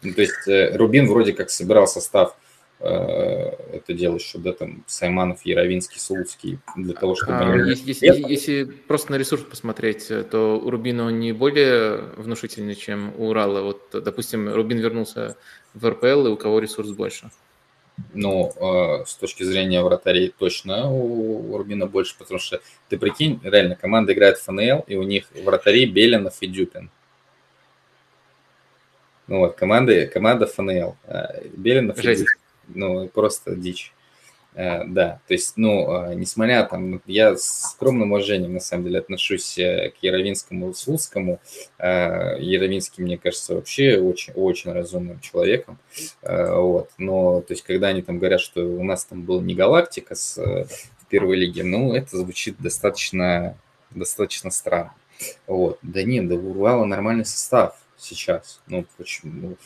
[0.03, 2.37] Ну, то есть Рубин вроде как собирал состав
[2.81, 7.33] Э, это дело еще, да, там, Сайманов, Яровинский, Слуцкий, для того, чтобы...
[7.33, 12.75] А, если, если, если просто на ресурс посмотреть, то у Рубина он не более внушительный,
[12.75, 13.63] чем у Урала.
[13.63, 15.37] Вот, допустим, Рубин вернулся
[15.73, 17.31] в РПЛ, и у кого ресурс больше?
[18.13, 23.41] Ну, э, с точки зрения вратарей точно у, у Рубина больше, потому что ты прикинь,
[23.43, 26.91] реально, команда играет в ФНЛ, и у них вратари Белинов и Дюпин.
[29.27, 30.97] Ну вот, команда, команда ФНЛ.
[31.05, 32.23] Э, Белинов Жесть.
[32.23, 33.93] и Дюпин ну, просто дичь.
[34.55, 38.85] Uh, да, то есть, ну, uh, несмотря там, ну, я с скромным уважением, на самом
[38.85, 41.41] деле, отношусь uh, к Яровинскому и Слуцкому.
[41.79, 45.79] Яровинский, мне кажется, вообще очень, очень разумным человеком.
[46.23, 50.15] Вот, но, то есть, когда они там говорят, что у нас там была не галактика
[50.15, 50.39] с,
[51.15, 53.57] первой лиге, ну, это звучит достаточно,
[53.91, 54.95] достаточно странно.
[55.47, 58.61] Вот, да нет, да урвало нормальный состав сейчас.
[58.67, 59.57] Ну, почему?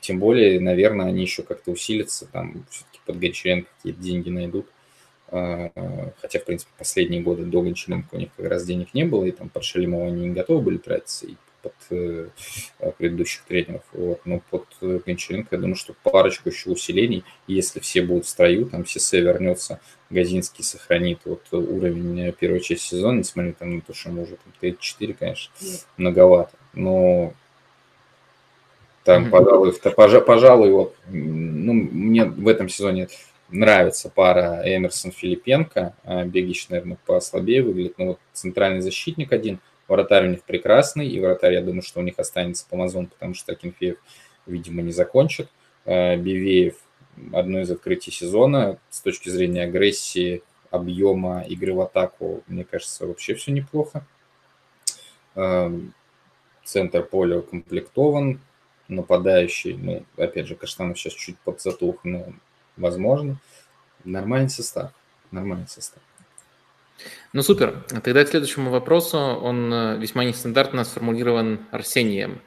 [0.00, 2.66] Тем более, наверное, они еще как-то усилятся, там
[3.06, 4.66] под Гончаренко какие-то деньги найдут.
[5.28, 5.70] А,
[6.20, 9.30] хотя, в принципе, последние годы до Гончаренко у них как раз денег не было, и
[9.30, 12.28] там под Шалимова они не готовы были тратиться, и под э,
[12.98, 13.82] предыдущих тренеров.
[13.92, 14.20] Вот.
[14.24, 18.86] Но под Гончаренко, я думаю, что парочку еще усилений, если все будут в строю, там
[18.86, 19.80] Сесе вернется,
[20.10, 24.52] Газинский сохранит вот уровень первой части сезона, несмотря там на то, что ему уже там
[24.60, 25.52] 34, конечно,
[25.96, 26.52] многовато.
[26.74, 27.34] Но
[29.06, 29.72] там, пожалуй,
[30.26, 33.06] пожалуй, вот, ну, мне в этом сезоне
[33.48, 35.94] нравится пара Эмерсон Филипенко.
[36.02, 39.60] А, Бегич, наверное, послабее выглядит, но вот центральный защитник один.
[39.86, 43.52] Вратарь у них прекрасный, и вратарь, я думаю, что у них останется Помазон, потому что
[43.52, 43.98] Акинфеев,
[44.44, 45.48] видимо, не закончит.
[45.84, 46.74] А, Бивеев
[47.32, 50.42] одно из открытий сезона с точки зрения агрессии,
[50.72, 54.04] объема игры в атаку, мне кажется, вообще все неплохо.
[56.64, 58.40] Центр поля укомплектован,
[58.88, 62.32] нападающий, ну, опять же, Каштанов сейчас чуть подзатух, но
[62.76, 63.36] возможно.
[64.04, 64.92] Нормальный состав,
[65.30, 66.02] нормальный состав.
[67.32, 67.84] Ну, супер.
[68.02, 69.18] Тогда к следующему вопросу.
[69.18, 72.40] Он э, весьма нестандартно сформулирован Арсением.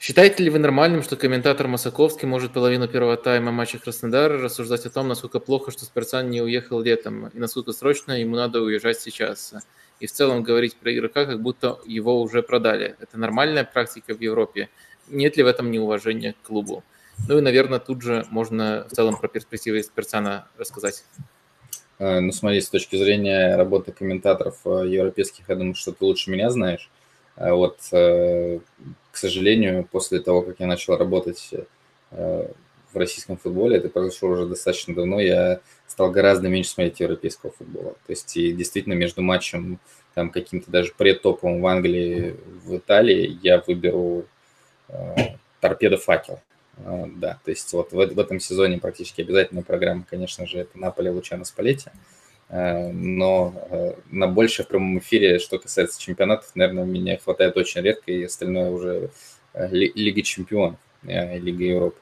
[0.00, 4.90] Считаете ли вы нормальным, что комментатор Масаковский может половину первого тайма матча Краснодара рассуждать о
[4.90, 9.54] том, насколько плохо, что Спирсан не уехал летом, и насколько срочно ему надо уезжать сейчас?
[9.98, 12.94] И в целом говорить про игрока, как будто его уже продали.
[13.00, 14.68] Это нормальная практика в Европе?
[15.10, 16.82] Нет ли в этом неуважения к клубу.
[17.26, 21.04] Ну и, наверное, тут же можно в целом про перспективы Спирцана рассказать.
[21.98, 26.30] Э, ну, смотри, с точки зрения работы комментаторов э, европейских, я думаю, что ты лучше
[26.30, 26.90] меня знаешь.
[27.36, 28.60] А вот, э,
[29.10, 31.50] к сожалению, после того, как я начал работать
[32.10, 37.90] в российском футболе, это произошло уже достаточно давно, я стал гораздо меньше смотреть европейского футбола.
[38.06, 39.78] То есть, и действительно, между матчем,
[40.14, 44.24] там, каким-то даже предтоповым в Англии, в Италии, я выберу
[45.60, 46.40] торпеда факел.
[46.84, 50.78] А, да, то есть вот в, в этом сезоне практически обязательная программа, конечно же, это
[50.78, 51.90] Наполе Лучано Спалетти.
[52.48, 58.10] А, но на больше в прямом эфире, что касается чемпионатов, наверное, меня хватает очень редко,
[58.12, 59.10] и остальное уже
[59.54, 61.98] Лига Чемпионов, Лига Европы.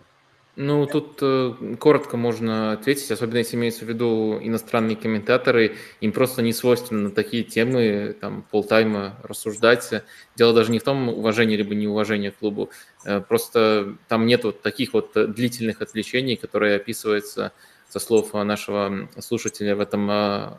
[0.58, 6.40] Ну, тут э, коротко можно ответить, особенно если имеется в виду иностранные комментаторы, им просто
[6.40, 9.90] не свойственно на такие темы там полтайма рассуждать.
[10.34, 12.70] Дело даже не в том, уважение либо неуважение к клубу,
[13.04, 17.52] э, просто там нет вот таких вот длительных отвлечений, которые описываются
[17.90, 20.52] со слов нашего слушателя в этом э,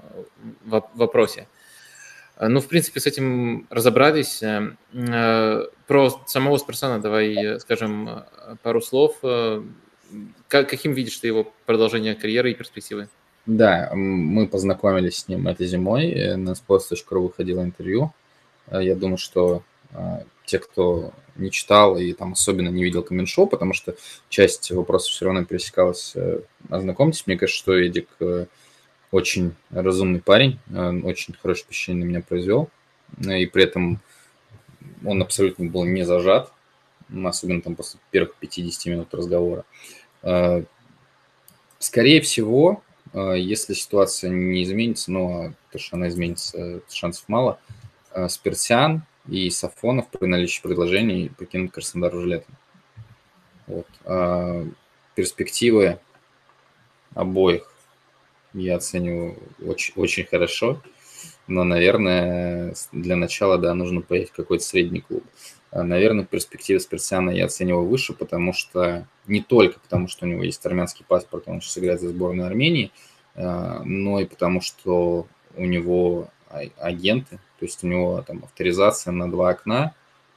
[0.64, 1.48] вопросе.
[2.40, 4.44] Ну, в принципе, с этим разобрались.
[4.44, 8.26] Э, про самого Спарсана давай скажем
[8.62, 9.16] пару слов.
[10.48, 13.10] Как, каким видишь ты его продолжение карьеры и перспективы?
[13.48, 16.12] Да, мы познакомились с ним этой зимой.
[16.12, 18.12] Э, на sports.ru выходило интервью.
[18.68, 23.48] Э, я думаю, что э, те, кто не читал и там особенно не видел коммент-шоу,
[23.48, 23.96] потому что
[24.28, 26.16] часть вопросов все равно пересекалась,
[26.70, 27.26] ознакомьтесь.
[27.26, 28.10] Мне кажется, что Эдик
[29.12, 30.60] очень разумный парень,
[31.04, 32.70] очень хорошее впечатление на меня произвел.
[33.22, 34.00] И при этом
[35.06, 36.52] он абсолютно был не зажат,
[37.26, 39.66] особенно там после первых 50 минут разговора.
[40.24, 40.64] Э,
[41.80, 47.60] скорее всего, э, если ситуация не изменится, но то, что она изменится, шансов мало,
[48.12, 52.56] э, Спирсиан и Сафонов при наличии предложений покинут Краснодар уже летом.
[53.68, 53.88] Вот.
[55.16, 56.00] Перспективы
[57.14, 57.70] обоих
[58.54, 60.82] я оцениваю очень, очень хорошо.
[61.48, 65.24] Но, наверное, для начала, да, нужно поехать в какой-то средний клуб.
[65.72, 70.30] А, наверное, в перспективе Спирсиана я оцениваю выше, потому что не только потому, что у
[70.30, 72.92] него есть армянский паспорт, он сейчас играет за сборную Армении,
[73.36, 79.12] а, но и потому, что у него а, агенты, то есть у него там авторизация
[79.12, 79.94] на два окна,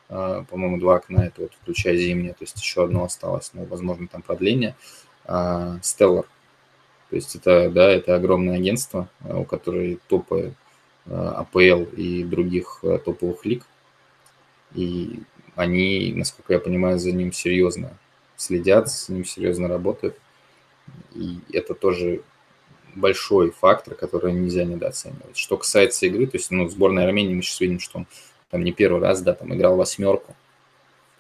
[0.09, 4.23] по-моему, два окна, это вот включая зимнее, то есть еще одно осталось, но, возможно, там
[4.23, 4.75] продление,
[5.25, 6.25] Stellar.
[7.11, 10.55] То есть это, да, это огромное агентство, у которого топы
[11.09, 13.65] АПЛ и других топовых лиг,
[14.75, 15.23] и
[15.57, 17.97] они, насколько я понимаю, за ним серьезно
[18.37, 20.17] следят, с ним серьезно работают.
[21.15, 22.23] И это тоже
[22.95, 25.37] большой фактор, который нельзя недооценивать.
[25.37, 28.07] Что касается игры, то есть ну, в сборной Армении мы сейчас видим, что он
[28.51, 30.35] там не первый раз, да, там играл восьмерку.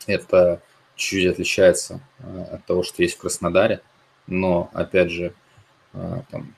[0.07, 0.61] Это
[0.97, 3.81] чуть-чуть отличается э, от того, что есть в Краснодаре,
[4.27, 5.35] но, опять же,
[5.93, 6.55] э, там,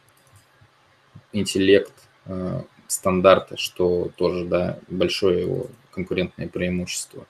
[1.32, 1.92] интеллект,
[2.26, 2.62] э,
[2.92, 7.26] стандарты, что тоже, да, большое его конкурентное преимущество.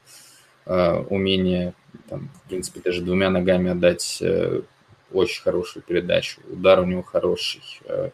[0.65, 1.75] Uh, умение,
[2.09, 4.65] там, в принципе, даже двумя ногами отдать uh,
[5.11, 6.41] очень хорошую передачу.
[6.49, 7.63] Удар у него хороший.
[7.85, 8.13] Uh,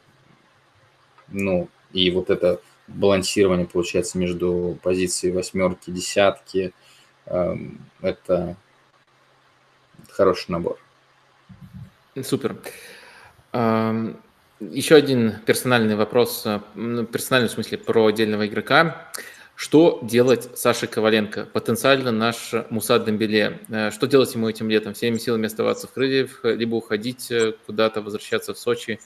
[1.28, 6.72] ну, и вот это балансирование, получается, между позицией восьмерки, десятки,
[7.26, 8.56] эм, это
[10.10, 10.78] хороший набор.
[12.22, 12.56] Супер.
[14.60, 16.44] Еще один персональный вопрос,
[16.74, 19.08] ну, персональный в смысле про отдельного игрока.
[19.54, 23.60] Что делать Саше Коваленко, потенциально наш Мусад Дембеле?
[23.68, 24.94] Э, что делать ему этим летом?
[24.94, 28.98] Всеми силами оставаться в Крыльев, либо уходить э, куда-то, возвращаться в Сочи,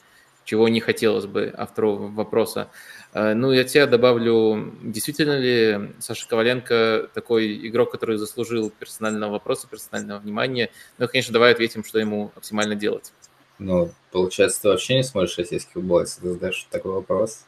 [0.43, 2.69] чего не хотелось бы автору вопроса.
[3.13, 9.67] Э, ну, я тебе добавлю, действительно ли Саша Коваленко такой игрок, который заслужил персонального вопроса,
[9.67, 10.71] персонального внимания?
[10.97, 13.11] Ну, конечно, давай ответим, что ему максимально делать.
[13.59, 17.45] Ну, получается, ты вообще не смотришь российский футбол, если ты задаешь такой вопрос.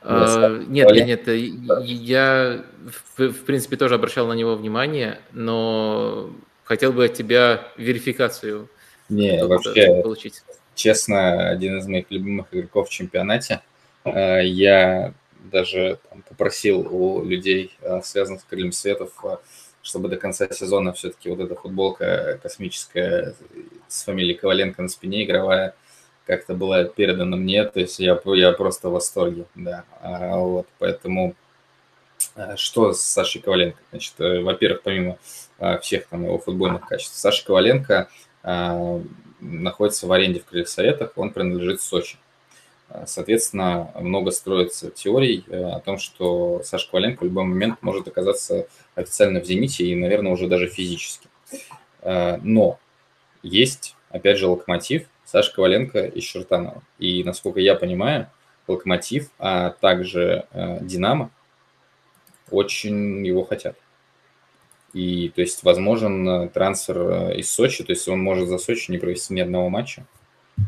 [0.00, 1.28] Uh, нет, нет, нет,
[1.84, 2.64] я
[3.16, 6.30] в, в принципе тоже обращал на него внимание, но
[6.62, 8.68] хотел бы от тебя верификацию
[9.08, 10.42] не, вообще, получить.
[10.76, 13.60] Честно, один из моих любимых игроков в чемпионате.
[14.04, 15.14] Uh, я
[15.50, 19.12] даже там, попросил у людей, uh, связанных с Крыльем Светов,
[19.82, 23.34] чтобы до конца сезона все-таки вот эта футболка космическая
[23.88, 25.74] с фамилией Коваленко на спине игровая–
[26.28, 29.84] как-то была передана мне, то есть я, я просто в восторге, да.
[30.02, 31.34] А, вот, поэтому
[32.34, 33.78] а, что с Сашей Коваленко?
[33.90, 35.18] Значит, э, во-первых, помимо
[35.58, 38.10] а, всех там его футбольных качеств, Саша Коваленко
[38.42, 39.00] а,
[39.40, 42.18] находится в аренде в Крыльях Советах, он принадлежит Сочи.
[42.88, 48.08] А, соответственно, много строится теорий э, о том, что Саша Коваленко в любой момент может
[48.08, 51.28] оказаться официально в «Зените» и, наверное, уже даже физически.
[52.04, 52.78] Но
[53.42, 56.82] есть, опять же, локомотив– Саша Коваленко из Чертанова.
[56.98, 58.30] И, насколько я понимаю,
[58.66, 61.30] Локомотив, а также э, Динамо
[62.50, 63.76] очень его хотят.
[64.94, 68.90] И, то есть, возможен э, трансфер э, из Сочи, то есть он может за Сочи
[68.90, 70.06] не провести ни одного матча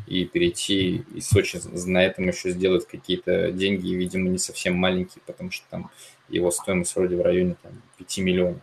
[0.06, 5.50] и перейти из Сочи на этом еще сделать какие-то деньги, видимо, не совсем маленькие, потому
[5.50, 5.90] что там
[6.28, 8.60] его стоимость вроде в районе там, 5 миллионов.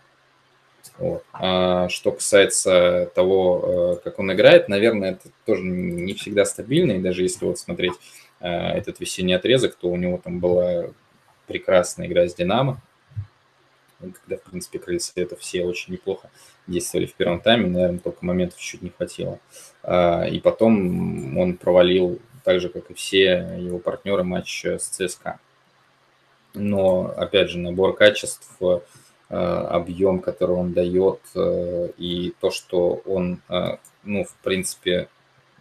[0.97, 1.23] Вот.
[1.33, 6.93] А что касается того, э, как он играет, наверное, это тоже не всегда стабильно.
[6.93, 7.93] И даже если вот смотреть
[8.39, 10.85] э, этот весенний отрезок, то у него там была
[11.45, 12.81] прекрасная игра с «Динамо»,
[13.99, 16.29] когда, в принципе, крылья это все очень неплохо
[16.67, 19.39] действовали в первом тайме, наверное, только моментов чуть не хватило.
[19.83, 25.39] А, и потом он провалил, так же, как и все его партнеры, матч с ЦСКА.
[26.53, 28.57] Но, опять же, набор качеств
[29.29, 33.75] Э, объем, который он дает, э, и то, что он, э,
[34.05, 35.09] ну, в принципе,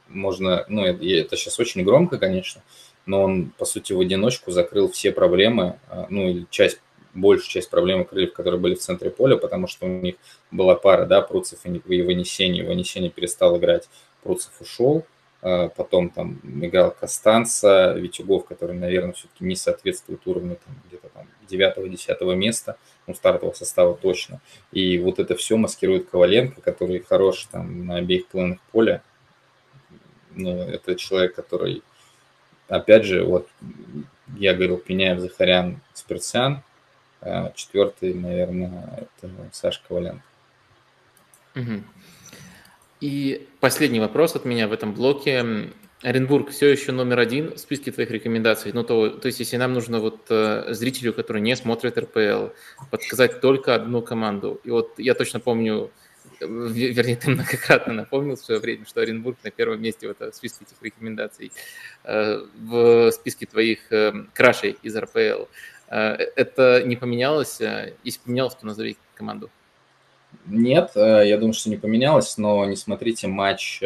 [0.08, 2.62] можно, ну, это сейчас очень громко, конечно,
[3.06, 5.80] но он, по сути, в одиночку закрыл все проблемы,
[6.10, 6.80] ну, или часть,
[7.16, 10.16] большую часть проблем крыльев, которые были в центре поля, потому что у них
[10.51, 13.88] была пара, да, Пруцев и Вынесение, Вынесение перестал играть,
[14.22, 15.05] Пруцев ушел,
[15.40, 22.34] потом там играл Костанца, Витюгов, который, наверное, все-таки не соответствует уровню там, где-то там 9-10
[22.34, 22.76] места,
[23.06, 24.40] ну, стартового состава точно.
[24.72, 29.02] И вот это все маскирует Коваленко, который хорош там на обеих половинах поля.
[30.34, 31.82] Ну, это человек, который,
[32.68, 33.48] опять же, вот
[34.36, 36.62] я говорил, Пеняев, Захарян, Спиртсян, а
[37.55, 40.22] четвертый, наверное, это Саша Коваленко.
[41.56, 41.82] Угу.
[43.01, 45.72] И последний вопрос от меня в этом блоке.
[46.02, 48.70] Оренбург все еще номер один в списке твоих рекомендаций.
[48.72, 52.48] Ну, то, то есть, если нам нужно вот э, зрителю, который не смотрит РПЛ,
[52.90, 54.60] подсказать только одну команду.
[54.64, 55.90] И вот я точно помню,
[56.40, 60.64] вернее, ты многократно напомнил в свое время, что Оренбург на первом месте в этом списке
[60.66, 61.51] этих рекомендаций,
[62.05, 63.80] в списке твоих
[64.34, 65.47] крашей из РПЛ.
[65.88, 67.60] Это не поменялось?
[68.04, 69.50] Если поменялось, то назови команду.
[70.46, 73.82] Нет, я думаю, что не поменялось, но не смотрите матч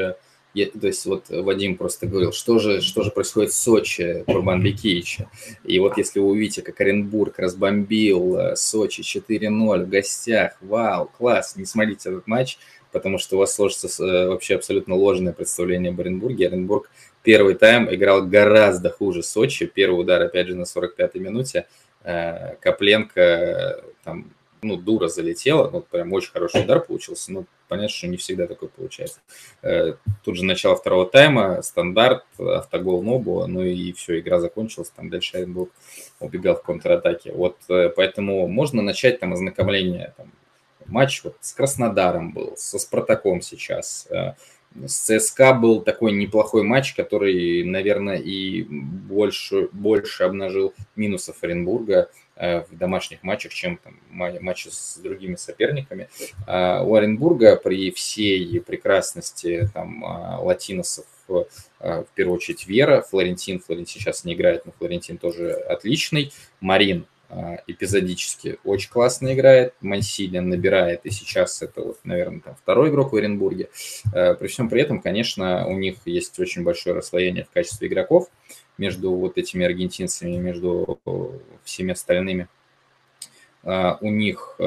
[0.53, 4.61] я, то есть вот Вадим просто говорил, что же, что же происходит в Сочи, Курбан
[4.63, 5.31] Бекевича.
[5.65, 11.55] И вот если вы увидите, как Оренбург разбомбил э, Сочи 4-0 в гостях, вау, класс,
[11.55, 12.59] не смотрите этот матч,
[12.91, 16.49] потому что у вас сложится э, вообще абсолютно ложное представление об Оренбурге.
[16.49, 16.91] Оренбург
[17.23, 19.67] первый тайм играл гораздо хуже Сочи.
[19.67, 21.69] Первый удар, опять же, на 45-й минуте.
[22.05, 24.33] Э, Копленко там
[24.63, 28.69] ну, дура залетела, ну, прям очень хороший удар получился, но понятно, что не всегда такой
[28.69, 29.21] получается.
[29.63, 35.09] Э, тут же начало второго тайма, стандарт, автогол Нобу, ну и все, игра закончилась, там
[35.09, 35.71] дальше Оренбург
[36.19, 37.33] убегал в контратаке.
[37.33, 40.31] Вот э, поэтому можно начать там ознакомление, там,
[40.87, 44.35] матч вот с Краснодаром был, со Спартаком сейчас, э,
[44.87, 52.11] с ЦСКА был такой неплохой матч, который, наверное, и больше, больше обнажил минусов Оренбурга.
[52.43, 56.09] Э, в домашних матчах, чем там, матчи с другими соперниками.
[56.47, 63.61] А у Оренбурга при всей прекрасности там, а, латиносов а, в первую очередь Вера, Флорентин,
[63.61, 67.05] Флорентин сейчас не играет, но Флорентин тоже отличный, Марин
[67.67, 73.17] эпизодически очень классно играет, Мансилиан набирает, и сейчас это, вот, наверное, там второй игрок в
[73.17, 73.69] Оренбурге.
[74.13, 78.29] При всем при этом, конечно, у них есть очень большое расслоение в качестве игроков
[78.79, 80.99] между вот этими аргентинцами, между
[81.63, 82.49] всеми остальными.
[83.63, 84.59] А, у них,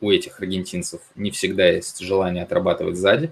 [0.00, 3.30] у этих аргентинцев не всегда есть желание отрабатывать сзади,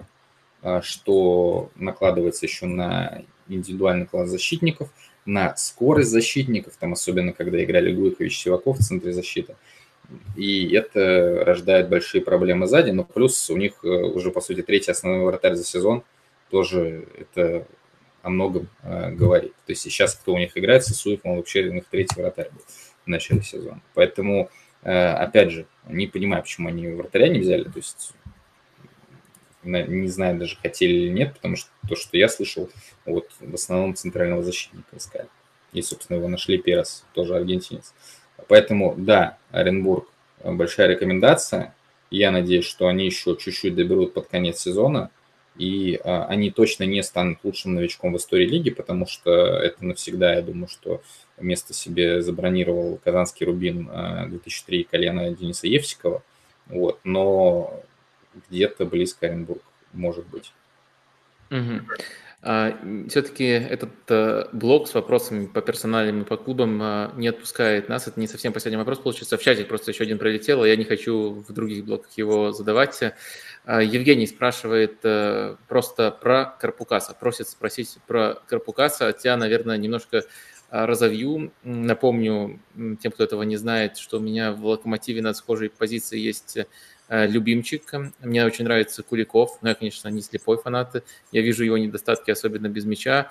[0.61, 4.89] а, что накладывается еще на индивидуальный класс защитников,
[5.29, 9.55] на скорость защитников, там особенно когда играли Гуйкович Сиваков в центре защиты.
[10.35, 14.89] И это рождает большие проблемы сзади, но плюс у них э, уже, по сути, третий
[14.89, 16.03] основной вратарь за сезон.
[16.49, 17.67] Тоже это
[18.23, 19.53] о многом э, говорит.
[19.67, 22.63] То есть сейчас, кто у них играет, Сысуев, он вообще у них третий вратарь был
[23.05, 23.81] в начале сезона.
[23.93, 24.49] Поэтому,
[24.81, 27.65] э, опять же, не понимаю, почему они вратаря не взяли.
[27.65, 28.13] То есть
[29.63, 32.69] не знаю, даже хотели или нет, потому что то, что я слышал,
[33.05, 35.27] вот в основном центрального защитника искали.
[35.73, 37.93] И, собственно, его нашли Перес, тоже аргентинец.
[38.47, 40.07] Поэтому, да, Оренбург
[40.39, 41.75] э, большая рекомендация.
[42.09, 45.11] Я надеюсь, что они еще чуть-чуть доберут под конец сезона
[45.59, 50.35] и а, они точно не станут лучшим новичком в истории лиги, потому что это навсегда,
[50.35, 51.01] я думаю, что
[51.37, 53.89] место себе забронировал казанский Рубин
[54.29, 56.23] 2003 а, колена Дениса Евсикова,
[56.67, 57.83] вот, но
[58.49, 59.61] где-то близко Оренбург
[59.93, 60.53] может быть.
[61.51, 61.81] Угу.
[62.41, 62.77] А,
[63.09, 68.07] все-таки этот а, блок с вопросами по персоналям и по клубам а, не отпускает нас.
[68.07, 69.37] Это не совсем последний вопрос получится.
[69.37, 73.01] В чате просто еще один пролетел, а я не хочу в других блоках его задавать.
[73.65, 79.11] А, Евгений спрашивает э, просто про Карпукаса, просит спросить про Карпукаса.
[79.11, 80.23] Тебя, наверное, немножко
[80.71, 81.51] а, разовью.
[81.63, 82.59] Напомню
[83.01, 86.67] тем, кто этого не знает, что у меня в «Локомотиве» на схожей позиции есть э,
[87.09, 87.91] любимчик.
[88.19, 91.03] Мне очень нравится Куликов, но я, конечно, не слепой фанат.
[91.31, 93.29] Я вижу его недостатки, особенно без мяча.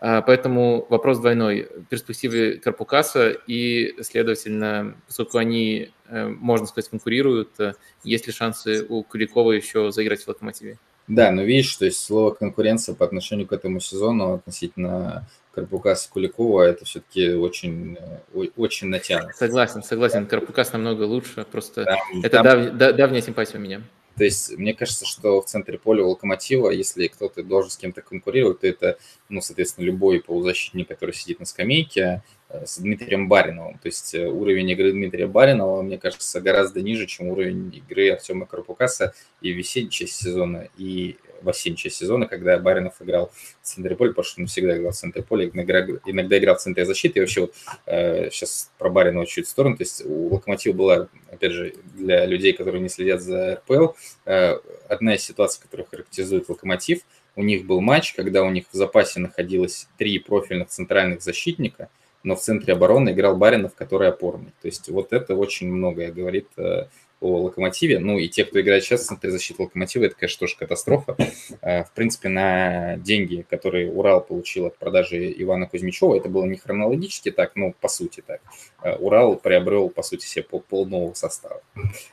[0.00, 1.68] А, поэтому вопрос двойной.
[1.90, 7.72] Перспективы Карпукаса и, следовательно, поскольку они, э, можно сказать, конкурируют, э,
[8.04, 10.78] есть ли шансы у Куликова еще заиграть в «Локомотиве»?
[11.08, 15.26] Да, но видишь, то есть слово конкуренция по отношению к этому сезону относительно
[15.58, 17.96] Карпукаса Куликова это все-таки очень,
[18.34, 19.34] э, очень натянуто.
[19.36, 20.26] Согласен, согласен.
[20.26, 21.44] Карпукас намного лучше.
[21.50, 22.78] Просто там, это там...
[22.78, 23.82] Дав, давняя симпатия у меня.
[24.16, 28.02] То есть мне кажется, что в центре поля у Локомотива, если кто-то должен с кем-то
[28.02, 28.98] конкурировать, то это,
[29.28, 33.78] ну, соответственно, любой полузащитник, который сидит на скамейке, э, с Дмитрием Бариновым.
[33.78, 38.46] То есть э, уровень игры Дмитрия Баринова, мне кажется, гораздо ниже, чем уровень игры Артема
[38.46, 43.30] Карпукаса и в весенней части сезона, и в осенней части сезона, когда Баринов играл
[43.62, 46.84] в центре поля, потому что он всегда играл в центре поля, иногда, играл в центре
[46.84, 47.18] защиты.
[47.18, 47.54] И вообще вот
[47.86, 49.76] э, сейчас про Баринова чуть в сторону.
[49.76, 53.88] То есть у Локомотива была, опять же, для людей, которые не следят за РПЛ,
[54.26, 54.58] э,
[54.88, 57.02] одна из ситуаций, которая характеризует Локомотив.
[57.36, 61.88] У них был матч, когда у них в запасе находилось три профильных центральных защитника,
[62.24, 64.52] но в центре обороны играл Баринов, который опорный.
[64.60, 66.86] То есть вот это очень многое говорит э,
[67.20, 67.98] о Локомотиве.
[67.98, 71.16] Ну и те, кто играет сейчас в центре защиты Локомотива, это, конечно, тоже катастрофа.
[71.62, 76.56] Э, в принципе, на деньги, которые Урал получил от продажи Ивана Кузьмичева, это было не
[76.56, 78.40] хронологически так, но по сути так.
[78.82, 81.62] Э, Урал приобрел, по сути, себе пол нового состава.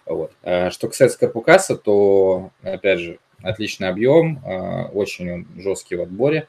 [0.05, 0.31] Вот.
[0.41, 4.41] Э, что касается Карпукаса, то, опять же, отличный объем,
[4.93, 6.47] очень он жесткий в отборе.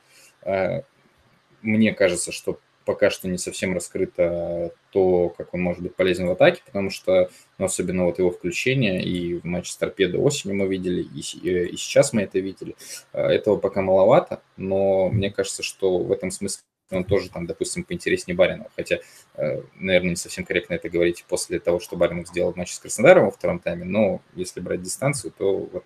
[1.60, 6.30] Мне кажется, что пока что не совсем раскрыто то, как он может быть полезен в
[6.30, 10.68] атаке, потому что, ну, особенно вот его включение и в матче с Торпедо осенью мы
[10.68, 12.76] видели, и, и сейчас мы это видели,
[13.12, 18.36] этого пока маловато, но мне кажется, что в этом смысле он тоже там, допустим, поинтереснее
[18.36, 18.70] Баринова.
[18.76, 19.00] Хотя,
[19.34, 22.78] э, наверное, не совсем корректно это говорить после того, что Баринов сделал в матче с
[22.78, 25.84] Краснодаром во втором тайме, но если брать дистанцию, то вот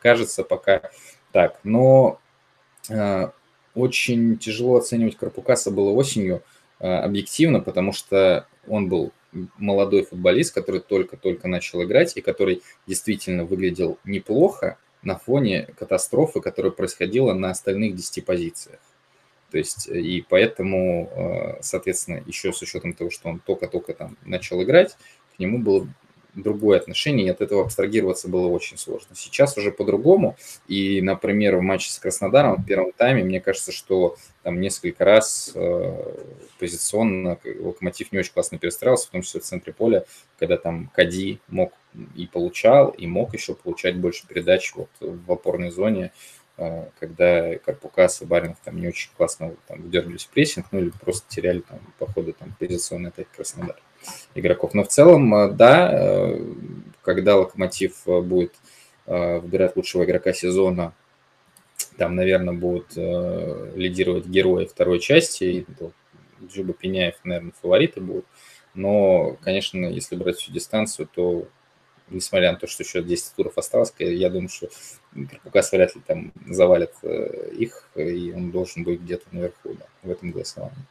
[0.00, 0.90] кажется пока
[1.32, 1.60] так.
[1.64, 2.18] Но
[2.88, 3.28] э,
[3.76, 6.42] очень тяжело оценивать Карпукаса было осенью
[6.80, 9.12] э, объективно, потому что он был
[9.58, 16.72] молодой футболист, который только-только начал играть и который действительно выглядел неплохо на фоне катастрофы, которая
[16.72, 18.80] происходила на остальных 10 позициях.
[19.50, 24.16] То есть, э, и поэтому, э, соответственно, еще с учетом того, что он только-только там
[24.24, 24.96] начал играть,
[25.36, 25.86] к нему было
[26.36, 29.16] другое отношение, и от этого абстрагироваться было очень сложно.
[29.16, 30.36] Сейчас уже по-другому,
[30.68, 35.50] и, например, в матче с Краснодаром в первом тайме, мне кажется, что там несколько раз
[35.54, 36.14] э,
[36.58, 40.04] позиционно Локомотив не очень классно перестраивался, в том числе в центре поля,
[40.38, 41.72] когда там Кади мог
[42.14, 46.12] и получал, и мог еще получать больше передач вот в опорной зоне,
[46.58, 50.90] а, когда Карпукас и Баринов там не очень классно там, выдергивались в прессинг, ну или
[51.00, 53.80] просто теряли там по ходу там, позиционной атаки Краснодар
[54.34, 54.74] игроков.
[54.74, 56.54] Но в целом, а, да, а,
[57.02, 58.54] когда Локомотив будет
[59.06, 60.92] выбирать лучшего игрока сезона,
[61.96, 65.66] там, наверное, будут лидировать герои второй части, и
[66.44, 68.26] Джуба Пеняев, наверное, фавориты будут.
[68.74, 71.46] Но, конечно, если брать всю дистанцию, то
[72.08, 74.68] несмотря на то, что еще 10 туров осталось, я думаю, что
[75.12, 80.10] Карпукас вряд ли там завалит э, их, и он должен быть где-то наверху да, в
[80.10, 80.84] этом голосовании.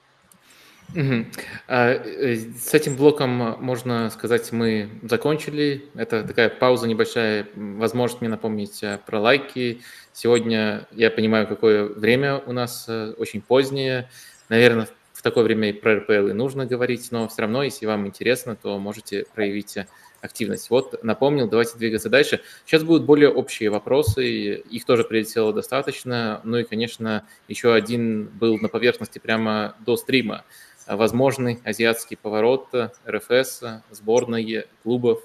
[1.68, 5.86] А, с этим блоком, можно сказать, мы закончили.
[5.95, 9.82] Это такая пауза небольшая, возможность мне напомнить э, про лайки.
[10.14, 12.88] Сегодня я понимаю, какое время у нас
[13.18, 14.10] очень позднее.
[14.49, 18.06] Наверное, в такое время и про РПЛ и нужно говорить, но все равно, если вам
[18.06, 19.78] интересно, то можете проявить
[20.26, 20.70] активность.
[20.70, 22.41] Вот напомнил, давайте двигаться дальше.
[22.66, 26.41] Сейчас будут более общие вопросы, их тоже прилетело достаточно.
[26.44, 30.44] Ну и, конечно, еще один был на поверхности прямо до стрима.
[30.88, 32.70] Возможный азиатский поворот
[33.07, 35.24] РФС, сборной, клубов.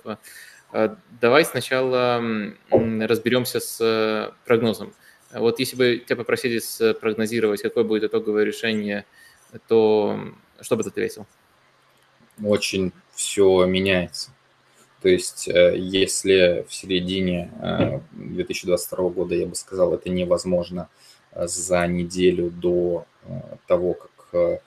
[1.21, 2.23] Давай сначала
[2.71, 4.93] разберемся с прогнозом.
[5.33, 9.05] Вот если бы тебя попросили спрогнозировать, какое будет итоговое решение,
[9.69, 10.19] то
[10.61, 11.27] что бы ты ответил?
[12.43, 14.31] Очень все меняется.
[15.03, 17.51] То есть, э, если в середине
[18.13, 20.89] 2022 э, года, я бы сказал, это невозможно
[21.33, 23.07] э, за неделю до
[23.67, 24.63] того, как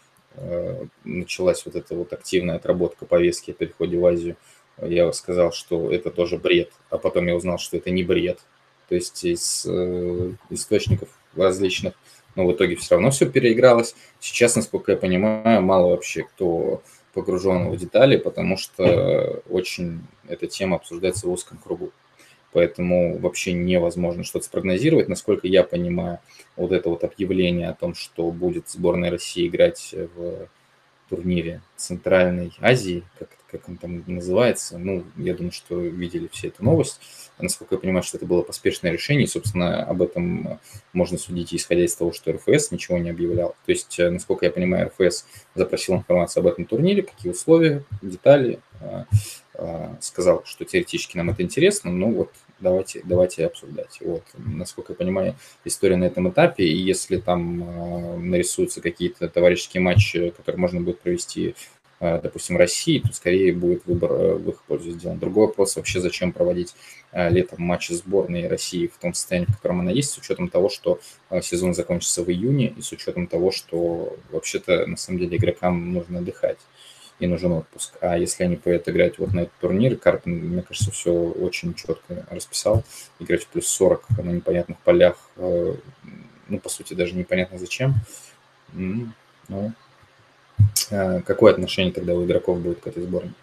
[1.03, 4.35] началась вот эта вот активная отработка повестки о переходе в Азию,
[4.81, 8.39] я сказал, что это тоже бред, а потом я узнал, что это не бред.
[8.89, 9.65] То есть из
[10.49, 11.93] источников различных,
[12.35, 13.95] но в итоге все равно все переигралось.
[14.19, 16.81] Сейчас, насколько я понимаю, мало вообще кто
[17.14, 21.91] погружен в детали, потому что очень эта тема обсуждается в узком кругу.
[22.54, 25.10] Поэтому вообще невозможно что-то спрогнозировать.
[25.10, 26.20] Насколько я понимаю,
[26.56, 30.48] вот это вот объявление о том, что будет сборная России играть в
[31.10, 36.64] турнире Центральной Азии, как, как он там называется, ну, я думаю, что видели все эту
[36.64, 37.00] новость.
[37.40, 40.60] Насколько я понимаю, что это было поспешное решение, и, собственно, об этом
[40.94, 43.56] можно судить, исходя из того, что РФС ничего не объявлял.
[43.66, 45.26] То есть, э, насколько я понимаю, РФС
[45.56, 49.06] запросил информацию об этом турнире, какие условия, детали, а,
[50.02, 54.00] сказал, что теоретически нам это интересно, но вот давайте, давайте обсуждать.
[54.02, 59.82] Вот, насколько я понимаю, история на этом этапе, и если там э, нарисуются какие-то товарищеские
[59.82, 61.56] матчи, которые можно будет провести
[62.04, 65.20] Э, допустим, России, то скорее будет выбор э, в их пользу сделан.
[65.20, 66.76] Другой вопрос вообще, зачем проводить
[67.14, 70.68] э, летом матчи сборной России в том состоянии, в котором она есть, с учетом того,
[70.68, 71.00] что
[71.42, 76.20] сезон закончится в июне, и с учетом того, что вообще-то на самом деле игрокам нужно
[76.20, 76.60] отдыхать
[77.19, 77.94] и нужен отпуск.
[78.02, 82.26] А если они поедут играть вот на этот турнир, Карпин, мне кажется, все очень четко
[82.30, 82.84] расписал.
[83.19, 87.95] Играть в плюс 40 на непонятных полях, ну, по сути, даже непонятно зачем.
[88.73, 89.73] Ну,
[90.90, 93.34] Э, какое отношение тогда у игроков будет к этой сборной.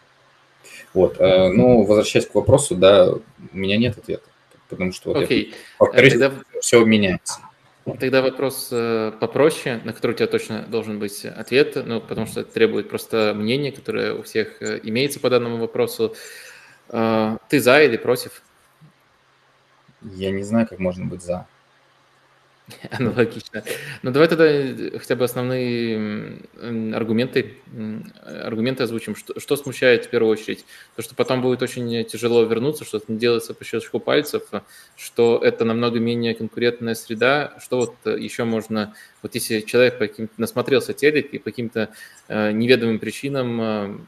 [0.94, 3.20] Вот, э, ну, возвращаясь к вопросу, да, у
[3.52, 4.24] меня нет ответа,
[4.68, 5.48] потому что вот okay.
[5.48, 6.32] я повторюсь, тогда...
[6.60, 7.40] все меняется.
[7.84, 12.40] Тогда вопрос э, попроще, на который у тебя точно должен быть ответ, ну, потому что
[12.40, 16.14] это требует просто мнения, которое у всех имеется по данному вопросу.
[16.88, 18.42] Ты за или против?
[20.02, 21.46] Я не знаю, как можно быть за.
[22.90, 23.62] Аналогично.
[24.02, 26.38] Ну, давай тогда э, хотя бы основные
[26.94, 27.56] аргументы,
[28.24, 29.16] аргументы озвучим.
[29.16, 30.64] Что, что смущает в первую очередь?
[30.96, 34.42] То, что потом будет очень тяжело вернуться, что это не делается по щелчку пальцев,
[34.96, 37.54] что это намного менее конкурентная среда.
[37.60, 41.90] Что вот э, еще можно, вот если человек по каким-то насмотрелся телек и по каким-то
[42.28, 43.98] э, неведомым причинам э,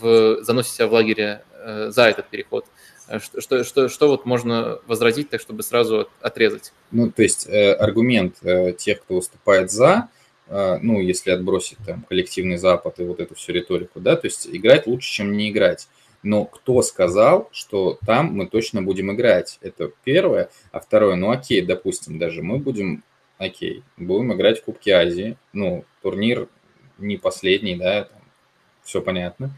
[0.00, 4.26] в, заносит себя в лагере э, за этот переход, Э, что, что, что, что вот
[4.26, 6.72] можно возразить так, чтобы сразу отрезать?
[6.90, 10.08] Ну, то есть э, аргумент э, тех, кто выступает за,
[10.48, 14.48] э, ну, если отбросить там коллективный Запад и вот эту всю риторику, да, то есть
[14.50, 15.88] играть лучше, чем не играть.
[16.22, 19.58] Но кто сказал, что там мы точно будем играть?
[19.60, 20.50] Это первое.
[20.72, 23.04] А второе, ну окей, допустим, даже мы будем,
[23.38, 25.36] окей, будем играть в Кубке Азии.
[25.52, 26.48] Ну, турнир
[26.98, 28.20] не последний, да, там,
[28.82, 29.50] все понятно.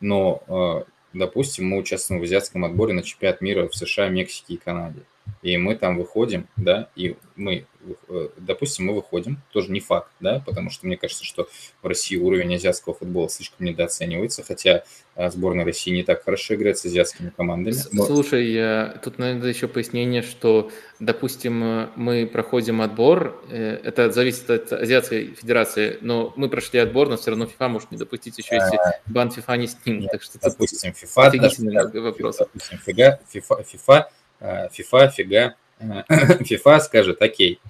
[0.00, 4.56] Но э, допустим, мы участвуем в азиатском отборе на чемпионат мира в США, Мексике и
[4.56, 5.02] Канаде.
[5.42, 7.66] И мы там выходим, да, и мы,
[8.08, 11.48] э, допустим, мы выходим, тоже не факт, да, потому что мне кажется, что
[11.82, 14.84] в России уровень азиатского футбола слишком недооценивается, хотя
[15.14, 17.74] а, сборная России не так хорошо играет с азиатскими командами.
[17.74, 20.70] Слушай, тут надо еще пояснение, что,
[21.00, 27.16] допустим, мы проходим отбор, э, это зависит от Азиатской Федерации, но мы прошли отбор, но
[27.16, 30.10] все равно FIFA может не допустить еще, если а, бан FIFA не снимет.
[30.12, 31.30] Так что допустим, FIFA.
[31.32, 34.04] Допустим, FIFA, FIFA,
[34.42, 37.60] FIFA FIFA, фига, FIFA скажет, окей,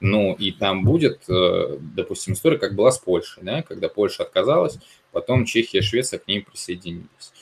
[0.00, 4.78] ну и там будет, э, допустим, история, как была с Польшей, да, когда Польша отказалась,
[5.10, 7.32] потом Чехия, Швеция к ней присоединились.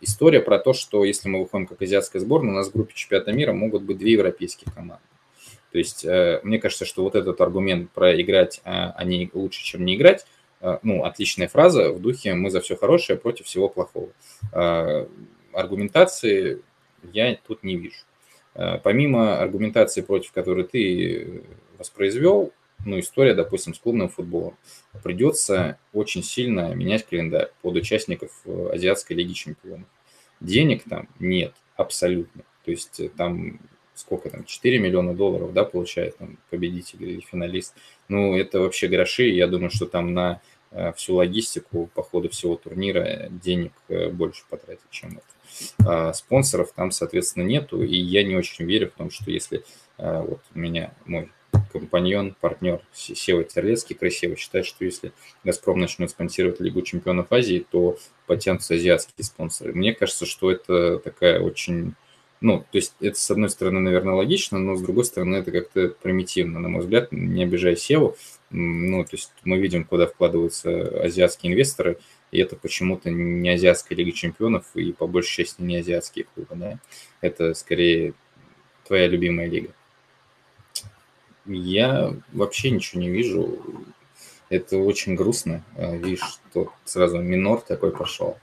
[0.00, 3.30] История про то, что если мы выходим как азиатская сборная, у нас в группе чемпионата
[3.30, 5.04] мира могут быть две европейские команды.
[5.70, 9.84] То есть э, мне кажется, что вот этот аргумент про играть, а, не лучше, чем
[9.84, 10.24] не играть,
[10.60, 14.10] э, ну, отличная фраза в духе «мы за все хорошее против всего плохого».
[15.52, 16.62] Аргументации
[17.12, 17.96] я тут не вижу.
[18.54, 21.42] Э, помимо аргументации, против которой ты
[21.78, 22.52] воспроизвел,
[22.84, 24.56] ну, история, допустим, с клубным футболом,
[25.02, 29.88] придется очень сильно менять календарь под участников э, Азиатской лиги чемпионов.
[30.40, 32.42] Денег там нет абсолютно.
[32.64, 33.60] То есть э, там
[33.94, 37.74] сколько там, 4 миллиона долларов, да, получает там победитель или финалист.
[38.08, 39.28] Ну, это вообще гроши.
[39.28, 40.40] Я думаю, что там на
[40.96, 43.72] всю логистику по ходу всего турнира денег
[44.12, 45.86] больше потратить, чем это.
[45.86, 49.64] А, спонсоров там, соответственно, нету, и я не очень верю в том, что если
[49.98, 51.30] вот у меня мой
[51.72, 55.12] компаньон, партнер Сева Терлецкий, красиво считает, что если
[55.44, 57.96] «Газпром» начнет спонсировать Лигу чемпионов Азии, то
[58.26, 59.72] потянутся азиатские спонсоры.
[59.72, 61.94] Мне кажется, что это такая очень...
[62.40, 65.94] Ну, то есть это, с одной стороны, наверное, логично, но с другой стороны, это как-то
[66.02, 68.16] примитивно, на мой взгляд, не обижая Севу.
[68.56, 71.98] Ну, то есть мы видим, куда вкладываются азиатские инвесторы–
[72.34, 76.80] и это почему-то не азиатская лига чемпионов и по большей части не азиатские клубы, да,
[77.20, 78.12] это скорее
[78.84, 79.70] твоя любимая лига.
[81.46, 83.62] Я вообще ничего не вижу,
[84.48, 88.36] это очень грустно, а, видишь, что сразу минор такой пошел.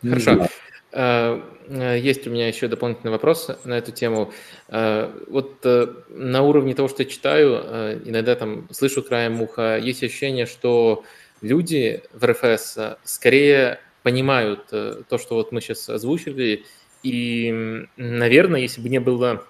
[0.00, 0.48] Хорошо.
[0.92, 4.32] А, э, есть у меня еще дополнительный вопрос на эту тему.
[4.68, 9.78] А, вот э, на уровне того, что я читаю, э, иногда там слышу краем уха,
[9.78, 11.04] есть ощущение, что
[11.42, 16.64] люди в РФС скорее понимают то, что вот мы сейчас озвучили,
[17.02, 19.44] и, наверное, если бы не было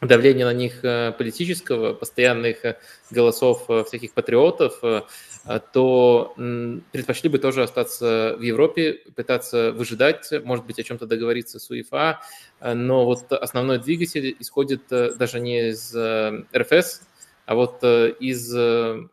[0.00, 0.80] давления на них
[1.16, 2.58] политического, постоянных
[3.10, 4.80] голосов всяких патриотов,
[5.72, 6.34] то
[6.92, 12.20] предпочли бы тоже остаться в Европе, пытаться выжидать, может быть, о чем-то договориться с УЕФА,
[12.60, 17.02] но вот основной двигатель исходит э, даже не из э, РФС,
[17.46, 18.54] а вот э, из,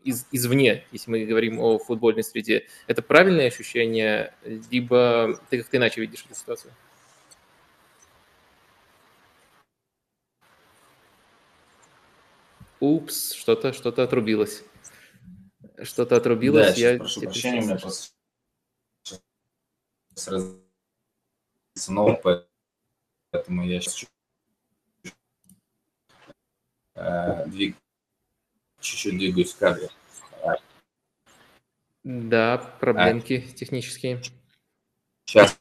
[0.03, 2.65] из, извне, если мы говорим о футбольной среде.
[2.87, 4.33] Это правильное ощущение,
[4.71, 6.73] либо ты как-то иначе видишь эту ситуацию?
[12.79, 14.63] Упс, что-то что отрубилось.
[15.81, 16.75] Что-то отрубилось.
[16.75, 18.13] Да, я прошу прощения, у меня просто
[21.73, 22.47] снова,
[23.31, 24.05] поэтому я сейчас
[26.95, 27.75] э, двиг...
[28.79, 29.89] чуть-чуть двигаюсь в кадре.
[32.03, 33.53] Да, проблемки а.
[33.55, 34.21] технические.
[35.25, 35.59] Сейчас.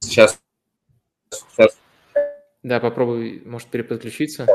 [0.00, 0.38] Сейчас.
[1.30, 1.78] Сейчас.
[2.62, 4.46] Да, попробуй, может, переподключиться.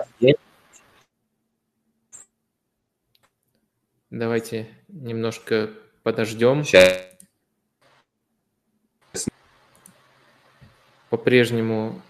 [4.09, 5.69] Давайте немножко
[6.01, 6.63] подождем.
[6.63, 7.05] Сейчас.
[11.09, 12.01] По-прежнему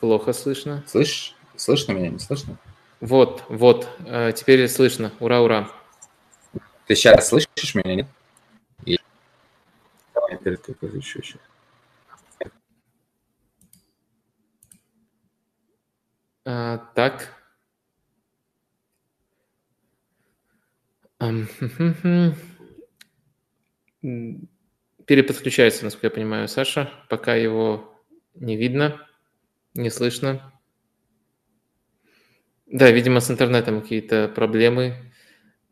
[0.00, 0.82] плохо слышно.
[0.86, 1.34] Слышь?
[1.56, 2.08] Слышно меня?
[2.08, 2.56] Не слышно?
[3.00, 5.12] Вот, вот, э, теперь слышно.
[5.20, 5.70] Ура, ура.
[6.86, 8.06] Ты сейчас слышишь меня, нет?
[8.84, 8.98] И...
[10.14, 11.38] Давай перед еще еще.
[16.44, 17.41] А, так.
[25.06, 26.90] Переподключается, насколько я понимаю, Саша.
[27.08, 27.94] Пока его
[28.34, 29.06] не видно,
[29.74, 30.52] не слышно.
[32.66, 35.12] Да, видимо, с интернетом какие-то проблемы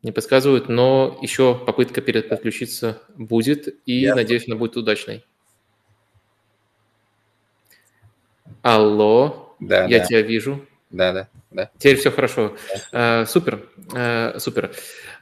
[0.03, 4.15] не подсказывают, но еще попытка переподключиться будет, и я...
[4.15, 5.25] надеюсь, она будет удачной.
[8.61, 10.05] Алло, да, я да.
[10.05, 10.65] тебя вижу.
[10.91, 11.71] Да, да, да.
[11.77, 12.55] Теперь все хорошо.
[12.91, 13.21] Да.
[13.21, 14.71] А, супер, а, супер.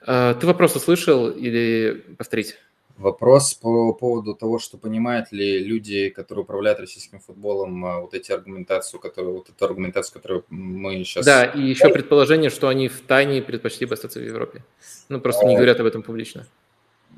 [0.06, 2.58] А, ты вопрос услышал или повторить?
[2.98, 9.00] Вопрос по поводу того, что понимают ли люди, которые управляют российским футболом, вот эти аргументацию,
[9.00, 11.26] которую, вот эту аргументацию, которую мы сейчас...
[11.26, 14.66] Да, и еще предположение, что они в тайне предпочли бы остаться в Европе.
[15.08, 16.46] Ну, просто не говорят об этом публично.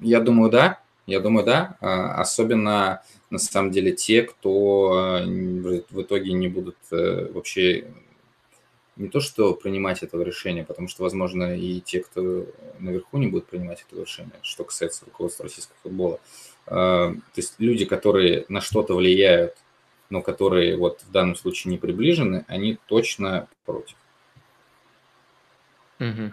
[0.02, 0.82] Я думаю, да.
[1.08, 1.78] Я думаю, да.
[1.80, 3.02] Особенно,
[3.32, 7.86] на самом деле, те, кто в итоге не будут вообще
[9.02, 12.46] не то что принимать этого решения, потому что, возможно, и те, кто
[12.80, 16.20] наверху не будут принимать это решение, что касается руководства российского футбола.
[16.68, 19.58] А, то есть люди, которые на что-то влияют,
[20.12, 23.96] но которые вот в данном случае не приближены, они точно против.
[26.00, 26.32] Угу.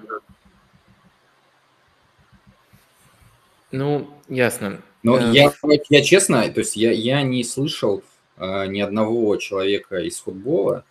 [3.70, 4.82] Ну, ясно.
[5.02, 5.52] Но э, я,
[5.88, 8.02] я честно, то есть я, я не слышал
[8.36, 10.84] э, ни одного человека из футбола,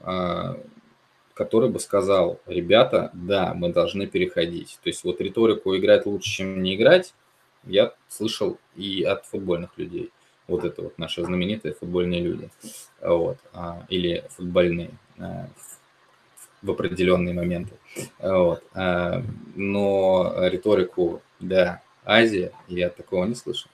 [0.00, 0.54] э,
[1.36, 4.78] который бы сказал, ребята, да, мы должны переходить.
[4.82, 7.12] То есть вот риторику играть лучше, чем не играть,
[7.64, 10.10] я слышал и от футбольных людей.
[10.48, 12.48] Вот это вот наши знаменитые футбольные люди.
[13.02, 13.36] Вот.
[13.52, 15.48] А, или футбольные а,
[16.62, 17.74] в определенные моменты.
[18.18, 18.62] Вот.
[18.72, 19.22] А,
[19.54, 23.70] но риторику, да, Азия, я такого не слышал.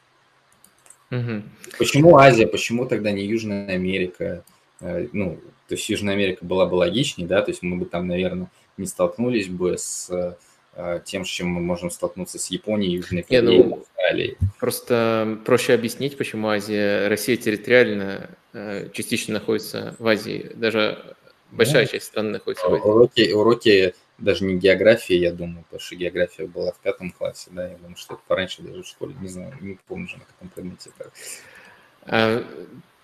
[1.12, 1.42] Угу.
[1.78, 4.42] Почему Азия, почему тогда не Южная Америка?
[4.82, 5.38] Ну,
[5.68, 8.86] то есть Южная Америка была бы логичнее, да, то есть мы бы там, наверное, не
[8.86, 10.36] столкнулись бы с
[10.74, 14.36] э, тем, с чем мы можем столкнуться с Японией, Южной Кореей, ну, Австралией.
[14.58, 21.16] Просто проще объяснить, почему Азия, Россия территориально э, частично находится в Азии, даже
[21.52, 22.82] большая ну, часть страны находится в Азии.
[22.82, 27.68] Уроки, уроки даже не географии, я думаю, потому что география была в пятом классе, да,
[27.68, 30.48] я думаю, что это пораньше даже в школе, не знаю, не помню же на каком
[30.48, 32.44] предмете это.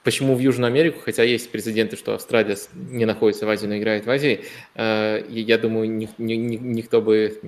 [0.09, 4.07] Почему в Южную Америку, хотя есть президенты, что Австралия не находится в Азии, но играет
[4.07, 4.43] в Азии,
[4.75, 5.87] э, я думаю,
[6.17, 7.39] никто бы,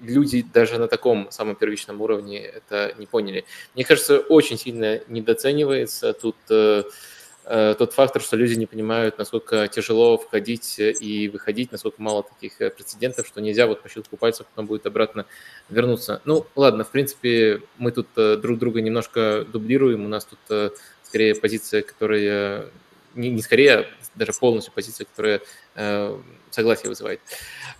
[0.00, 3.44] люди даже на таком самом первичном уровне это не поняли.
[3.76, 6.82] Мне кажется, очень сильно недооценивается тут э,
[7.44, 12.56] э, тот фактор, что люди не понимают, насколько тяжело входить и выходить, насколько мало таких
[12.74, 15.24] прецедентов, что нельзя вот по щелчку пальцев потом будет обратно
[15.70, 16.20] вернуться.
[16.24, 20.72] Ну, ладно, в принципе, мы тут друг друга немножко дублируем, у нас тут
[21.14, 22.70] скорее позиция, которая
[23.14, 23.86] не, не скорее, а
[24.16, 25.40] даже полностью позиция, которая
[25.76, 26.18] э,
[26.50, 27.20] согласие вызывает.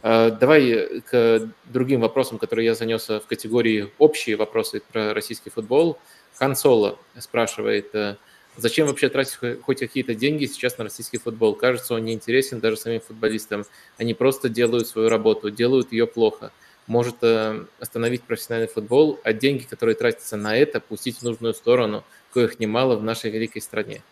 [0.04, 5.98] Э, давай к другим вопросам, которые я занес в категории общие вопросы про российский футбол.
[6.36, 8.18] Хан Соло спрашивает, э,
[8.56, 11.56] зачем вообще тратить хоть какие-то деньги сейчас на российский футбол?
[11.56, 13.66] Кажется, он не интересен даже самим футболистам.
[13.98, 16.52] Они просто делают свою работу, делают ее плохо.
[16.86, 22.04] Может э, остановить профессиональный футбол, а деньги, которые тратятся на это, пустить в нужную сторону–
[22.34, 24.02] коих немало в нашей великой стране?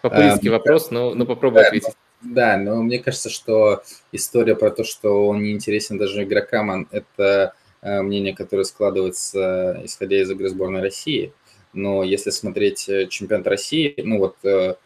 [0.00, 1.94] Популистский а, вопрос, но, но попробуй да, ответить.
[2.22, 7.54] Да, но мне кажется, что история про то, что он не интересен даже игрокам, это
[7.82, 11.32] э, мнение, которое складывается, исходя из игры сборной России.
[11.74, 14.76] Но если смотреть э, чемпионат России, ну вот э,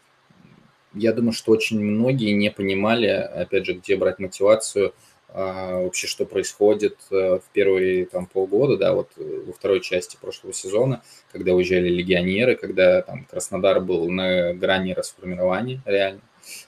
[0.93, 4.93] я думаю, что очень многие не понимали, опять же, где брать мотивацию–
[5.35, 10.15] а, вообще, что происходит э, в первые там, полгода, да, вот э, во второй части
[10.21, 11.01] прошлого сезона,
[11.31, 16.21] когда уезжали легионеры, когда там Краснодар был на грани расформирования реально,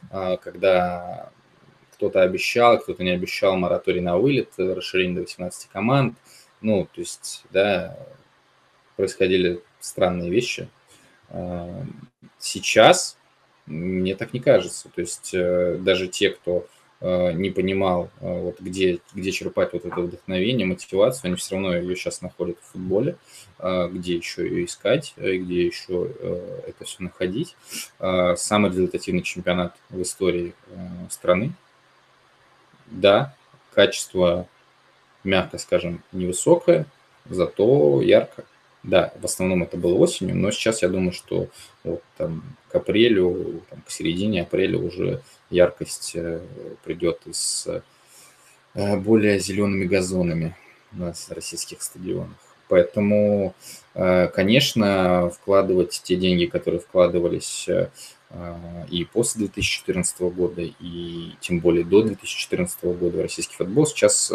[0.10, 1.32] а, когда
[1.94, 6.18] кто-то обещал, кто-то не обещал мораторий на вылет, расширение до 18 команд,
[6.62, 7.96] ну, то есть, да,
[8.96, 10.68] происходили странные вещи.
[11.30, 11.86] А,
[12.40, 13.16] сейчас
[13.68, 18.60] мне так не кажется, то есть э, даже те, кто Э, не понимал, э, вот
[18.60, 23.18] где, где черпать вот это вдохновение, мотивацию, они все равно ее сейчас находят в футболе,
[23.60, 26.10] э, где еще ее искать, где еще
[26.68, 27.56] это все находить.
[28.00, 30.54] Самый результативный чемпионат в истории
[31.10, 31.52] страны.
[32.88, 33.36] Да,
[33.74, 34.48] качество,
[35.24, 36.86] мягко скажем, невысокое,
[37.30, 38.46] зато ярко.
[38.86, 41.48] Да, в основном это было осенью, но сейчас я думаю, что
[41.84, 46.42] вот там к апрелю, там, к середине апреля уже яркость э,
[46.84, 47.68] придет из
[48.76, 50.56] э, более зелеными газонами
[50.92, 52.38] на российских стадионах.
[52.68, 53.54] Поэтому,
[53.94, 57.70] конечно, вкладывать те деньги, которые вкладывались
[58.90, 64.34] и после 2014 года, и тем более до 2014 года в российский футбол сейчас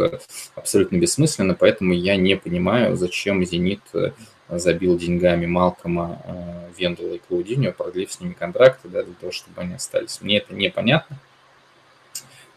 [0.55, 3.83] абсолютно бессмысленно, поэтому я не понимаю, зачем «Зенит»
[4.53, 6.23] забил деньгами Малкома,
[6.77, 10.21] Вендела и Клаудиньо, продлив с ними контракты, да, для того, чтобы они остались.
[10.21, 11.19] Мне это непонятно.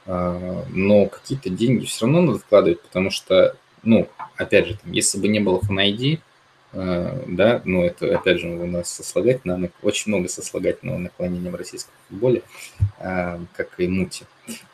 [0.06, 5.18] А, но какие-то деньги все равно надо вкладывать, потому что, ну, опять же, там, если
[5.18, 6.20] бы не было FanID,
[6.74, 11.94] а, да, ну, это, опять же, у нас сослагательное, очень много сослагательного наклонения в российском
[12.10, 12.44] футболе,
[13.00, 14.26] а, как и мути.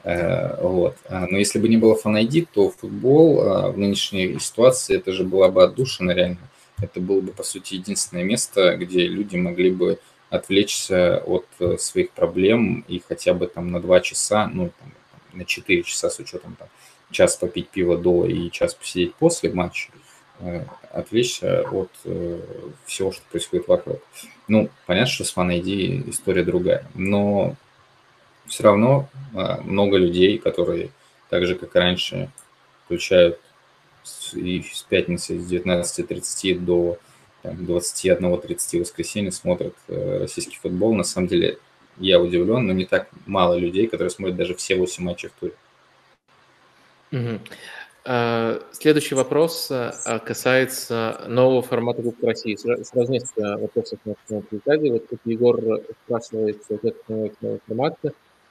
[0.03, 0.97] Вот.
[1.09, 5.63] Но если бы не было FanID, то футбол в нынешней ситуации, это же была бы
[5.63, 6.39] отдушина реально.
[6.81, 9.99] Это было бы, по сути, единственное место, где люди могли бы
[10.29, 14.93] отвлечься от э, своих проблем и хотя бы там на два часа, ну, там,
[15.33, 16.67] на 4 часа с учетом там,
[17.11, 19.89] час попить пиво до и час посидеть после матча,
[20.39, 22.41] э, отвлечься от э,
[22.85, 24.01] всего, что происходит вокруг.
[24.47, 27.55] Ну, понятно, что с ID история другая, но
[28.45, 30.91] все равно э, много людей, которые
[31.29, 32.29] так же, как и раньше,
[32.85, 33.39] включают
[34.33, 36.97] и с пятницы с 19.30 до
[37.43, 40.93] 21.30 воскресенья смотрят российский футбол.
[40.93, 41.57] На самом деле
[41.97, 45.53] я удивлен, но не так мало людей, которые смотрят даже все 8 матчей в туре.
[47.11, 47.39] Угу.
[48.71, 52.55] Следующий вопрос а, касается нового формата Кубка России.
[52.55, 54.89] Сразу несколько вопросов на Википедии.
[54.89, 55.59] Вот тут Егор
[56.05, 57.97] спрашивает, как новый формат,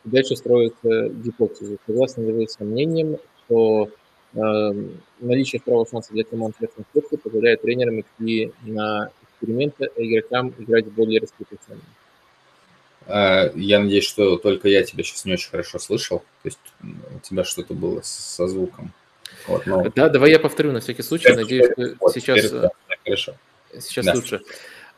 [0.04, 1.78] дальше строит гипотезу.
[1.86, 3.90] Согласны ли вы с мнением, что э,
[5.20, 10.86] наличие второго шанса для команд верхней ступки позволяет тренерам идти на эксперименты, а игрокам играть
[10.86, 11.80] более раскрепощенно?
[13.06, 16.18] А, я надеюсь, что только я тебя сейчас не очень хорошо слышал.
[16.42, 18.92] То есть у тебя что-то было со звуком.
[19.46, 19.90] Вот, но...
[19.94, 21.34] Да, давай я повторю на всякий случай.
[21.34, 22.70] Надеюсь, что вот, сейчас, теперь, да,
[23.04, 23.34] хорошо.
[23.80, 24.14] сейчас да.
[24.14, 24.42] лучше.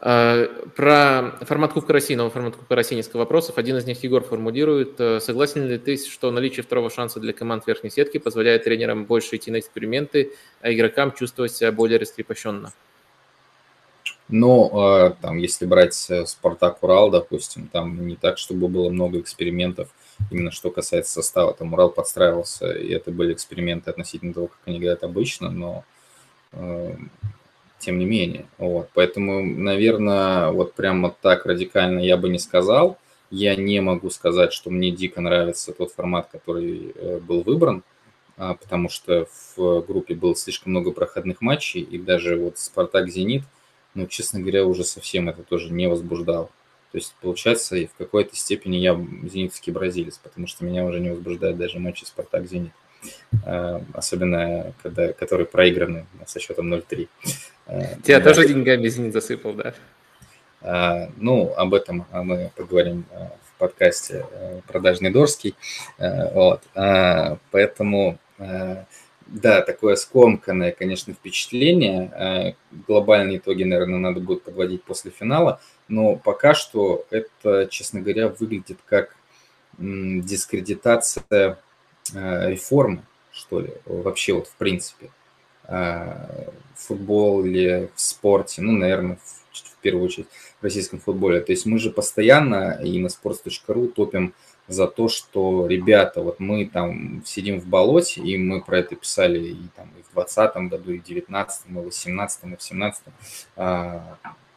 [0.02, 0.46] А,
[0.76, 3.58] про формат Кубка России, новый формат Кубка России несколько вопросов.
[3.58, 4.98] Один из них Егор формулирует.
[4.98, 9.36] Э, согласен ли ты, что наличие второго шанса для команд верхней сетки позволяет тренерам больше
[9.36, 10.32] идти на эксперименты,
[10.62, 12.72] а игрокам чувствовать себя более раскрепощенно?
[14.28, 19.20] Но а, там, если брать э, Спартак Урал, допустим, там не так, чтобы было много
[19.20, 19.90] экспериментов,
[20.30, 21.52] именно что касается состава.
[21.52, 25.84] Там Урал подстраивался, и это были эксперименты относительно того, как они играют обычно, но
[26.52, 26.94] э,
[27.80, 28.46] тем не менее.
[28.58, 28.88] Вот.
[28.94, 32.98] Поэтому, наверное, вот прямо так радикально я бы не сказал.
[33.30, 37.82] Я не могу сказать, что мне дико нравится тот формат, который э, был выбран,
[38.36, 43.42] а, потому что в группе было слишком много проходных матчей, и даже вот Спартак-Зенит–
[43.94, 46.46] но, честно говоря, уже совсем это тоже не возбуждало.
[46.92, 51.10] То есть, получается, и в какой-то степени я зенитский бразилец, потому что меня уже не
[51.10, 52.72] возбуждает даже матчи «Спартак-Зенит».
[53.94, 57.08] Особенно, когда, которые проиграны со счетом 0-3.
[57.66, 58.34] А, Тебя да.
[58.34, 59.74] тоже деньгами «Зенит» засыпал, да?
[60.60, 64.26] А, ну, об этом мы поговорим в подкасте
[64.66, 65.54] «Продажный Дорский».
[65.98, 66.62] Вот.
[67.50, 68.18] Поэтому
[69.30, 72.10] да, такое скомканное, конечно, впечатление.
[72.12, 72.52] Э,
[72.88, 78.78] глобальные итоги, наверное, надо будет подводить после финала, но пока что это, честно говоря, выглядит
[78.84, 79.14] как
[79.78, 81.54] дискредитация э,
[82.14, 85.10] реформы, что ли, вообще вот в принципе.
[85.64, 90.26] Э, в футболе, в спорте, ну, наверное, в, в первую очередь
[90.60, 91.40] в российском футболе.
[91.40, 94.34] То есть мы же постоянно и на sports.ru топим
[94.66, 99.38] за то, что, ребята, вот мы там сидим в болоте, и мы про это писали
[99.38, 103.02] и, там, и в 2020 году, и в 2019, и в 2018, и в 2017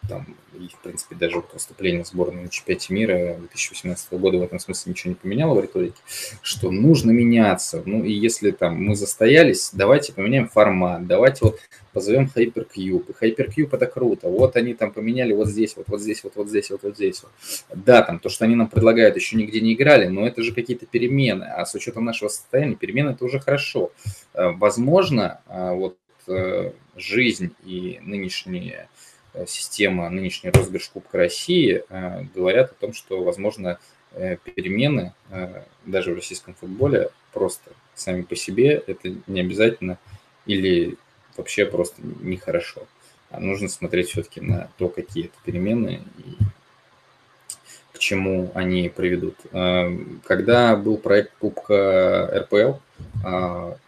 [0.08, 4.60] там, и, в принципе, даже вот выступление сборной на чемпионате мира 2018 года в этом
[4.60, 5.98] смысле ничего не поменяло в риторике,
[6.42, 7.82] что нужно меняться.
[7.86, 11.60] Ну, и если там мы застоялись, давайте поменяем формат, давайте вот
[11.94, 13.16] позовем Hypercube.
[13.22, 14.28] И Hypercube это круто.
[14.28, 17.24] Вот они там поменяли вот здесь, вот, вот здесь, вот, вот здесь, вот, вот здесь.
[17.24, 17.32] Вот.
[17.84, 20.86] Да, там то, что они нам предлагают, еще нигде не играли, но это же какие-то
[20.86, 21.46] перемены.
[21.46, 23.92] А с учетом нашего состояния, перемены это уже хорошо.
[24.34, 25.98] Э, возможно, э, вот
[26.28, 28.90] э, жизнь и нынешние
[29.48, 33.80] система, нынешний розыгрыш Кубка России э, говорят о том, что, возможно,
[34.12, 35.14] э, перемены
[35.86, 39.98] даже в российском футболе просто сами по себе это не обязательно
[40.46, 40.98] или
[41.36, 42.88] вообще просто нехорошо.
[43.32, 46.38] А нужно смотреть все-таки на то, какие это перемены и
[47.92, 49.36] к чему они приведут.
[50.26, 52.78] Когда был проект Кубка РПЛ,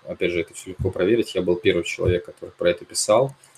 [0.07, 3.54] опять же, это все легко проверить, я был первый человек, который про это писал, а,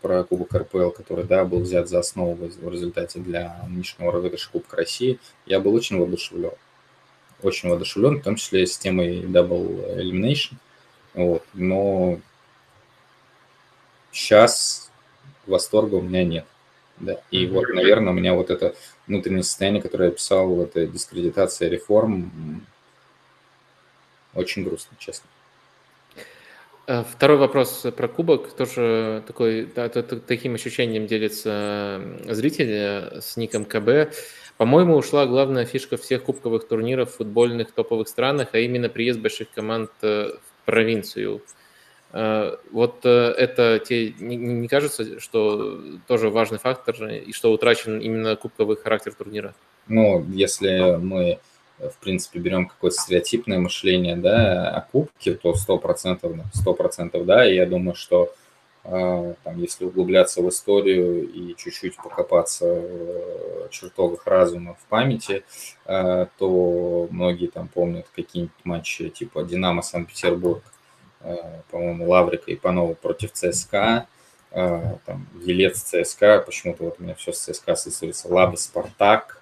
[0.00, 4.76] про Кубок РПЛ, который, да, был взят за основу в результате для нынешнего розыгрыша Кубка
[4.76, 6.52] России, я был очень воодушевлен.
[7.42, 10.54] Очень воодушевлен, в том числе системой Double Elimination.
[11.14, 11.44] Вот.
[11.54, 12.20] Но
[14.12, 14.90] сейчас
[15.46, 16.46] восторга у меня нет.
[16.98, 17.20] Да.
[17.30, 21.68] И вот, наверное, у меня вот это внутреннее состояние, которое я писал, вот эта дискредитация
[21.70, 22.64] реформ,
[24.34, 25.28] очень грустно, честно.
[26.90, 28.52] Э, второй вопрос про кубок.
[28.52, 29.66] Тоже такой,
[30.26, 34.12] таким ощущением делится зритель с ником КБ.
[34.56, 39.52] По-моему, ушла главная фишка всех кубковых турниров в футбольных топовых странах, а именно приезд больших
[39.52, 41.42] команд э, в провинцию.
[42.12, 48.76] Э, вот это тебе не кажется, что тоже важный фактор и что утрачен именно кубковый
[48.76, 49.54] характер турнира?
[49.86, 51.38] Ну, если мы
[51.88, 57.66] в принципе, берем какое-то стереотипное мышление, да, о кубке, то 100%, 100%, да, и я
[57.66, 58.32] думаю, что
[58.82, 65.44] а, там, если углубляться в историю и чуть-чуть покопаться в чертогах разума в памяти,
[65.84, 70.62] а, то многие там помнят какие-нибудь матчи типа «Динамо Санкт-Петербург»,
[71.20, 74.06] а, по-моему, Лаврика и Панова против ЦСКА,
[74.52, 79.39] там, Елец ЦСКА, почему-то вот у меня все с ЦСКА ассоциируется, Лаба Спартак,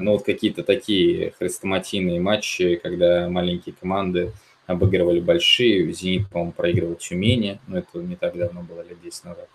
[0.00, 4.32] ну, вот какие-то такие хрестоматийные матчи, когда маленькие команды
[4.68, 5.90] обыгрывали большие.
[5.92, 9.48] «Зенит», по-моему, проигрывал Тюмени, но это не так давно было, лет 10 назад.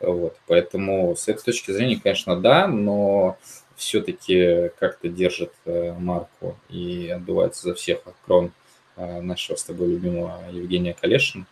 [0.00, 3.38] Вот, поэтому с этой точки зрения, конечно, да, но
[3.76, 8.50] все-таки как-то держит э, марку и отдувается за всех крон
[8.96, 11.46] э, нашего с тобой любимого Евгения Калешина.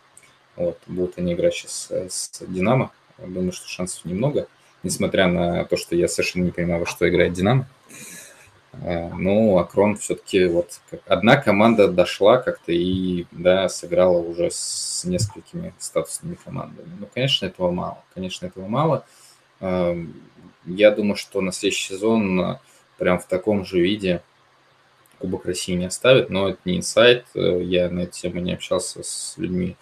[0.57, 2.91] Вот, будут они играть сейчас с «Динамо».
[3.17, 4.47] Думаю, что шансов немного,
[4.83, 7.67] несмотря на то, что я совершенно не понимаю, во что играет «Динамо».
[8.73, 15.73] Э, ну, Акрон все-таки вот одна команда дошла как-то и, да, сыграла уже с несколькими
[15.79, 16.89] статусными командами.
[16.99, 18.03] Ну, конечно, этого мало.
[18.13, 19.05] Конечно, этого мало.
[19.59, 20.21] Эм,
[20.65, 22.59] я думаю, что на следующий сезон э,
[22.97, 24.21] прям в таком же виде
[25.19, 27.25] Кубок России не оставит, но это не инсайт.
[27.33, 29.75] Э, я на эту тему не общался с людьми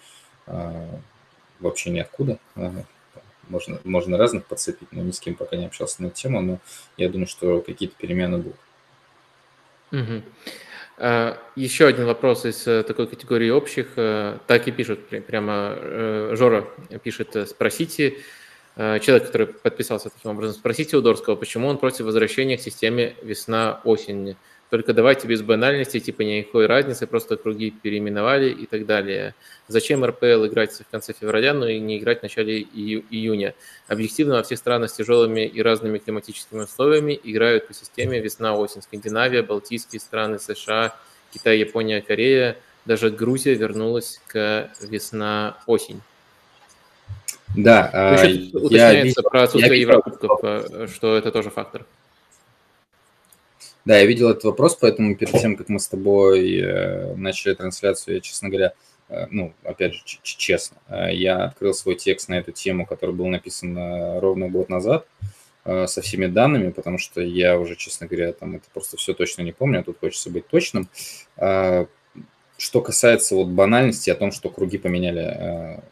[1.58, 2.38] вообще ниоткуда.
[3.48, 6.58] Можно, можно разных подцепить, но ни с кем пока не общался на эту тему, но
[6.96, 8.60] я думаю, что какие-то перемены будут.
[10.00, 10.22] Угу.
[11.56, 13.88] Еще один вопрос из э, такой категории общих.
[13.96, 16.66] Э, так и пишут, прямо э, Жора
[17.02, 18.16] пишет, спросите,
[18.76, 24.36] человек, который подписался таким образом, спросите у Дорского, почему он против возвращения к системе весна-осень.
[24.70, 29.34] Только давайте без банальности, типа никакой разницы, просто круги переименовали и так далее.
[29.68, 33.54] Зачем РПЛ играть в конце февраля, но и не играть в начале июня?
[33.86, 38.82] Объективно во всех странах с тяжелыми и разными климатическими условиями играют по системе весна-осень.
[38.82, 40.96] Скандинавия, Балтийские страны, США,
[41.32, 42.56] Китай, Япония, Корея.
[42.86, 46.00] Даже Грузия вернулась к весна-осень.
[47.56, 51.86] Да, Значит, а, уточняется я, про отсутствие я Еврокубков, э, что это тоже фактор.
[53.86, 58.16] Да, я видел этот вопрос, поэтому перед тем, как мы с тобой э, начали трансляцию,
[58.16, 58.72] я, честно говоря,
[59.08, 63.28] э, ну, опять же, честно, э, я открыл свой текст на эту тему, который был
[63.28, 65.06] написан ровно год назад,
[65.64, 69.50] со всеми данными, потому что я уже, честно говоря, там это просто все точно не
[69.50, 70.88] помню, а тут хочется быть точным.
[71.36, 71.88] Что
[72.84, 75.82] касается вот банальности о том, что круги поменяли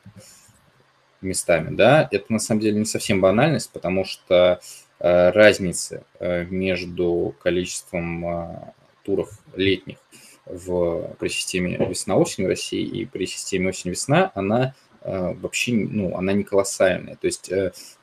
[1.21, 4.61] местами, да, это на самом деле не совсем банальность, потому что
[5.05, 8.73] разницы э, между количеством э,
[9.05, 9.99] туров летних
[10.47, 16.45] в, при системе весна-осень в России и при системе осень-весна, она вообще ну, она не
[16.45, 17.17] колоссальная.
[17.17, 17.53] То есть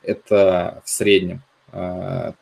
[0.02, 1.42] это в среднем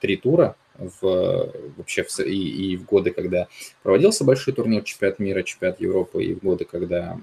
[0.00, 3.48] три тура в, вообще в, и, и в годы, когда
[3.82, 7.18] проводился большой турнир чемпионат мира, чемпионат Европы, и в годы, когда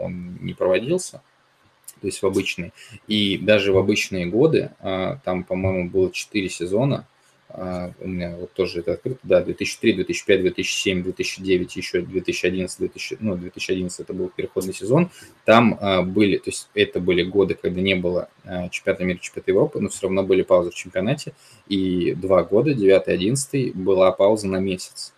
[0.00, 1.22] он не проводился–
[2.00, 2.72] то есть в обычные.
[3.06, 7.06] И даже в обычные годы, а, там, по-моему, было 4 сезона,
[7.48, 13.16] а, у меня вот тоже это открыто, да, 2003, 2005, 2007, 2009, еще 2011, 2000,
[13.20, 15.10] ну, 2011 это был переходный сезон,
[15.44, 18.28] там а, были, то есть это были годы, когда не было
[18.70, 21.32] чемпионата мира, чемпионата Европы, но все равно были паузы в чемпионате,
[21.68, 25.12] и два года, 9 11 была пауза на месяц.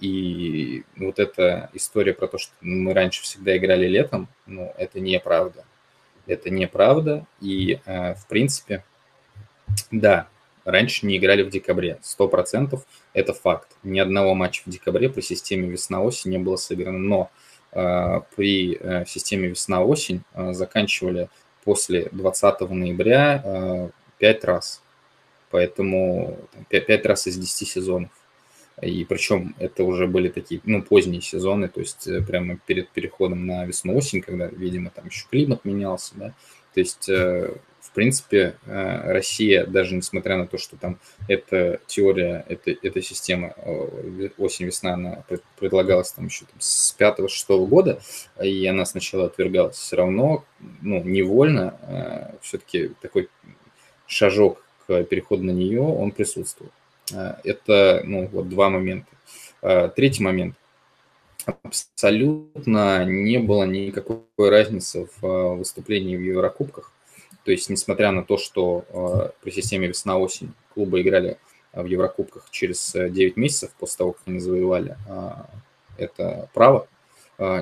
[0.00, 5.66] И вот эта история про то, что мы раньше всегда играли летом, ну, это неправда
[6.30, 7.26] это неправда.
[7.40, 8.84] И, э, в принципе,
[9.90, 10.28] да,
[10.64, 11.98] раньше не играли в декабре.
[12.02, 13.68] Сто процентов это факт.
[13.82, 16.98] Ни одного матча в декабре при системе весна-осень не было сыграно.
[16.98, 17.30] Но
[17.72, 21.28] э, при э, системе весна-осень заканчивали
[21.64, 24.82] после 20 ноября пять раз.
[25.50, 26.38] Поэтому
[26.68, 28.10] 5 раз из 10 сезонов.
[28.82, 33.46] И причем это уже были такие, ну, поздние сезоны, то есть э, прямо перед переходом
[33.46, 36.34] на весну-осень, когда, видимо, там еще климат менялся, да.
[36.72, 40.98] То есть э, в принципе, э, Россия, даже несмотря на то, что там
[41.28, 43.54] эта теория, эта, эта система
[44.38, 45.24] осень-весна, она
[45.58, 48.00] предлагалась там еще там, с 5-6 года,
[48.42, 50.44] и она сначала отвергалась, все равно,
[50.80, 53.28] ну, невольно все-таки такой
[54.06, 56.72] шажок к переходу на нее, он присутствует.
[57.12, 59.08] Э, это, ну, вот два момента.
[59.94, 60.56] Третий момент.
[61.44, 66.92] Абсолютно не было никакой разницы в выступлении в Еврокубках
[67.44, 71.38] то есть, несмотря на то, что э, при системе весна-осень клубы играли
[71.72, 75.30] в Еврокубках через 9 э, месяцев после того, как они завоевали э,
[75.96, 76.99] это право, э,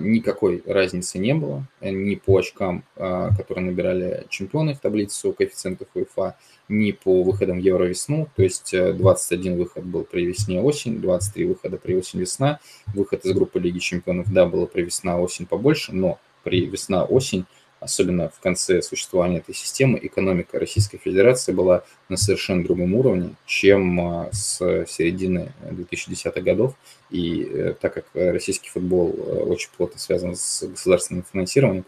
[0.01, 6.37] никакой разницы не было ни по очкам, э, которые набирали чемпионы в таблицу коэффициентов УЕФА,
[6.69, 12.61] ни по выходам Евровесну, то есть 21 выход был при весне-осень, 23 выхода при осень-весна,
[12.95, 17.47] выход из группы Лиги Чемпионов, да, было при весна-осень побольше, но при весна-осень
[17.81, 24.01] особенно в конце существования этой системы, экономика Российской Федерации была на совершенно другом уровне, чем
[24.01, 26.75] а, с середины 2010-х годов.
[27.11, 31.85] И э, так как российский футбол э, очень плотно связан с государственным финансированием,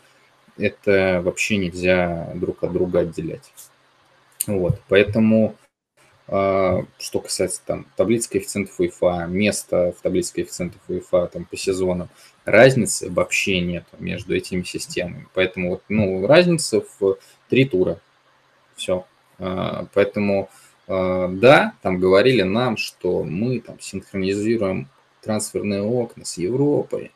[0.56, 3.52] это вообще нельзя друг от друга отделять.
[4.46, 5.56] Вот, поэтому
[6.30, 12.08] что касается там таблицы коэффициентов УЕФА, места в таблице коэффициентов УЕФА там по сезонам,
[12.44, 15.26] разницы вообще нет между этими системами.
[15.34, 17.98] Поэтому вот, ну, разница в три тура.
[18.76, 19.06] Все.
[19.40, 20.48] А, поэтому,
[20.86, 24.88] а, да, там говорили нам, что мы там синхронизируем
[25.22, 27.10] трансферные окна с Европой.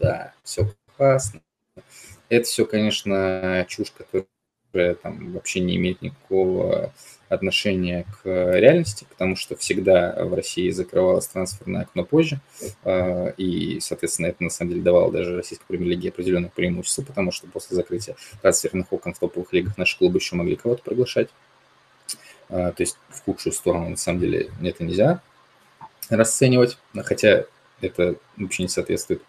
[0.00, 1.42] Да, все классно.
[2.30, 3.92] Это все, конечно, чушь,
[4.68, 6.92] которая там вообще не имеет никакого
[7.28, 12.40] отношение к реальности, потому что всегда в России закрывалось трансферное окно позже,
[12.84, 17.46] а, и, соответственно, это на самом деле давало даже российской премьер-лиге определенное преимущество, потому что
[17.46, 21.28] после закрытия трансферных окон в топовых лигах наши клубы еще могли кого-то приглашать.
[22.48, 25.22] А, то есть в худшую сторону, на самом деле, это нельзя
[26.08, 27.44] расценивать, хотя
[27.80, 29.22] это вообще не соответствует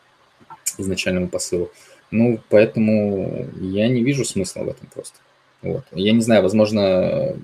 [0.78, 1.72] изначальному посылу.
[2.12, 5.20] Ну, поэтому я не вижу смысла в этом просто.
[5.62, 5.84] Вот.
[5.92, 7.36] Я не знаю, возможно,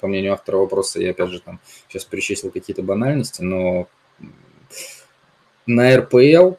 [0.00, 3.88] по мнению автора вопроса, я опять же там сейчас перечислил какие-то банальности, но
[5.66, 6.54] на РПЛ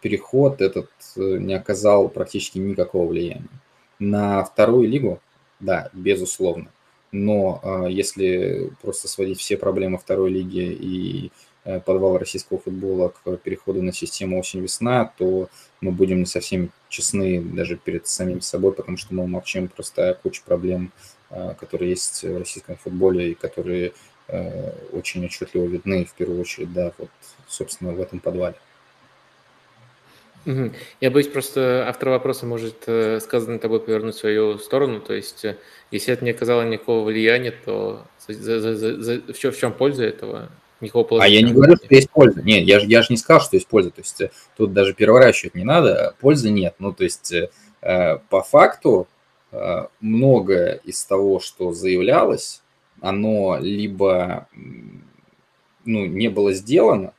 [0.00, 3.48] переход этот э, не оказал практически никакого влияния.
[3.98, 5.20] На вторую лигу,
[5.60, 6.70] да, безусловно.
[7.12, 11.32] Но э, если просто сводить все проблемы второй лиги и
[11.84, 15.48] подвал российского футбола к переходу на систему осень-весна, то
[15.80, 20.14] мы будем не совсем честны даже перед самим собой, потому что мы молчим просто о
[20.14, 20.92] куче проблем,
[21.30, 23.92] э, которые есть в российском футболе и которые
[24.28, 27.10] э, очень отчетливо видны, в первую очередь, да, вот,
[27.48, 28.54] собственно, в этом подвале.
[31.00, 32.82] Я боюсь, просто автор вопроса может
[33.20, 35.00] сказанное тобой повернуть в свою сторону.
[35.00, 35.44] То есть,
[35.90, 40.52] если это не оказало никакого влияния, то в чем польза этого?
[40.80, 42.42] Никакого а я не говорю, что есть польза.
[42.42, 43.90] Нет, я же я ж не сказал, что есть польза.
[43.90, 46.74] То есть э, тут даже переворачивать не надо, пользы нет.
[46.78, 47.50] Ну, то есть э,
[47.82, 49.08] э, по факту
[50.00, 52.62] многое из того, что заявлялось,
[53.00, 54.48] оно либо
[55.86, 57.14] ну, не было сделано,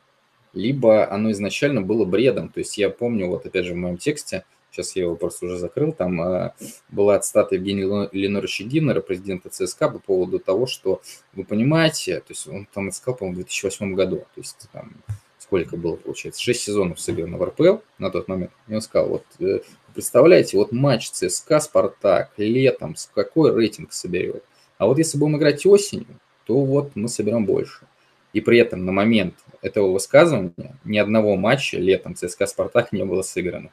[0.53, 2.49] либо оно изначально было бредом.
[2.49, 4.43] То есть я помню, вот опять же в моем тексте,
[4.77, 6.53] сейчас я его просто уже закрыл, там э,
[6.89, 11.01] была цитата Евгения Леноровича Гиннера, президента ЦСКА, по поводу того, что
[11.33, 14.93] вы понимаете, то есть он там сказал, по-моему, в 2008 году, то есть там
[15.39, 19.25] сколько было, получается, 6 сезонов сыграно в РПЛ на тот момент, и он сказал, вот
[19.39, 19.61] э,
[19.93, 24.43] представляете, вот матч ЦСКА, Спартак летом, с какой рейтинг соберет,
[24.77, 27.87] а вот если будем играть осенью, то вот мы соберем больше.
[28.33, 33.21] И при этом на момент этого высказывания ни одного матча летом ЦСКА Спартак не было
[33.21, 33.71] сыграно.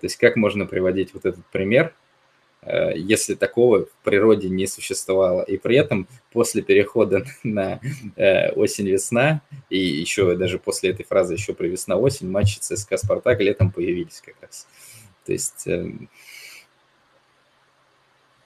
[0.00, 1.94] То есть как можно приводить вот этот пример,
[2.62, 5.42] э, если такого в природе не существовало.
[5.42, 7.80] И при этом после перехода на
[8.16, 13.70] э, осень-весна, и еще даже после этой фразы еще при весна-осень, матчи ЦСКА «Спартак» летом
[13.70, 14.66] появились как раз.
[15.24, 15.66] То есть...
[15.66, 16.08] Эм,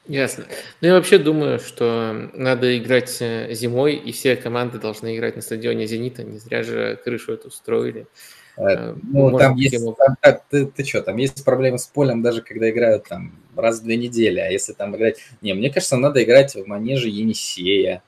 [0.07, 0.47] Ясно.
[0.81, 5.43] Ну, я вообще думаю, что надо играть э, зимой, и все команды должны играть на
[5.43, 6.25] стадионе «Зенита».
[6.25, 8.09] Не зря же крышу эту устроили.
[8.56, 12.43] Э, ну, там есть, там, там, ты, ты что, там есть проблемы с полем, даже
[12.43, 15.18] когда играют там раз в две недели, а если там играть...
[15.40, 18.02] Не, мне кажется, надо играть в манеже Енисея,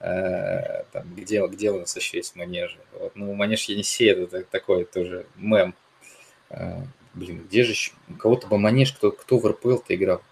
[0.00, 2.78] э, там, где, где у нас еще есть манежи.
[2.98, 5.74] Вот, ну, манеж Енисея это такой тоже мем.
[6.50, 6.82] Э,
[7.14, 7.92] блин, где же еще...
[8.08, 10.22] У кого-то бы манеж, кто, кто в РПЛ-то играл?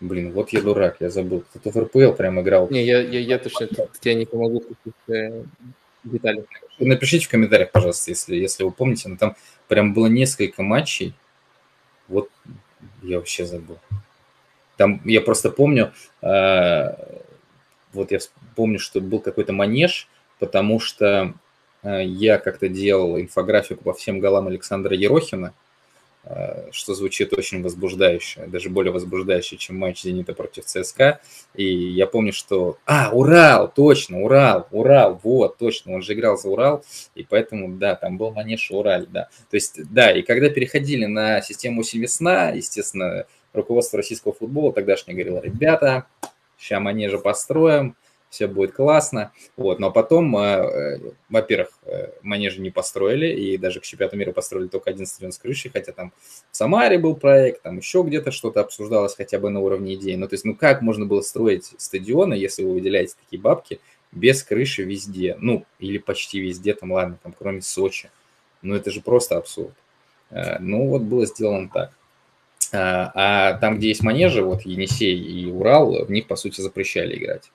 [0.00, 1.44] Блин, вот я дурак, я забыл.
[1.50, 2.70] Кто-то в РПЛ прям играл.
[2.70, 3.68] Не, я, я, я точно
[4.00, 4.64] тебе не помогу
[6.04, 6.46] детали.
[6.78, 9.36] Напишите в комментариях, пожалуйста, если, если вы помните, но там
[9.68, 11.14] прям было несколько матчей.
[12.08, 12.30] Вот
[13.02, 13.78] я вообще забыл.
[14.76, 16.88] Там я просто помню, э,
[17.92, 18.18] вот я
[18.56, 20.08] помню, что был какой-то манеж,
[20.38, 21.34] потому что
[21.82, 25.52] э, я как-то делал инфографику по всем голам Александра Ерохина,
[26.70, 31.20] что звучит очень возбуждающе, даже более возбуждающе, чем матч «Зенита» против ЦСКА.
[31.54, 32.76] И я помню, что...
[32.84, 36.84] А, Урал, точно, Урал, Урал, вот, точно, он же играл за Урал,
[37.14, 39.28] и поэтому, да, там был манеж Ураль, да.
[39.50, 45.16] То есть, да, и когда переходили на систему «Осень весна», естественно, руководство российского футбола тогдашнее
[45.16, 46.06] говорило, ребята,
[46.58, 47.96] сейчас манежа построим,
[48.30, 49.32] все будет классно.
[49.56, 49.80] Вот.
[49.80, 50.98] Но потом, э, э,
[51.28, 55.38] во-первых, э, манежи не построили, и даже к чемпионату мира построили только один стадион с
[55.38, 56.12] крышей, хотя там
[56.50, 60.14] в Самаре был проект, там еще где-то что-то обсуждалось хотя бы на уровне идеи.
[60.14, 63.80] Ну, то есть, ну как можно было строить стадионы, если вы выделяете такие бабки,
[64.12, 68.10] без крыши везде, ну, или почти везде, там, ладно, там, кроме Сочи.
[68.62, 69.74] Ну, это же просто абсурд.
[70.30, 71.92] Ну, вот было сделано так.
[72.72, 77.50] А там, где есть манежи, вот Енисей и Урал, в них, по сути, запрещали играть.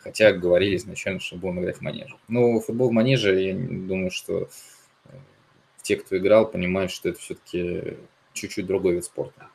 [0.00, 2.16] Хотя говорили изначально, что будем играть в манеже.
[2.28, 4.48] Но футбол в манеже, я думаю, что
[5.06, 5.16] э,
[5.82, 7.96] те, кто играл, понимают, что это все-таки
[8.32, 9.48] чуть-чуть другой вид спорта.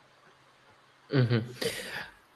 [1.10, 1.42] Угу.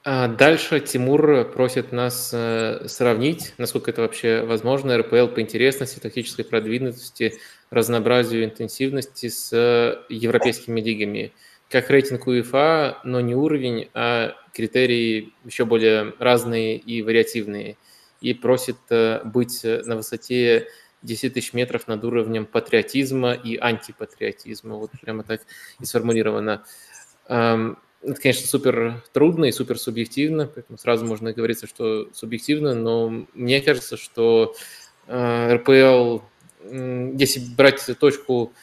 [0.07, 6.45] А дальше Тимур просит нас э, сравнить, насколько это вообще возможно, РПЛ по интересности, тактической
[6.45, 7.39] продвинутости,
[7.71, 11.33] разнообразию интенсивности с э, европейскими лигами.
[11.69, 17.77] Как рейтинг УЕФА, но не уровень, а критерии еще более разные и вариативные
[18.21, 20.67] и просит э, быть на высоте
[21.05, 24.75] 10 тысяч метров над уровнем патриотизма и антипатриотизма.
[24.75, 25.41] Вот прямо так
[25.79, 26.63] и сформулировано.
[27.27, 33.61] Это, конечно, супер трудно и супер субъективно, поэтому сразу можно говорить, что субъективно, но мне
[33.61, 34.55] кажется, что
[35.07, 36.19] э, РПЛ,
[36.63, 38.53] если брать точку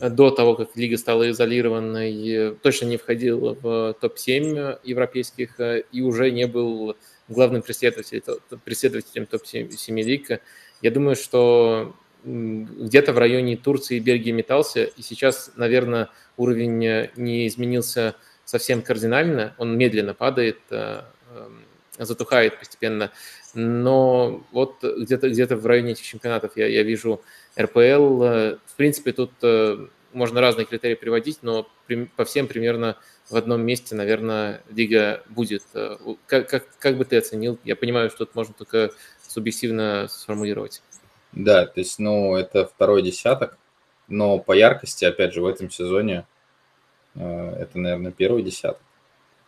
[0.00, 6.46] до того, как лига стала изолированной, точно не входил в топ-7 европейских и уже не
[6.46, 6.96] был
[7.28, 8.22] главным преследователем,
[8.64, 10.40] преследователем топ-7 лиг.
[10.80, 11.94] Я думаю, что
[12.24, 18.14] где-то в районе Турции и Бельгии метался, и сейчас, наверное, уровень не изменился
[18.44, 21.02] совсем кардинально, он медленно падает, э,
[21.34, 21.64] эм,
[21.98, 23.10] затухает постепенно,
[23.54, 27.22] но вот где-то где в районе этих чемпионатов я, я вижу
[27.58, 31.68] РПЛ, в принципе, тут э, можно разные критерии приводить, но
[32.16, 32.96] по всем примерно
[33.28, 35.62] в одном месте, наверное, лига будет.
[35.74, 35.96] Э,
[36.26, 37.58] как, как, как бы ты оценил?
[37.64, 38.90] Я понимаю, что это можно только
[39.26, 40.82] субъективно сформулировать.
[41.32, 43.56] Да, то есть, ну, это второй десяток,
[44.08, 46.26] но по яркости, опять же, в этом сезоне
[47.14, 48.82] э, это, наверное, первый десяток.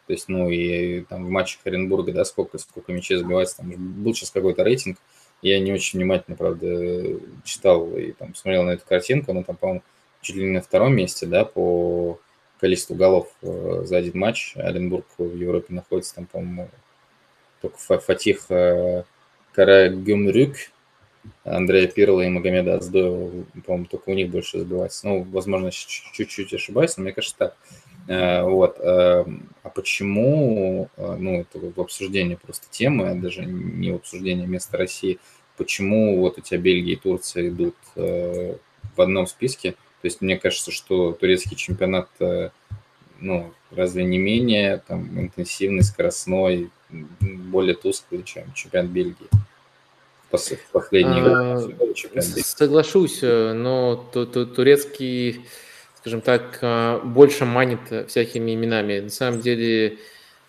[0.07, 4.15] То есть, ну, и там в матчах Оренбурга, да, сколько, сколько мячей забивается, там был
[4.15, 4.99] сейчас какой-то рейтинг,
[5.41, 9.83] я не очень внимательно, правда, читал и там смотрел на эту картинку, но там, по-моему,
[10.21, 12.19] чуть ли не на втором месте, да, по
[12.59, 14.57] количеству голов э, за один матч.
[14.57, 16.71] Оренбург в Европе находится там, по-моему,
[17.61, 19.05] только Фатих э,
[19.53, 20.57] Карагюмрюк,
[21.45, 25.07] Андрея Пирла и Магомеда Аздоева, по-моему, только у них больше забивается.
[25.07, 27.57] Ну, возможно, чуть-чуть ошибаюсь, но мне кажется так.
[28.07, 28.79] Э, вот.
[28.81, 35.19] А почему, ну, это в обсуждении просто темы, даже не в обсуждении места России,
[35.57, 39.75] почему вот у тебя Бельгия и Турция идут в одном списке,
[40.05, 42.51] то есть мне кажется, что турецкий чемпионат, э,
[43.21, 49.29] ну, разве не менее там, интенсивный, скоростной, более тусклый, чем чемпионат Бельгии?
[50.31, 51.71] В последние а.
[52.43, 55.47] Соглашусь, э, но турецкий,
[56.05, 59.01] скажем так, э, больше манит всякими именами.
[59.01, 59.99] На самом деле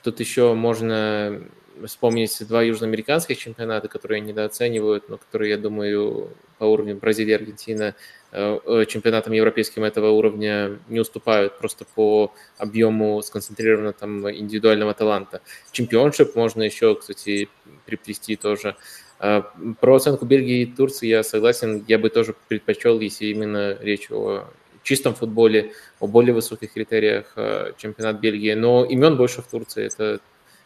[0.03, 1.41] тут еще можно
[1.85, 7.95] вспомнить два южноамериканских чемпионата, которые недооценивают, но которые, я думаю, по уровню Бразилии и Аргентина
[8.37, 15.39] Э, э, чемпионатам европейским этого уровня не уступают просто по объему сконцентрированного там индивидуального таланта.
[15.71, 17.47] Чемпионшип можно еще, кстати,
[17.85, 18.75] приплести тоже.
[19.19, 24.49] Про оценку Бельгии и Турции я согласен, я бы тоже предпочел, если именно речь о
[24.85, 27.33] чистом футболе, о более высоких критериях
[27.77, 30.21] чемпионат Бельгии, но имен больше в Турции, это,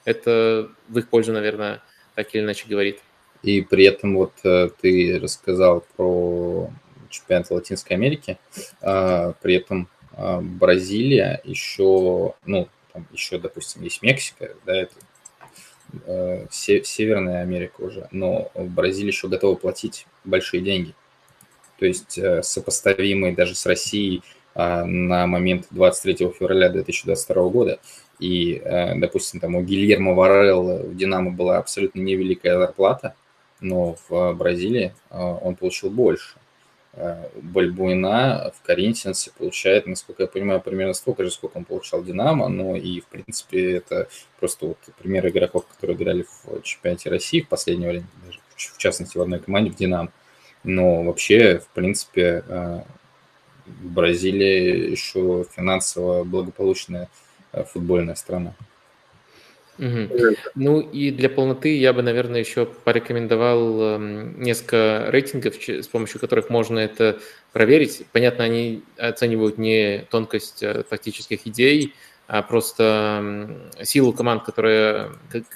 [0.05, 1.81] это в их пользу, наверное,
[2.15, 2.99] так или иначе говорит.
[3.41, 4.33] И при этом вот
[4.81, 6.69] ты рассказал про
[7.09, 8.37] чемпионата Латинской Америки.
[8.81, 14.95] А, при этом а, Бразилия еще, ну, там еще, допустим, есть Мексика, да, это
[16.05, 20.95] э, Северная Америка уже, но в Бразилии еще готовы платить большие деньги.
[21.79, 24.21] То есть э, сопоставимые даже с Россией
[24.53, 27.79] а, на момент 23 февраля 2022 года.
[28.19, 33.15] И, э, допустим, там у Гильермо Варелла в «Динамо» была абсолютно невеликая зарплата,
[33.61, 36.35] но в Бразилии он получил больше.
[37.35, 42.75] Бальбуина в Коринтиансе получает, насколько я понимаю, примерно столько же, сколько он получал Динамо, но
[42.75, 44.07] и, в принципе, это
[44.39, 49.17] просто вот пример игроков, которые играли в чемпионате России в последнее время, даже в частности
[49.17, 50.11] в одной команде в Динамо.
[50.63, 52.43] Но вообще, в принципе,
[53.65, 57.07] Бразилия еще финансово благополучная
[57.71, 58.53] футбольная страна.
[59.79, 60.35] Угу.
[60.55, 63.97] Ну и для полноты я бы, наверное, еще порекомендовал э,
[64.35, 67.19] несколько рейтингов, с помощью которых можно это
[67.53, 68.05] проверить.
[68.11, 71.93] Понятно, они оценивают не тонкость э, тактических идей,
[72.27, 75.11] а просто э, силу команд, которая,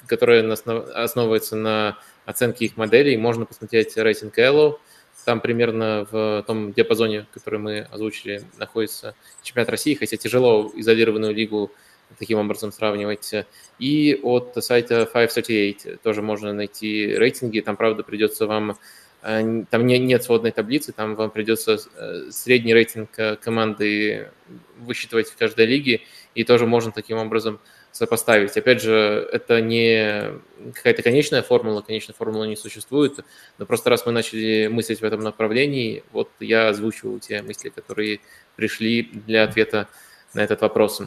[0.06, 3.18] которая основывается на оценке их моделей.
[3.18, 4.78] Можно посмотреть рейтинг Elo,
[5.24, 11.70] там примерно в том диапазоне, который мы озвучили, находится чемпионат России, хотя тяжело изолированную лигу
[12.18, 13.32] таким образом сравнивать.
[13.78, 17.60] И от сайта 538 тоже можно найти рейтинги.
[17.60, 18.76] Там, правда, придется вам...
[19.22, 24.30] Э, там не, нет сводной таблицы, там вам придется э, средний рейтинг э, команды
[24.78, 26.02] высчитывать в каждой лиге,
[26.34, 27.58] и тоже можно таким образом
[27.94, 28.56] сопоставить.
[28.56, 30.32] Опять же, это не
[30.74, 33.20] какая-то конечная формула, конечной формулы не существует,
[33.56, 38.18] но просто раз мы начали мыслить в этом направлении, вот я озвучиваю те мысли, которые
[38.56, 39.86] пришли для ответа
[40.34, 41.02] на этот вопрос.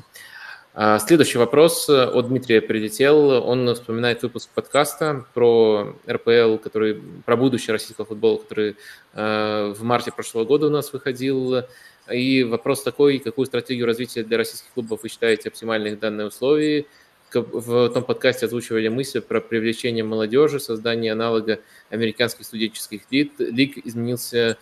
[0.74, 3.32] А, следующий вопрос от Дмитрия прилетел.
[3.32, 8.78] Он вспоминает выпуск подкаста про РПЛ, который, про будущее российского футбола, который
[9.14, 11.66] а, в марте прошлого года у нас выходил.
[12.12, 16.88] И вопрос такой, какую стратегию развития для российских клубов вы считаете оптимальной в данной условии?
[17.34, 21.60] В том подкасте озвучивали мысли про привлечение молодежи, создание аналога
[21.90, 23.34] американских студенческих лиг.
[23.38, 24.58] Лиг изменился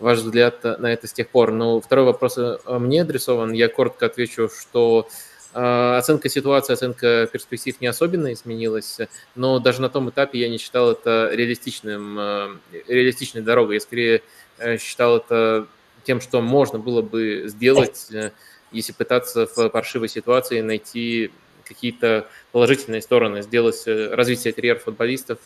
[0.00, 1.52] ваш взгляд на это с тех пор.
[1.52, 3.52] Но второй вопрос мне адресован.
[3.52, 5.08] Я коротко отвечу, что
[5.54, 8.98] а, оценка ситуации, оценка перспектив не особенно изменилась,
[9.34, 12.56] но даже на том этапе я не считал это реалистичным, а,
[12.86, 13.76] реалистичной дорогой.
[13.76, 14.22] Я скорее
[14.58, 15.66] э, считал это
[16.08, 18.30] тем, что можно было бы сделать, э,
[18.72, 21.30] если пытаться в паршивой ситуации найти
[21.66, 25.38] какие-то положительные стороны, сделать э, развитие карьер футболистов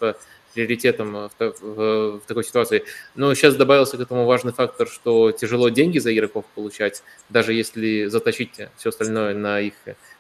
[0.55, 2.85] приоритетом в, в, в такой ситуации.
[3.17, 8.07] Но сейчас добавился к этому важный фактор, что тяжело деньги за игроков получать, даже если
[8.07, 9.75] затащить все остальное на их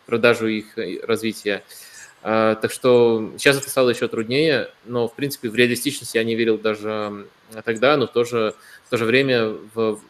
[0.07, 1.63] продажу их развития.
[2.25, 6.35] А, так что сейчас это стало еще труднее, но, в принципе, в реалистичность я не
[6.35, 7.29] верил даже
[7.65, 8.55] тогда, но в то же,
[8.87, 10.01] в то же время в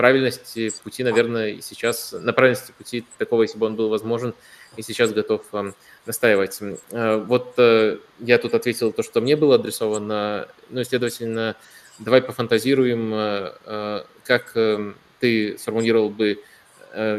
[0.00, 4.32] правильности пути, наверное, и сейчас, на правильности пути такого, если бы он был возможен,
[4.78, 5.42] и сейчас готов
[6.06, 6.58] настаивать.
[6.90, 11.54] Э, вот э, я тут ответил то, что мне было адресовано, ну, следовательно,
[11.98, 14.56] давай пофантазируем, э, как
[15.18, 16.42] ты сформулировал бы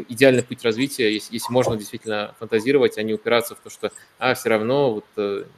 [0.10, 4.34] идеальный путь развития, если, если можно действительно фантазировать, а не упираться в то, что а,
[4.34, 5.06] все равно вот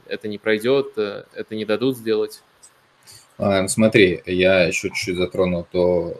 [0.06, 2.42] это не пройдет, это не дадут сделать.
[3.38, 6.14] А, смотри, я еще чуть-чуть затронул то,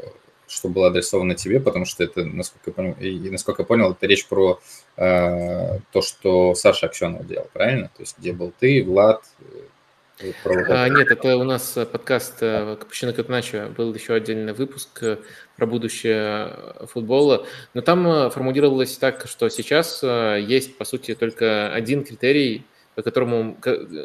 [0.46, 4.06] что было адресовано тебе, потому что это, насколько я понял, и, насколько я понял, это
[4.06, 4.60] речь про
[4.96, 7.90] э, то, что Саша Аксенов делал, правильно?
[7.96, 9.22] То есть где был ты, Влад?
[9.40, 10.32] Э.
[10.44, 13.66] А, нет, это у нас подкаст э, «Капучино как иначе».
[13.76, 15.18] Был еще отдельный выпуск э,
[15.56, 16.56] про будущее
[16.86, 17.46] футбола.
[17.74, 22.64] Но там формулировалось так, что сейчас есть, по сути, только один критерий–
[22.94, 23.56] по которому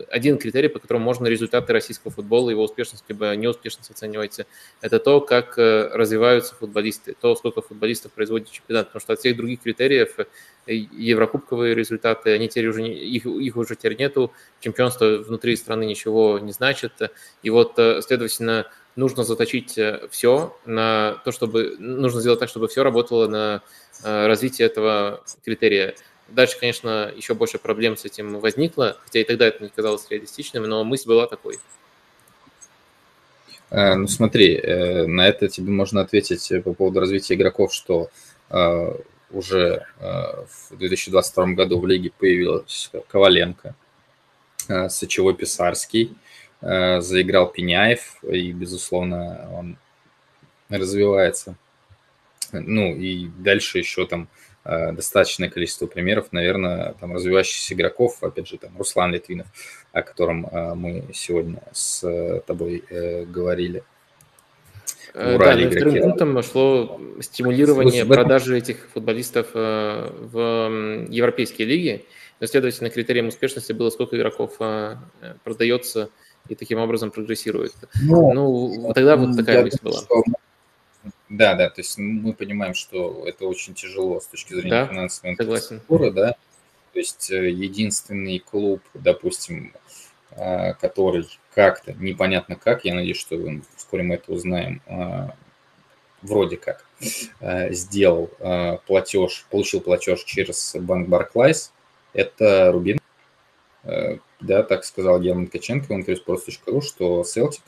[0.10, 4.40] один критерий, по которому можно результаты российского футбола, его успешность либо неуспешность оценивать,
[4.82, 9.38] это то, как э, развиваются футболисты, то, сколько футболистов производит чемпионат, потому что от всех
[9.38, 15.18] других критериев э, еврокубковые результаты, они теперь уже не, их, их уже теперь нету, чемпионство
[15.18, 16.94] внутри страны ничего не значит,
[17.44, 19.80] и вот, э, следовательно, нужно заточить
[20.10, 23.62] все на то, чтобы нужно сделать так, чтобы все работало на
[24.04, 25.96] развитие этого критерия.
[26.32, 30.64] Дальше, конечно, еще больше проблем с этим возникло, хотя и тогда это не казалось реалистичным,
[30.64, 31.58] но мысль была такой.
[33.70, 38.10] Э, ну смотри, э, на это тебе можно ответить по поводу развития игроков, что
[38.50, 38.96] э,
[39.32, 43.76] уже в 2022 году в лиге появилась Коваленко,
[44.90, 46.16] Сычевой Писарский,
[46.62, 49.78] заиграл Пеняев, и, безусловно, он
[50.68, 51.56] развивается.
[52.52, 54.49] Ну и дальше еще там Э,
[54.92, 59.48] достаточное количество примеров, наверное, там развивающихся игроков, опять же, там Руслан Литвинов,
[59.94, 62.84] о котором э, мы сегодня с э, тобой
[63.26, 63.84] говорили.
[65.14, 68.70] да, ну, вторым пунктом шло стимулирование Слушай, продажи этом...
[68.70, 72.06] этих футболистов в европейские лиги.
[72.40, 74.58] Но, следовательно, критерием успешности было, сколько игроков
[75.44, 76.10] продается
[76.48, 77.74] и таким образом прогрессирует.
[78.02, 80.00] Ну, ну тогда вот такая мысль была.
[81.30, 85.34] Да, да, то есть мы понимаем, что это очень тяжело с точки зрения да, финансовой
[85.34, 86.36] инфраструктуры, да.
[86.92, 89.74] То есть э, единственный клуб, допустим,
[90.32, 93.38] а, который как-то, непонятно как, я надеюсь, что
[93.76, 95.36] вскоре мы это узнаем, а,
[96.24, 96.84] вроде как
[97.70, 98.30] сделал
[98.86, 101.70] платеж, получил платеж через банк Barclays,
[102.12, 103.00] это Рубин.
[104.42, 107.62] Да, так сказал Герман Ткаченко в интервью sports.ru, что Celtic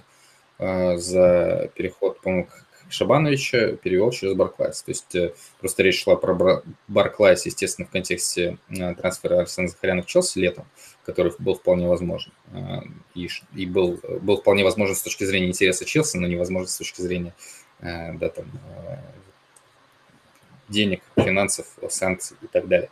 [0.97, 2.49] за переход, по-моему,
[2.91, 4.83] Шабановича перевел через Барклайс.
[4.83, 10.03] То есть э, просто речь шла про Барклайс, естественно, в контексте э, трансфера Арсена Захаряна
[10.03, 10.65] в Челси летом,
[11.05, 12.31] который был вполне возможен.
[12.53, 12.81] Э,
[13.15, 17.01] и, и был, был вполне возможен с точки зрения интереса Челси, но невозможно с точки
[17.01, 17.33] зрения
[17.79, 18.45] да, там,
[20.69, 22.89] денег, финансов, санкций и так далее.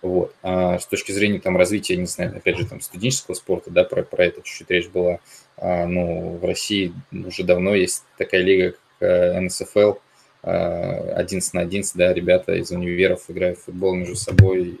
[0.00, 0.34] Вот.
[0.42, 4.02] А с точки зрения там, развития, не знаю, опять же, там, студенческого спорта, да, про,
[4.02, 5.20] про это чуть-чуть речь была,
[5.56, 9.94] а, ну, в России уже давно есть такая лига, НСФЛ,
[10.42, 14.78] 11 на 11, да, ребята из универов играют в футбол между собой,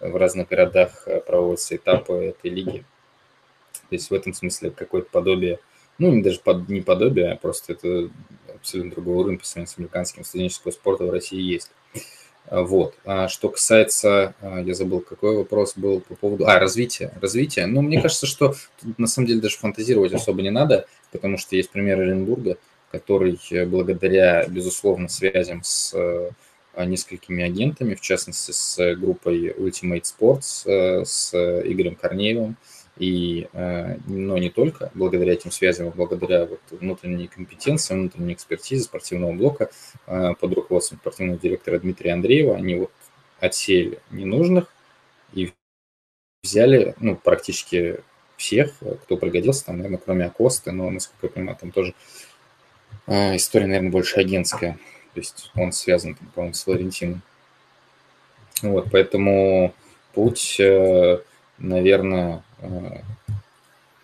[0.00, 2.84] в разных городах э, проводятся этапы этой лиги.
[3.88, 5.58] То есть в этом смысле какое-то подобие,
[5.98, 8.10] ну, даже под, не подобие, а просто это
[8.54, 11.70] абсолютно другой уровень по сравнению с американским студенческого спорта в России есть.
[12.50, 12.94] Вот.
[13.04, 16.46] А что касается, я забыл, какой вопрос был по поводу...
[16.46, 17.12] А, развития.
[17.20, 17.66] Развитие.
[17.66, 21.56] Ну, мне кажется, что тут на самом деле даже фантазировать особо не надо, потому что
[21.56, 22.56] есть пример Оренбурга,
[22.90, 26.30] который э, благодаря, безусловно, связям с э,
[26.84, 32.56] несколькими агентами, в частности с группой Ultimate Sports, э, с Игорем Корнеевым,
[32.98, 39.34] и, но не только, благодаря этим связям, а благодаря вот внутренней компетенции, внутренней экспертизе спортивного
[39.34, 39.70] блока
[40.06, 42.90] под руководством спортивного директора Дмитрия Андреева, они вот
[43.38, 44.72] отсеяли ненужных
[45.34, 45.52] и
[46.42, 48.00] взяли ну, практически
[48.36, 48.72] всех,
[49.02, 51.94] кто пригодился, там, наверное, кроме Акосты, но, насколько я понимаю, там тоже
[53.06, 54.78] история, наверное, больше агентская.
[55.14, 57.22] То есть он связан, по-моему, с Флорентином.
[58.62, 59.74] Вот, поэтому
[60.14, 61.20] путь, э,
[61.58, 63.00] наверное, э,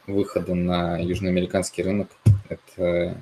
[0.06, 2.08] выхода на южноамериканский рынок–
[2.48, 3.20] это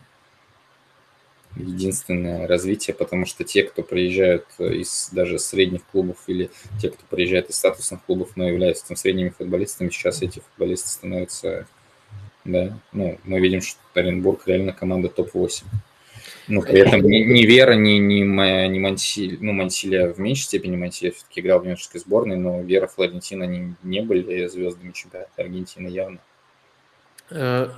[1.57, 6.51] единственное развитие, потому что те, кто приезжают из даже средних клубов или
[6.81, 11.67] те, кто приезжает из статусных клубов, но являются там средними футболистами, сейчас эти футболисты становятся
[12.45, 12.79] да.
[12.93, 15.65] Ну, мы видим, что Оренбург реально команда топ-8.
[16.49, 20.77] Ну, при этом ни, ни Вера, ни, ни, ни Мансиль, ну, Мансилия в меньшей степени,
[20.77, 25.89] Мансилия все-таки играл в юношеской сборной, но Вера, Флорентина, они не были звездами чемпионата Аргентины
[25.89, 26.19] явно.
[27.31, 27.71] Э,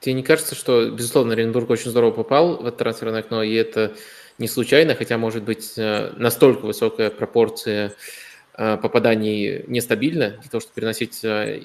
[0.00, 3.94] тебе не кажется, что, безусловно, Оренбург очень здорово попал в это трансферное окно, и это
[4.38, 7.92] не случайно, хотя, может быть, э, настолько высокая пропорция
[8.56, 11.60] попаданий нестабильно, для того, чтобы переносить э,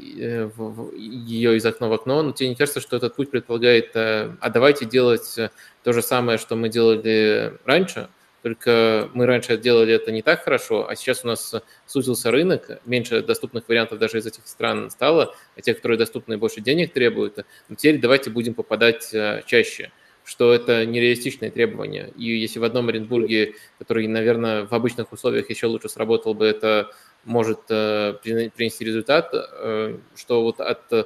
[0.98, 4.50] ее из окна в окно, но тебе не кажется, что этот путь предполагает, э, а
[4.50, 5.38] давайте делать
[5.84, 8.10] то же самое, что мы делали раньше,
[8.44, 11.56] только мы раньше делали это не так хорошо, а сейчас у нас
[11.86, 16.60] сузился рынок, меньше доступных вариантов даже из этих стран стало, а те, которые доступны, больше
[16.60, 17.46] денег требуют.
[17.70, 19.14] Но теперь давайте будем попадать
[19.46, 19.92] чаще
[20.24, 22.12] что это нереалистичные требования.
[22.16, 26.92] И если в одном Оренбурге, который, наверное, в обычных условиях еще лучше сработал бы, это
[27.24, 31.06] может э, принести результат, э, что вот от э,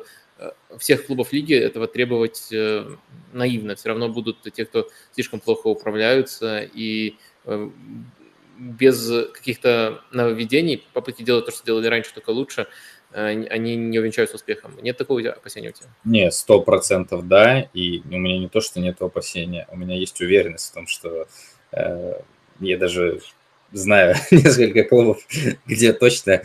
[0.77, 2.53] всех клубов лиги этого требовать
[3.31, 3.75] наивно.
[3.75, 7.15] Все равно будут те, кто слишком плохо управляются и
[8.57, 12.67] без каких-то нововведений, попытки делать то, что делали раньше, только лучше,
[13.15, 14.73] они не увенчаются успехом.
[14.81, 15.87] Нет такого опасения у тебя?
[16.03, 20.19] Нет, сто процентов да, и у меня не то, что нет опасения, у меня есть
[20.21, 21.27] уверенность в том, что
[21.71, 22.13] э,
[22.59, 23.21] я даже
[23.71, 25.19] знаю несколько клубов,
[25.65, 26.41] где точно,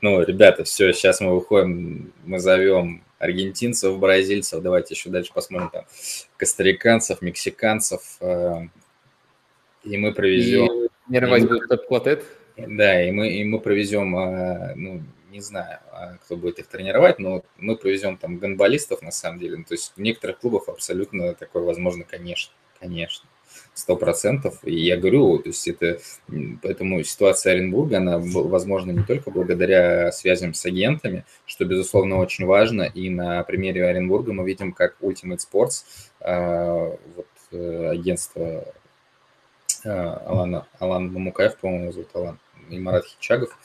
[0.00, 5.84] ну, ребята, все, сейчас мы выходим, мы зовем аргентинцев, бразильцев, давайте еще дальше посмотрим там
[6.36, 8.68] костариканцев, мексиканцев, э,
[9.84, 10.66] и мы провезем...
[10.66, 12.24] И не рвать будет топ-квартет?
[12.56, 15.02] Да, и мы, и мы провезем, э, ну,
[15.34, 19.58] не знаю, а, кто будет их тренировать, но мы провезем там гонболистов на самом деле.
[19.58, 23.28] Ну, то есть в некоторых клубах абсолютно такое возможно, конечно, конечно
[23.74, 24.58] сто процентов.
[24.64, 25.98] И я говорю, то есть это,
[26.62, 32.82] поэтому ситуация Оренбурга, она возможна не только благодаря связям с агентами, что, безусловно, очень важно.
[32.82, 35.84] И на примере Оренбурга мы видим, как Ultimate Sports,
[36.20, 38.64] а, вот э, агентство
[39.84, 42.38] а, Алана, Алан Мамукаев, по-моему, зовут Алан,
[42.70, 43.56] и Марат Хичагов,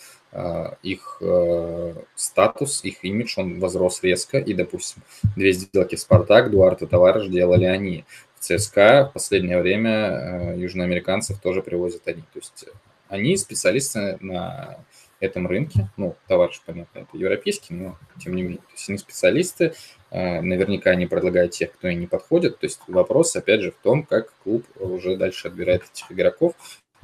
[0.84, 5.02] их э, статус, их имидж, он возрос резко, и, допустим,
[5.36, 8.06] две сделки в «Спартак», Дуарт и Товарищ делали они.
[8.36, 12.22] В ЦСКА в последнее время э, южноамериканцев тоже привозят они.
[12.34, 12.66] То есть
[13.08, 14.86] они специалисты на
[15.20, 19.74] этом рынке, ну, товарищ, понятно, это европейский, но тем не менее, то есть они специалисты,
[20.12, 23.84] э, наверняка они предлагают тех, кто им не подходит, то есть вопрос, опять же, в
[23.84, 26.54] том, как клуб уже дальше отбирает этих игроков,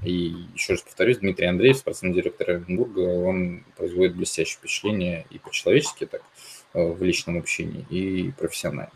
[0.03, 6.05] и еще раз повторюсь, Дмитрий Андреев, спортивный директор Оренбурга, он производит блестящее впечатление и по-человечески,
[6.05, 6.21] так,
[6.73, 8.91] э, в личном общении, и профессионально.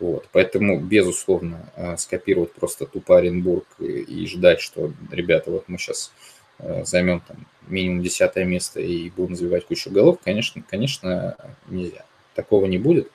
[0.00, 6.12] Вот, поэтому, безусловно, э, скопировать просто тупо Оренбург и ждать, что, ребята, вот мы сейчас
[6.58, 11.36] э, займем там минимум десятое место и будем забивать кучу голов, конечно, конечно,
[11.68, 12.04] нельзя.
[12.34, 13.10] Такого не будет.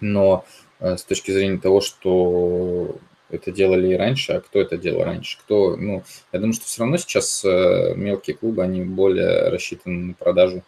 [0.00, 0.44] Но
[0.80, 2.98] с точки зрения того, что
[3.34, 5.38] это делали и раньше, а кто это делал раньше?
[5.38, 6.02] Кто, ну,
[6.32, 10.62] я думаю, что все равно сейчас мелкие клубы, они более рассчитаны на продажу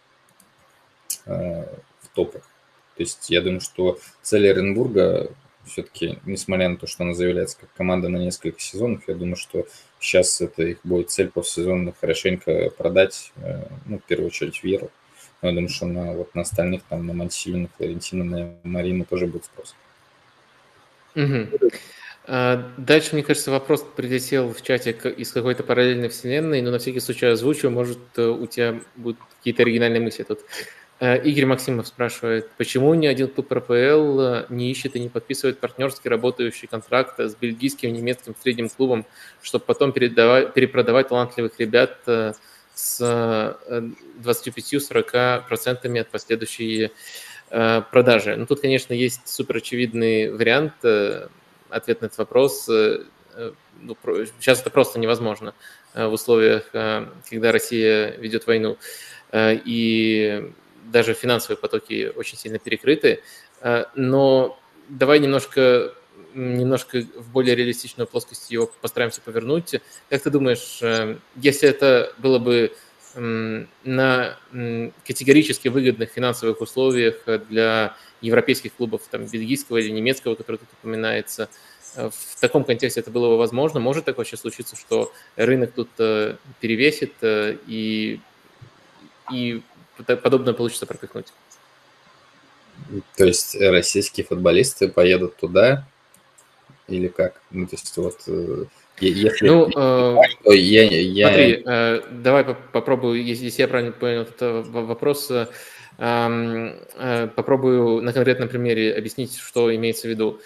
[1.24, 2.43] в топах.
[2.97, 5.30] То есть я думаю, что цель Оренбурга
[5.66, 9.66] все-таки, несмотря на то, что она заявляется как команда на несколько сезонов, я думаю, что
[10.01, 14.90] сейчас это их будет цель постсезонно хорошенько продать, э, ну, в первую очередь, Веру.
[15.43, 19.05] Но я думаю, что на, вот на остальных, там, на Мансилю, на Флорентину, на Марину
[19.05, 19.74] тоже будет спрос.
[21.14, 21.70] Угу.
[22.27, 27.27] Дальше, мне кажется, вопрос прилетел в чате из какой-то параллельной вселенной, но на всякий случай
[27.27, 30.40] озвучу, может, э, у тебя будут какие-то оригинальные мысли тут.
[30.98, 35.61] Э, Игорь Максимов спрашивает, почему ни один клуб РПЛ э, не ищет и не подписывает
[35.61, 39.05] партнерский работающий контракт с бельгийским немецким средним клубом,
[39.43, 42.32] чтобы потом передавать, перепродавать талантливых ребят э,
[42.74, 43.01] с
[44.23, 46.90] 25-40% от последующей
[47.48, 48.36] продажи.
[48.36, 50.74] Ну, тут, конечно, есть супер очевидный вариант,
[51.70, 52.66] ответ на этот вопрос.
[52.68, 53.97] Ну,
[54.40, 55.55] сейчас это просто невозможно
[55.94, 58.78] в условиях, когда Россия ведет войну.
[59.34, 60.52] И
[60.90, 63.22] даже финансовые потоки очень сильно перекрыты.
[63.60, 65.94] Э, но давай немножко,
[66.34, 69.80] немножко в более реалистичную плоскость его постараемся повернуть.
[70.09, 72.72] Как ты думаешь, э, если это было бы
[73.16, 74.38] на
[75.06, 81.48] категорически выгодных финансовых условиях для европейских клубов, там, бельгийского или немецкого, который тут упоминается,
[81.94, 83.80] э, в таком контексте это было бы возможно.
[83.80, 88.20] Может такое сейчас случиться, что рынок тут перевесит и,
[89.32, 89.62] и
[90.06, 91.32] подобное получится пропихнуть.
[93.16, 95.86] То есть российские футболисты поедут туда
[96.88, 97.40] или как?
[97.51, 98.64] Ну, то есть вот э,
[99.01, 101.28] если ну, э, то я, я...
[101.28, 105.32] Смотри, э, давай попробую, если, если я правильно понял этот вопрос,
[105.97, 110.40] попробую на конкретном примере объяснить, что имеется в виду.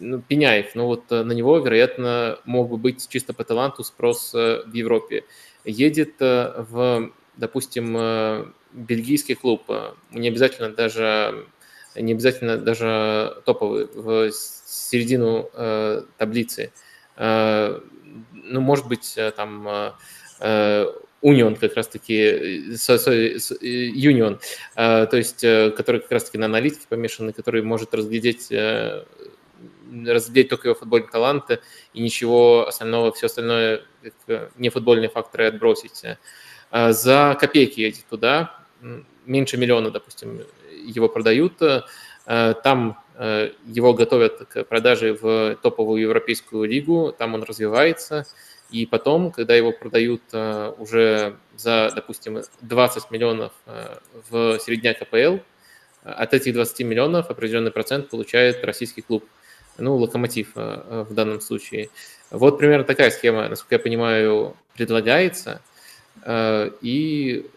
[0.00, 4.72] Ну, Пеняев, ну вот на него, вероятно, мог бы быть чисто по таланту спрос в
[4.72, 5.22] Европе.
[5.64, 7.96] Едет в, допустим,
[8.72, 11.46] бельгийский клуб, э, не обязательно даже
[11.96, 16.72] не обязательно даже топовый, в середину э, таблицы.
[17.20, 17.78] Э,
[18.32, 19.68] ну, может быть, э, там
[20.40, 20.86] э,
[21.22, 24.40] Union как раз-таки, Union,
[24.74, 28.50] то есть, который как раз-таки на аналитике помешанный, который может разглядеть
[29.92, 31.58] разглядеть только его футбольные таланты
[31.92, 33.82] и ничего остального, все остальное,
[34.56, 36.04] не футбольные факторы отбросить.
[36.70, 38.64] За копейки едет туда,
[39.26, 40.40] меньше миллиона, допустим,
[40.86, 41.60] его продают,
[42.24, 42.96] там
[43.66, 48.26] его готовят к продаже в топовую европейскую лигу, там он развивается,
[48.70, 53.52] и потом, когда его продают э, уже за, допустим, 20 миллионов
[54.30, 55.42] в середняк АПЛ,
[56.02, 59.24] от этих 20 миллионов определенный процент получает российский клуб,
[59.76, 61.90] ну, локомотив в данном случае.
[62.30, 65.60] Вот примерно такая схема, насколько я понимаю, предлагается.
[66.80, 67.50] И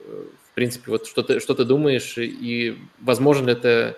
[0.54, 3.94] в принципе, вот что ты, что ты думаешь и возможно ли это э,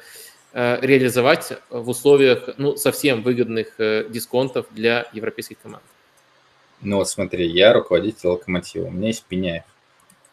[0.81, 5.83] реализовать в условиях ну, совсем выгодных э, дисконтов для европейских команд?
[6.81, 9.63] Ну вот смотри, я руководитель Локомотива, у меня есть Пеняев.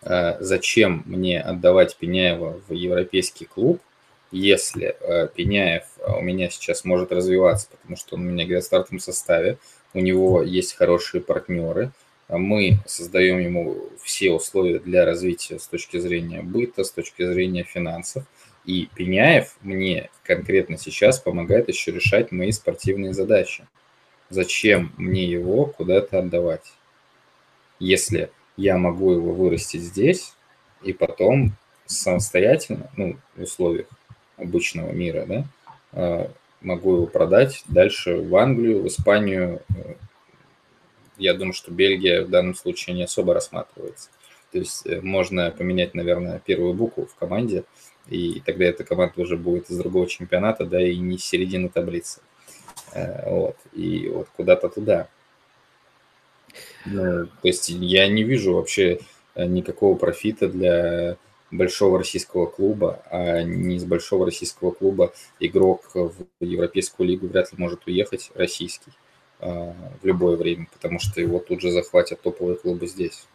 [0.02, 3.80] Э, зачем мне отдавать Пеняева в европейский клуб,
[4.30, 4.96] если
[5.34, 9.58] Пеняев у меня сейчас может развиваться, потому что он у меня играет в стартовом составе,
[9.92, 11.90] у него есть хорошие партнеры–
[12.38, 18.24] мы создаем ему все условия для развития с точки зрения быта, с точки зрения финансов.
[18.64, 23.66] И Пеняев мне конкретно сейчас помогает еще решать мои спортивные задачи.
[24.30, 26.72] Зачем мне его куда-то отдавать?
[27.78, 30.34] Если я могу его вырастить здесь
[30.82, 31.54] и потом
[31.86, 33.86] самостоятельно, ну, в условиях
[34.36, 35.44] обычного мира, да,
[35.92, 39.62] а, могу его продать дальше в Англию, в Испанию,
[41.18, 44.10] я думаю, что Бельгия в данном случае не особо рассматривается.
[44.50, 47.64] То есть э, можно поменять, наверное, первую букву в команде,
[48.08, 52.20] и тогда эта команда уже будет из другого чемпионата, да, и не с середины таблицы.
[52.92, 55.08] Э, вот, и вот куда-то туда.
[56.84, 59.00] Ну, то есть я не вижу вообще
[59.34, 61.16] э, никакого профита для
[61.50, 67.58] большого российского клуба, а не из большого российского клуба игрок в Европейскую лигу вряд ли
[67.58, 68.92] может уехать, российский.
[69.42, 73.26] А, в любое время, потому что его тут же захватят топовые клубы здесь.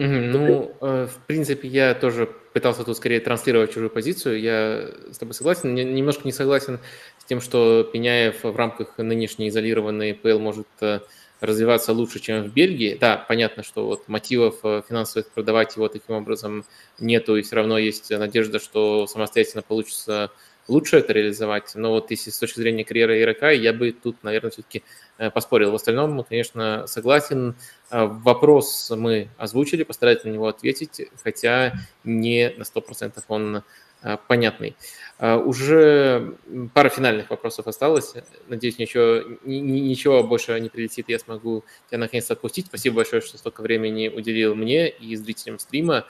[0.00, 4.40] Ну, э, в принципе, я тоже пытался тут скорее транслировать чужую позицию.
[4.40, 5.74] Я с тобой согласен.
[5.74, 6.78] Немножко не согласен
[7.18, 11.00] с тем, что Пеняев в рамках нынешней изолированной ПЛ может э,
[11.40, 12.96] развиваться лучше, чем в Бельгии.
[13.00, 16.64] Да, понятно, что вот мотивов э, финансовых продавать его таким образом
[17.00, 20.30] нету, и все равно есть надежда, что самостоятельно получится
[20.68, 21.72] лучше это реализовать.
[21.74, 24.84] Но вот если с точки зрения карьеры игрока, я бы тут, наверное, все-таки
[25.18, 25.72] э, поспорил.
[25.72, 27.56] В остальном, конечно, согласен.
[27.90, 31.72] Э, вопрос мы озвучили, постараюсь на него ответить, хотя
[32.04, 33.62] не на 100% он
[34.02, 34.76] э, понятный.
[35.20, 36.36] Уже
[36.74, 38.14] пара финальных вопросов осталось.
[38.46, 42.66] Надеюсь, ничего, ничего больше не прилетит, я смогу тебя наконец-то отпустить.
[42.66, 46.06] Спасибо большое, что столько времени уделил мне и зрителям стрима.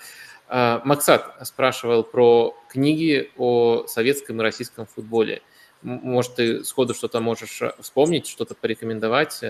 [0.48, 5.42] А, Максат спрашивал про книги о советском и российском футболе.
[5.82, 9.40] Может, ты сходу что-то можешь э, вспомнить, что-то порекомендовать?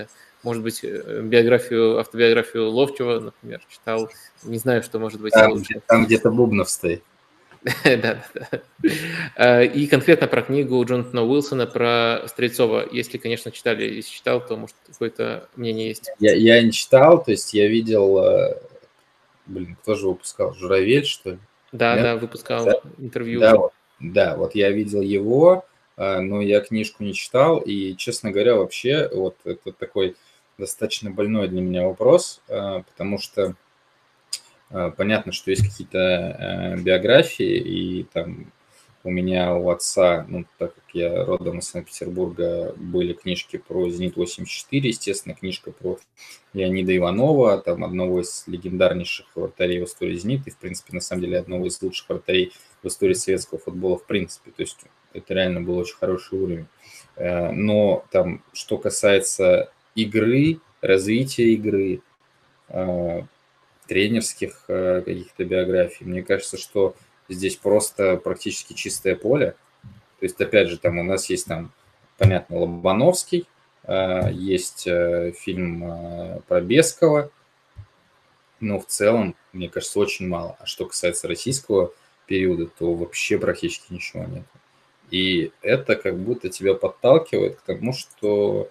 [0.43, 4.09] Может быть, э, биографию, автобиографию Ловчева, например, читал.
[4.43, 5.81] Не знаю, что может быть там, лучше.
[5.87, 7.03] Там где-то Бубнов стоит.
[7.83, 8.61] да, да,
[9.35, 9.63] да.
[9.63, 12.87] И конкретно про книгу Джонатана Уилсона про Стрельцова.
[12.91, 16.09] Если, конечно, читали, если читал, то, может, какое-то мнение есть.
[16.19, 18.61] Я, я не читал, то есть я видел э,
[19.49, 20.53] блин, кто же выпускал?
[20.53, 21.39] Журавель, что ли?
[21.71, 22.03] Да, Нет?
[22.03, 22.81] да, выпускал да?
[22.97, 23.39] интервью.
[23.39, 25.65] Да вот, да, вот я видел его,
[25.97, 30.15] а, но я книжку не читал, и, честно говоря, вообще, вот это такой
[30.57, 33.55] достаточно больной для меня вопрос, а, потому что
[34.69, 38.51] а, понятно, что есть какие-то биографии, и там
[39.03, 44.67] у меня у отца, ну, так как я родом из Санкт-Петербурга, были книжки про «Зенит-84»,
[44.71, 45.97] естественно, книжка про
[46.53, 51.21] Леонида Иванова, там одного из легендарнейших вратарей в истории «Зенита», и, в принципе, на самом
[51.23, 52.51] деле, одного из лучших вратарей
[52.83, 54.51] в истории советского футбола в принципе.
[54.51, 54.77] То есть
[55.13, 56.67] это реально был очень хороший уровень.
[57.15, 62.01] Э, но там, что касается игры, развития игры,
[62.69, 63.21] э,
[63.87, 66.95] тренерских э, каких-то биографий, мне кажется, что
[67.29, 69.55] здесь просто практически чистое поле.
[70.19, 71.71] То есть, опять же, там у нас есть там,
[72.17, 73.47] понятно, Лобановский,
[73.83, 77.31] э, есть э, фильм э, про Бескова,
[78.59, 80.57] но в целом, мне кажется, очень мало.
[80.59, 81.93] А что касается российского
[82.25, 84.43] периода, то вообще практически ничего нет.
[85.09, 88.69] И это как будто тебя подталкивает к тому, что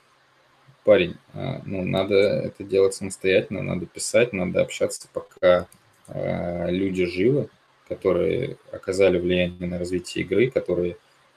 [0.84, 5.66] парень, ну, надо это делать самостоятельно, надо писать, надо общаться, пока
[6.06, 7.48] люди живы,
[7.88, 10.96] которые оказали влияние на развитие игры, которые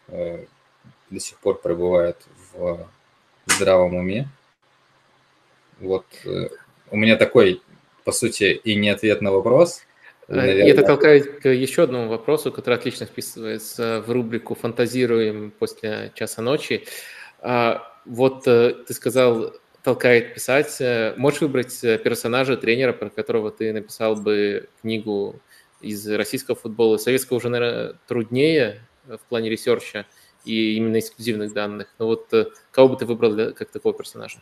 [0.09, 0.45] э,
[1.09, 2.17] до сих пор пребывают
[2.53, 2.87] в
[3.45, 4.27] здравом уме.
[5.79, 6.49] Вот э,
[6.91, 7.61] у меня такой,
[8.03, 9.81] по сути, и не ответ на вопрос.
[10.27, 10.65] Э, Наверное...
[10.65, 16.41] И это толкает к еще одному вопросу, который отлично вписывается в рубрику «Фантазируем после часа
[16.41, 16.85] ночи».
[17.39, 20.77] А, вот ты сказал, толкает писать.
[21.17, 25.39] Можешь выбрать персонажа, тренера, про которого ты написал бы книгу
[25.81, 26.97] из российского футбола.
[26.97, 30.05] Советского уже, наверное, труднее в плане ресерча
[30.45, 31.87] и именно эксклюзивных данных.
[31.99, 34.41] Но вот э, кого бы ты выбрал для, как такого персонажа?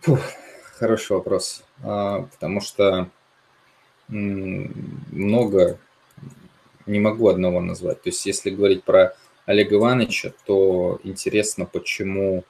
[0.00, 0.20] Фух,
[0.74, 1.64] хороший вопрос.
[1.82, 3.08] А, потому что
[4.08, 5.78] много
[6.86, 8.02] не могу одного назвать.
[8.02, 12.44] То есть, если говорить про Олега Ивановича, то интересно, почему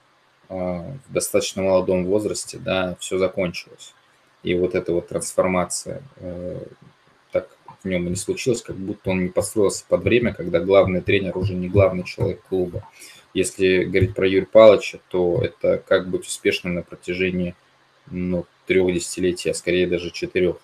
[0.48, 3.94] а, в достаточно молодом возрасте да, все закончилось
[4.44, 6.60] и вот эта вот трансформация э,
[7.32, 7.48] так
[7.82, 11.36] в нем и не случилось, как будто он не построился под время, когда главный тренер
[11.38, 12.86] уже не главный человек клуба.
[13.32, 17.56] Если говорить про Юрия Павловича, то это как быть успешным на протяжении
[18.10, 20.56] ну, трех десятилетий, а скорее даже четырех.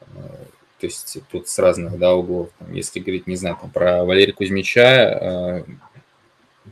[0.00, 0.44] Э,
[0.80, 2.50] то есть тут с разных да, углов.
[2.72, 5.64] Если говорить, не знаю, там, про Валерия Кузьмича,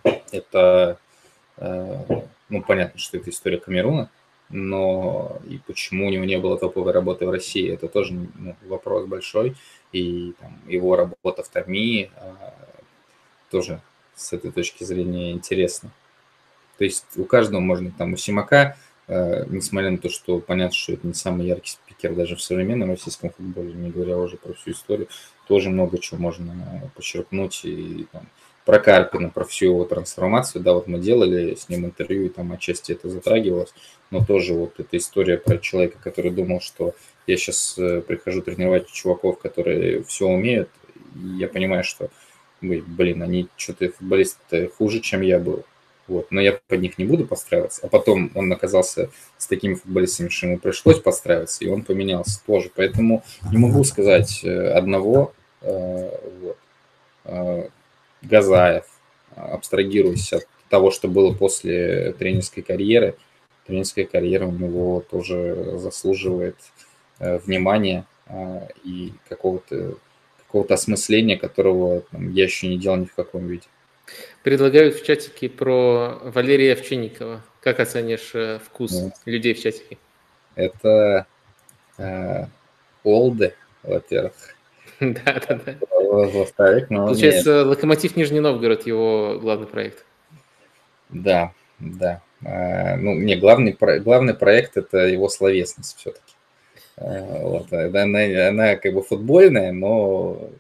[0.05, 0.99] э, это,
[1.57, 4.11] ну, понятно, что это история Камеруна,
[4.49, 9.07] но и почему у него не было топовой работы в России, это тоже ну, вопрос
[9.07, 9.57] большой.
[9.93, 12.55] И там, его работа в Томии а,
[13.51, 13.81] тоже
[14.15, 15.91] с этой точки зрения интересно.
[16.79, 18.77] То есть у каждого можно, там, у Симака,
[19.09, 22.91] а, несмотря на то, что понятно, что это не самый яркий спикер даже в современном
[22.91, 25.09] российском футболе, не говоря уже про всю историю,
[25.49, 28.29] тоже много чего можно подчеркнуть и там,
[28.67, 32.53] про Карпина, про всю его трансформацию, да, вот мы делали с ним интервью, и там
[32.53, 33.73] отчасти это затрагивалось,
[34.11, 36.93] но тоже вот эта история про человека, который думал, что
[37.29, 40.69] я сейчас э, прихожу тренировать чуваков, которые все умеют,
[41.15, 42.11] и я понимаю, что,
[42.61, 45.65] блин, они что-то футболисты хуже, чем я был.
[46.09, 46.31] Вот.
[46.31, 47.81] Но я под них не буду подстраиваться.
[47.85, 52.71] А потом он оказался с такими футболистами, что ему пришлось подстраиваться, и он поменялся позже.
[52.75, 55.33] Поэтому не могу сказать э, одного.
[55.63, 57.71] Э, вот.
[58.23, 58.85] Газаев,
[59.35, 63.17] абстрагируясь от того, что было после тренерской карьеры,
[63.67, 66.57] тренерская карьера у него тоже заслуживает
[67.19, 68.05] внимания
[68.85, 69.97] и какого-то
[70.47, 73.67] какого-то осмысления, которого там, я еще не делал ни в каком виде.
[74.43, 77.43] Предлагают в чатике про Валерия Овчинникова.
[77.61, 79.99] Как оценишь э, вкус ну, людей в чатике?
[80.55, 81.27] Это
[81.99, 82.47] э,
[83.03, 84.56] олды, во-первых.
[85.01, 85.75] Да, да, да.
[85.91, 87.67] Во-вторых, ну, Получается, нет.
[87.67, 90.05] Локомотив Нижний Новгород, его главный проект.
[91.11, 92.23] Да, да.
[92.45, 96.35] А, ну, не, главный, главный проект– это его словесность все-таки.
[96.97, 100.51] А, вот, она, она как бы футбольная, но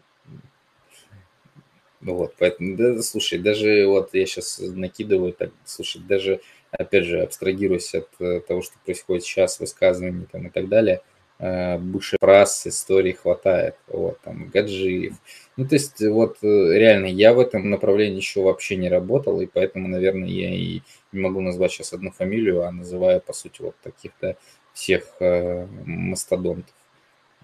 [2.00, 6.40] вот, поэтому, да, слушай, даже вот я сейчас накидываю, так, слушай, даже,
[6.70, 11.15] опять же, абстрагируясь от э, того, что происходит сейчас, высказываний там и так далее, э,
[11.38, 15.14] бывших фраз, историй хватает, вот, там, Гаджиев.
[15.56, 19.46] Ну, то есть, вот, э, реально, я в этом направлении еще вообще не работал, и
[19.46, 20.80] поэтому, наверное, я и
[21.12, 24.36] не могу назвать сейчас одну фамилию, а называю, по сути, вот таких-то
[24.72, 26.74] всех э, мастодонтов.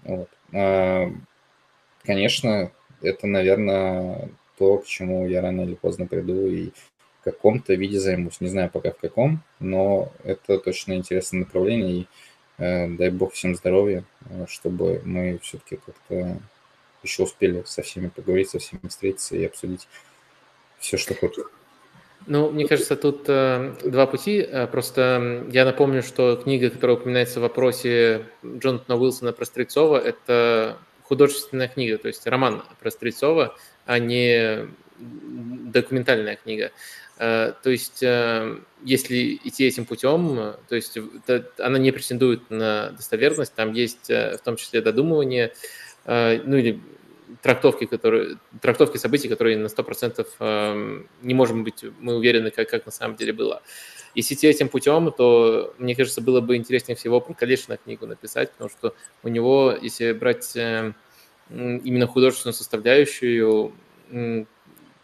[0.03, 0.29] Вот.
[0.53, 1.07] А,
[2.03, 6.71] конечно, это, наверное, то, к чему я рано или поздно приду и
[7.19, 8.41] в каком-то виде займусь.
[8.41, 11.91] Не знаю пока в каком, но это точно интересное направление.
[11.91, 12.05] И э,
[12.57, 16.37] дай бог всем здоровья, э, чтобы мы все-таки как-то
[17.01, 19.87] еще успели со всеми поговорить, со всеми встретиться и обсудить
[20.79, 21.49] все, что хочется.
[22.25, 24.39] Ну, мне кажется, тут э, два пути.
[24.39, 30.77] Э, просто я напомню, что книга, которая упоминается в вопросе Джонатана Уилсона про Стрельцова, это
[31.03, 34.67] художественная книга, то есть роман про Стрельцова, а не
[34.99, 36.71] документальная книга.
[37.17, 40.97] Э, то есть, э, если идти этим путем, то есть
[41.59, 45.53] она не претендует на достоверность, там есть э, в том числе додумывание,
[46.05, 46.81] ну или
[47.41, 52.91] трактовки, которые, трактовки событий, которые на 100% не можем быть, мы уверены, как, как на
[52.91, 53.61] самом деле было.
[54.13, 58.51] Если идти этим путем, то, мне кажется, было бы интереснее всего про Калешина книгу написать,
[58.51, 63.71] потому что у него, если брать именно художественную составляющую,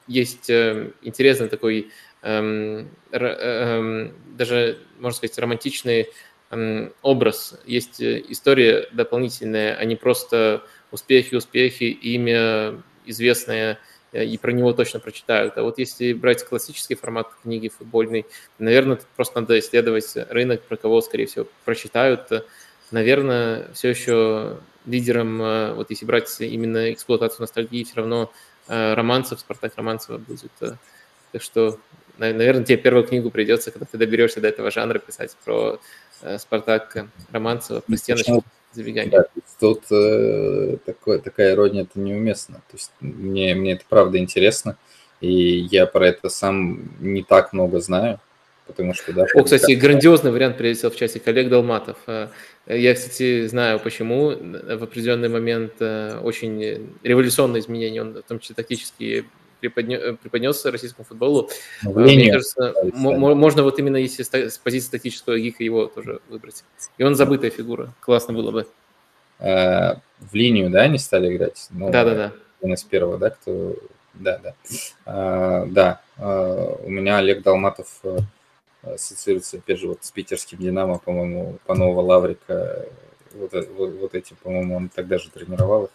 [0.09, 1.91] есть э, интересный такой,
[2.23, 6.09] эм, эм, даже, можно сказать, романтичный
[6.49, 7.59] эм, образ.
[7.65, 13.79] Есть э, история дополнительная, а не просто успехи, успехи, имя известное,
[14.11, 15.57] э, и про него точно прочитают.
[15.57, 18.25] А вот если брать классический формат книги футбольной,
[18.57, 22.27] наверное, просто надо исследовать рынок, про кого, скорее всего, прочитают.
[22.91, 24.57] Наверное, все еще
[24.87, 28.31] лидером, э, вот если брать именно эксплуатацию ностальгии, все равно
[28.69, 30.51] Романцев, Спартак Романцева будет.
[30.61, 30.75] Э,
[31.31, 31.79] так что,
[32.17, 35.79] наверное, тебе первую книгу придется, когда ты доберешься до этого жанра, писать про
[36.37, 39.11] Спартак Романцева, про стеночку забегание.
[39.11, 39.25] Да,
[39.59, 42.55] тут э, такое, такая ирония это неуместно.
[42.69, 44.77] То есть мне, мне это правда интересно,
[45.21, 48.19] и я про это сам не так много знаю
[48.69, 49.25] потому что, да...
[49.33, 51.97] О, кстати, грандиозный вариант прилетел в чате коллег Долматов.
[52.05, 52.27] Э,
[52.67, 58.55] я, кстати, знаю, почему в определенный момент э, очень революционные изменения, он в том числе
[58.55, 59.25] тактически
[59.59, 61.49] преподнес российскому футболу.
[61.83, 66.63] Ну, Мне кажется, можно вот именно если с позиции тактического гика его тоже выбрать.
[66.97, 67.93] И он забытая фигура.
[67.99, 68.67] Классно было бы.
[69.39, 71.67] Э, в линию, да, они стали играть?
[71.71, 72.33] Ну, да, да, да.
[72.61, 73.75] Один из первых, да, кто...
[74.13, 74.53] Да, да.
[75.05, 78.01] А, да, у меня Олег Долматов
[78.81, 82.85] ассоциируется, опять же, вот с питерским «Динамо», по-моему, Панова, Лаврика,
[83.33, 85.89] вот, вот, вот эти, по-моему, он тогда же тренировал их.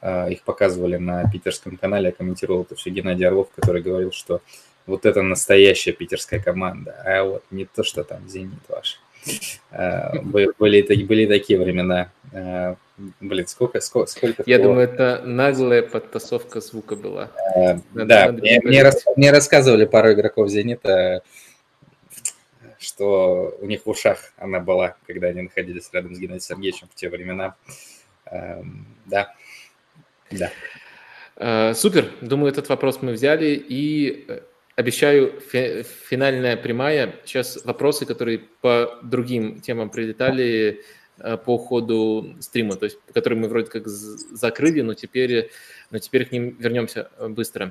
[0.00, 4.40] А, их показывали на питерском канале, я комментировал это все Геннадий Орлов, который говорил, что
[4.86, 9.00] вот это настоящая питерская команда, а вот не то, что там «Зенит» ваш.
[9.70, 10.50] А, были,
[11.04, 12.10] были такие времена.
[12.32, 12.76] А,
[13.20, 17.30] блин, сколько, сколько, сколько Я думаю, это наглая подтасовка звука была.
[17.92, 21.22] Да, мне, мне, рас, мне рассказывали пару игроков «Зенита»,
[22.98, 26.96] что у них в ушах она была, когда они находились рядом с Геннадием Сергеевичем в
[26.96, 27.54] те времена.
[28.26, 29.32] Эм, да,
[30.32, 30.50] да.
[31.36, 32.10] Э, супер.
[32.20, 33.50] Думаю, этот вопрос мы взяли.
[33.68, 34.40] И э,
[34.74, 37.14] обещаю, финальная прямая.
[37.24, 40.82] Сейчас вопросы, которые по другим темам прилетали
[41.18, 45.52] э, по ходу стрима, то есть которые мы вроде как закрыли, но теперь,
[45.92, 47.70] но теперь к ним вернемся быстро.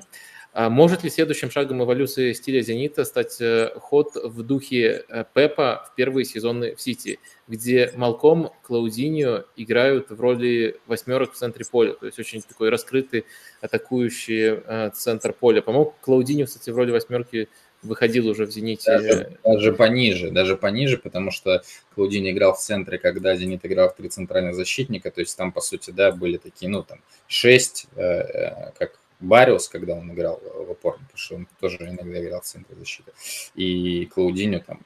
[0.54, 5.94] может ли следующим шагом эволюции стиля «Зенита» стать э, ход в духе э, Пепа в
[5.94, 12.06] первые сезоны в Сити, где Малком, Клаудиньо играют в роли восьмерок в центре поля, то
[12.06, 13.24] есть очень такой раскрытый
[13.60, 15.62] атакующий э, центр поля.
[15.62, 17.48] По-моему, Клаудиньо, кстати, в роли восьмерки
[17.82, 18.90] выходил уже в «Зените».
[18.90, 21.62] Даже, даже пониже, даже пониже, потому что
[21.94, 25.60] Клаудини играл в центре, когда «Зенит» играл в три центральных защитника, то есть там, по
[25.60, 31.04] сути, да, были такие, ну, там, шесть, э, как Бариус, когда он играл в опорном,
[31.04, 33.12] потому что он тоже иногда играл в центре защиты.
[33.54, 34.80] И Клаудинho там,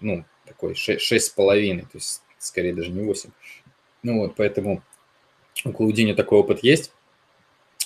[0.00, 3.30] ну, такой 6,5, то есть скорее даже не 8.
[4.02, 4.82] Ну вот, поэтому
[5.64, 6.92] у Клаудини такой опыт есть.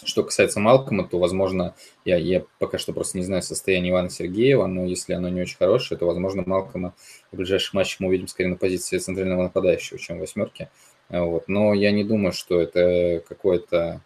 [0.05, 4.67] Что касается Малкома, то, возможно, я, я пока что просто не знаю состояние Ивана Сергеева,
[4.67, 6.95] но если оно не очень хорошее, то, возможно, Малкома
[7.31, 10.69] в ближайшем матче мы увидим скорее на позиции центрального нападающего, чем восьмерки.
[11.09, 11.47] Вот.
[11.47, 14.01] Но я не думаю, что это какое-то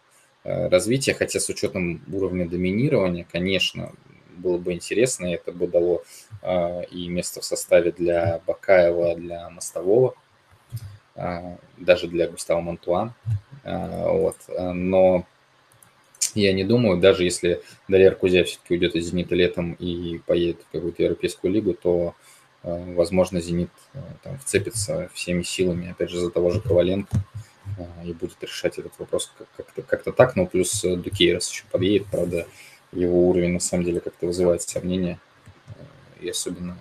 [0.47, 3.93] э, развитие, хотя с учетом уровня доминирования, конечно,
[4.37, 6.05] было бы интересно, и это бы дало
[6.43, 10.15] э, и место в составе для Бакаева, для Мостового,
[11.17, 13.13] э, даже для Густава Монтуа.
[13.65, 14.37] Вот.
[14.49, 15.27] Но
[16.37, 20.71] я не думаю, даже если Далер Кузя все-таки уйдет из «Зенита» летом и поедет в
[20.71, 22.15] какую-то европейскую лигу, то,
[22.63, 23.71] возможно, «Зенит»
[24.23, 27.09] там, вцепится всеми силами, опять же, за того же Коваленко
[28.05, 30.37] и будет решать этот вопрос как-то, как-то так.
[30.37, 32.47] Но плюс Дукейрос еще подъедет, правда,
[32.93, 35.19] его уровень на самом деле как-то вызывает сомнения.
[36.21, 36.79] И особенно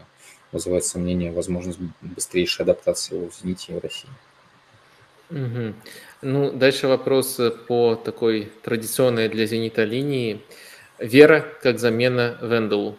[0.51, 4.09] вызывает сомнения возможность быстрейшей адаптации его в «Зените» и в России.
[5.30, 5.74] Угу.
[6.22, 10.41] Ну, дальше вопрос по такой традиционной для «Зенита» линии.
[10.99, 12.98] Вера как замена Венделу?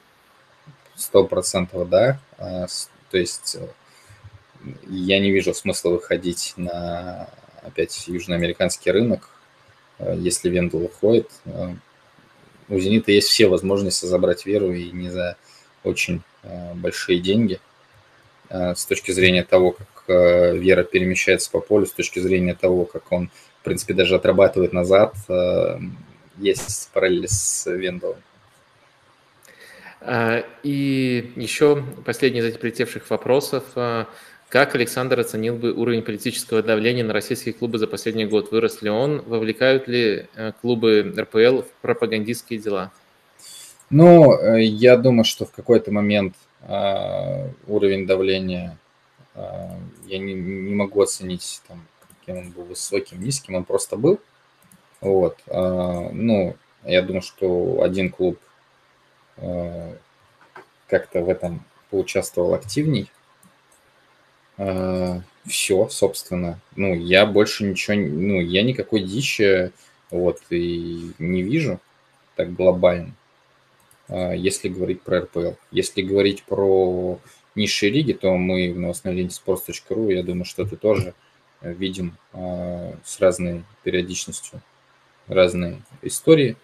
[0.94, 2.20] Сто процентов, да.
[2.38, 2.66] А,
[3.10, 3.68] то есть э,
[4.88, 7.30] я не вижу смысла выходить на
[7.66, 9.28] опять южноамериканский рынок,
[9.98, 11.30] э, если Вендел уходит.
[11.44, 11.74] Э,
[12.68, 15.36] у «Зенита» есть все возможности забрать Веру и не за
[15.84, 16.22] очень
[16.74, 17.60] большие деньги.
[18.48, 23.10] С точки зрения того, как Э, Вера перемещается по полю с точки зрения того, как
[23.10, 23.30] он,
[23.60, 25.78] в принципе, даже отрабатывает назад, э,
[26.38, 28.16] есть параллели с Вендалом.
[30.00, 33.64] А, и еще последний из этих прилетевших вопросов.
[34.48, 38.52] Как Александр оценил бы уровень политического давления на российские клубы за последний год?
[38.52, 39.22] Вырос ли он?
[39.22, 42.92] Вовлекают ли э, клубы РПЛ в пропагандистские дела?
[43.90, 46.34] Ну, я думаю, что в какой-то момент
[47.68, 48.76] уровень давления
[49.36, 51.86] а, я не, не могу оценить, там,
[52.20, 54.18] каким он был высоким, низким, он просто был.
[55.00, 55.38] Вот.
[55.48, 58.38] А, ну, я думаю, что один клуб
[59.36, 59.94] а,
[60.88, 63.10] как-то в этом поучаствовал активней.
[64.56, 66.58] Все, собственно.
[66.76, 69.70] Ну, я больше ничего, ну, я никакой дичи
[70.10, 71.78] вот и не вижу
[72.36, 73.12] так глобально,
[74.08, 75.50] если говорить про РПЛ.
[75.70, 77.20] Если говорить про
[77.56, 81.14] низшей лиги, то мы в новостной ленте sports.ru, я думаю, что это тоже
[81.62, 84.60] э, видим э, с разной периодичностью
[85.26, 86.56] разные истории.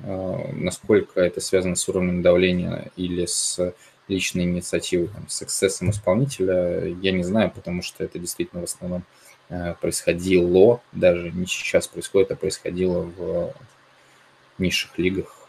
[0.00, 3.74] Э, насколько это связано с уровнем давления или с
[4.12, 9.02] личной инициативой, там, с эксцессом исполнителя, я не знаю, потому что это действительно в основном
[9.80, 13.52] происходило, даже не сейчас происходит, а происходило в
[14.58, 15.48] низших лигах,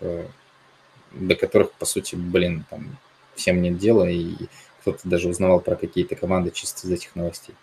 [1.11, 2.97] до которых, по сути, блин, там
[3.35, 4.35] всем нет дела, и
[4.81, 7.55] кто-то даже узнавал про какие-то команды чисто из этих новостей.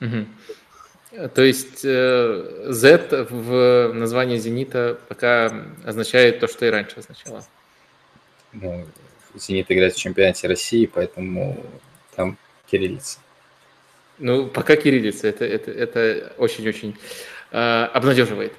[0.00, 1.28] Угу.
[1.34, 5.52] То есть э, Z в названии «Зенита» пока
[5.84, 7.44] означает то, что и раньше означало?
[8.54, 8.86] Ну,
[9.34, 11.64] «Зенит» играет в чемпионате России, поэтому
[12.14, 12.36] там
[12.70, 13.18] кириллица.
[14.18, 16.96] Ну, пока кириллица, это, это, это очень-очень
[17.50, 18.52] э, обнадеживает.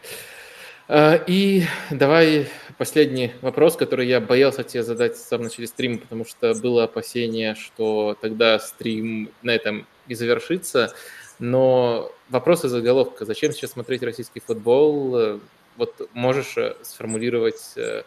[0.88, 6.26] Э, и давай последний вопрос, который я боялся тебе задать в самом начале стрима, потому
[6.26, 10.94] что было опасение, что тогда стрим на этом и завершится.
[11.40, 13.26] Но вопрос из заголовка.
[13.26, 15.40] Зачем сейчас смотреть российский футбол?
[15.78, 18.04] Вот можешь э, сформулировать э,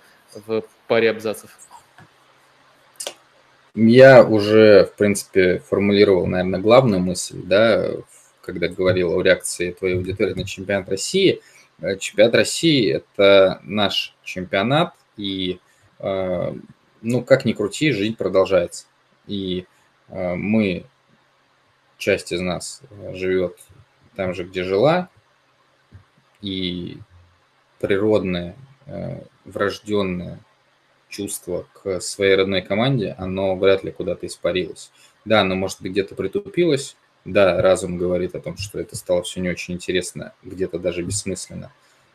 [0.47, 1.51] в паре абзацев?
[3.76, 7.90] Я уже, в принципе, формулировал, наверное, главную мысль, да,
[8.40, 11.40] когда говорил о реакции твоей аудитории на чемпионат России–
[11.80, 15.60] Э, чемпионат России– это наш чемпионат, и,
[15.98, 16.55] э,
[17.02, 18.86] ну, как ни крути, жизнь продолжается.
[19.26, 19.66] И
[20.08, 20.86] э, мы,
[21.98, 22.82] часть из нас
[23.12, 23.58] живет
[24.14, 25.08] там же, где жила,
[26.40, 26.98] и
[27.80, 28.56] природное,
[29.44, 30.38] врожденное
[31.17, 34.91] чувство к своей родной команде, оно вряд ли куда-то испарилось.
[35.25, 39.41] Да, оно, может быть, где-то притупилось, да, разум говорит о том, что это стало все
[39.41, 41.73] не очень интересно, где-то даже бессмысленно.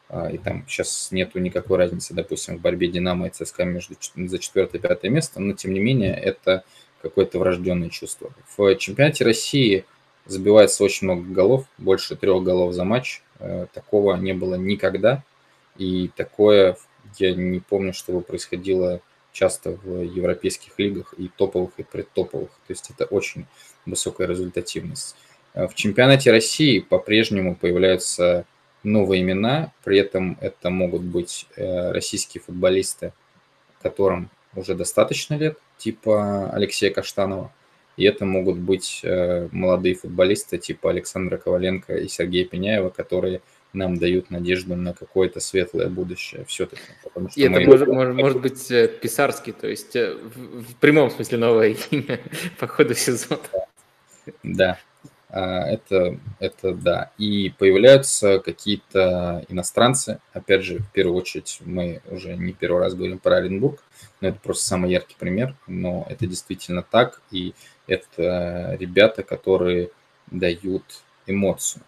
[0.07, 4.39] А, и там сейчас нету никакой разницы, допустим, в борьбе Динамо и ЦСКА между за
[4.39, 6.63] четвертое и пятое место, но тем не менее это
[7.01, 8.31] какое-то врожденное чувство.
[8.55, 9.85] В чемпионате России
[10.25, 13.21] забивается очень много голов, больше трех голов за матч.
[13.39, 15.23] Э, такого не было никогда.
[15.77, 16.77] И такое
[17.17, 22.49] я не помню, чтобы происходило часто в европейских лигах и топовых, и предтоповых.
[22.67, 23.45] То есть это очень
[23.85, 25.15] высокая результативность.
[25.53, 28.45] Э, в чемпионате России по-прежнему появляются
[28.83, 33.13] новые имена, при этом это могут быть э, российские футболисты,
[33.81, 37.53] которым уже достаточно лет, типа Алексея Каштанова,
[37.97, 43.41] и это могут быть э, молодые футболисты типа Александра Коваленко и Сергея Пеняева, которые
[43.73, 46.81] нам дают надежду на какое-то светлое будущее все-таки.
[47.35, 51.37] И это может, может, может быть э, писарский, то есть э, в, в прямом смысле
[51.37, 52.19] новое имя
[52.59, 53.39] по ходу сезона.
[54.43, 54.77] Да,
[55.33, 57.11] а, это, это да.
[57.17, 60.19] И появляются какие-то иностранцы.
[60.33, 63.81] Опять же, в первую очередь, мы уже не первый раз говорим про Оренбург,
[64.19, 65.55] но это просто самый яркий пример.
[65.67, 67.21] Но это действительно так.
[67.31, 67.53] И
[67.87, 69.91] это ребята, которые
[70.29, 70.83] дают
[71.27, 71.83] эмоцию.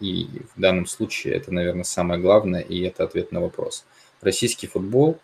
[0.00, 3.84] И в данном случае это, наверное, самое главное, и это ответ на вопрос.
[4.20, 5.18] Российский футбол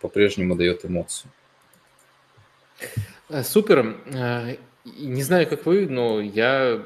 [0.00, 1.30] по-прежнему дает эмоцию.
[3.28, 3.96] Э, супер.
[4.06, 6.82] Э, не знаю, как вы, но я,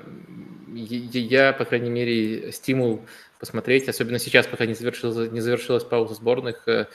[0.73, 3.05] я, по крайней мере, стимул
[3.41, 6.87] посмотреть, особенно сейчас, пока не завершилась, не завершилась пауза сборных, э,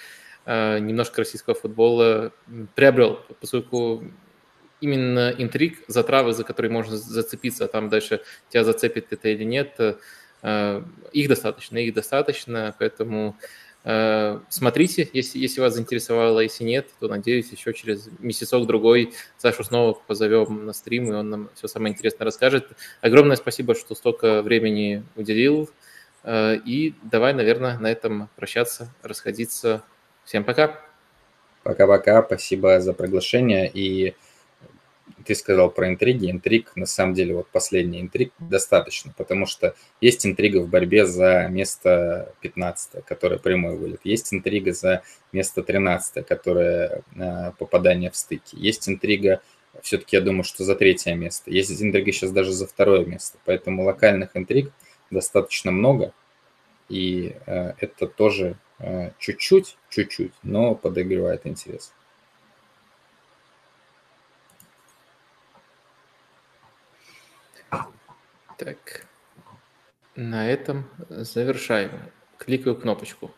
[0.79, 2.31] немножко российского футбола
[2.75, 4.03] приобрел, поскольку
[4.81, 9.79] именно интриг, затравы, за которые можно зацепиться, а там дальше тебя зацепит это или нет,
[10.43, 13.37] их достаточно, их достаточно, поэтому
[13.85, 19.93] э, смотрите, если, если вас заинтересовало, если нет, то, надеюсь, еще через месяцок-другой Сашу снова
[19.93, 22.67] позовем на стрим, и он нам все самое интересное расскажет.
[23.01, 25.69] Огромное спасибо, что столько времени уделил,
[26.23, 29.83] э, и давай, наверное, на этом прощаться, расходиться.
[30.25, 30.79] Всем пока.
[31.63, 34.15] Пока-пока, спасибо за приглашение, и
[35.23, 36.29] ты сказал про интриги.
[36.29, 41.47] Интриг, на самом деле, вот последний интриг достаточно, потому что есть интрига в борьбе за
[41.49, 44.01] место 15, которое прямой вылет.
[44.03, 48.55] Есть интрига за место 13, которое э, попадание в стыки.
[48.55, 49.41] Есть интрига,
[49.81, 51.49] все-таки я думаю, что за третье место.
[51.51, 53.37] Есть интрига сейчас даже за второе место.
[53.45, 54.71] Поэтому локальных интриг
[55.09, 56.13] достаточно много.
[56.89, 61.93] И э, это тоже э, чуть-чуть, чуть-чуть, но подогревает интерес.
[68.63, 69.05] Так,
[70.15, 71.91] на этом завершаем.
[72.37, 73.29] Кликаю кнопочку.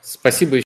[0.00, 0.56] Спасибо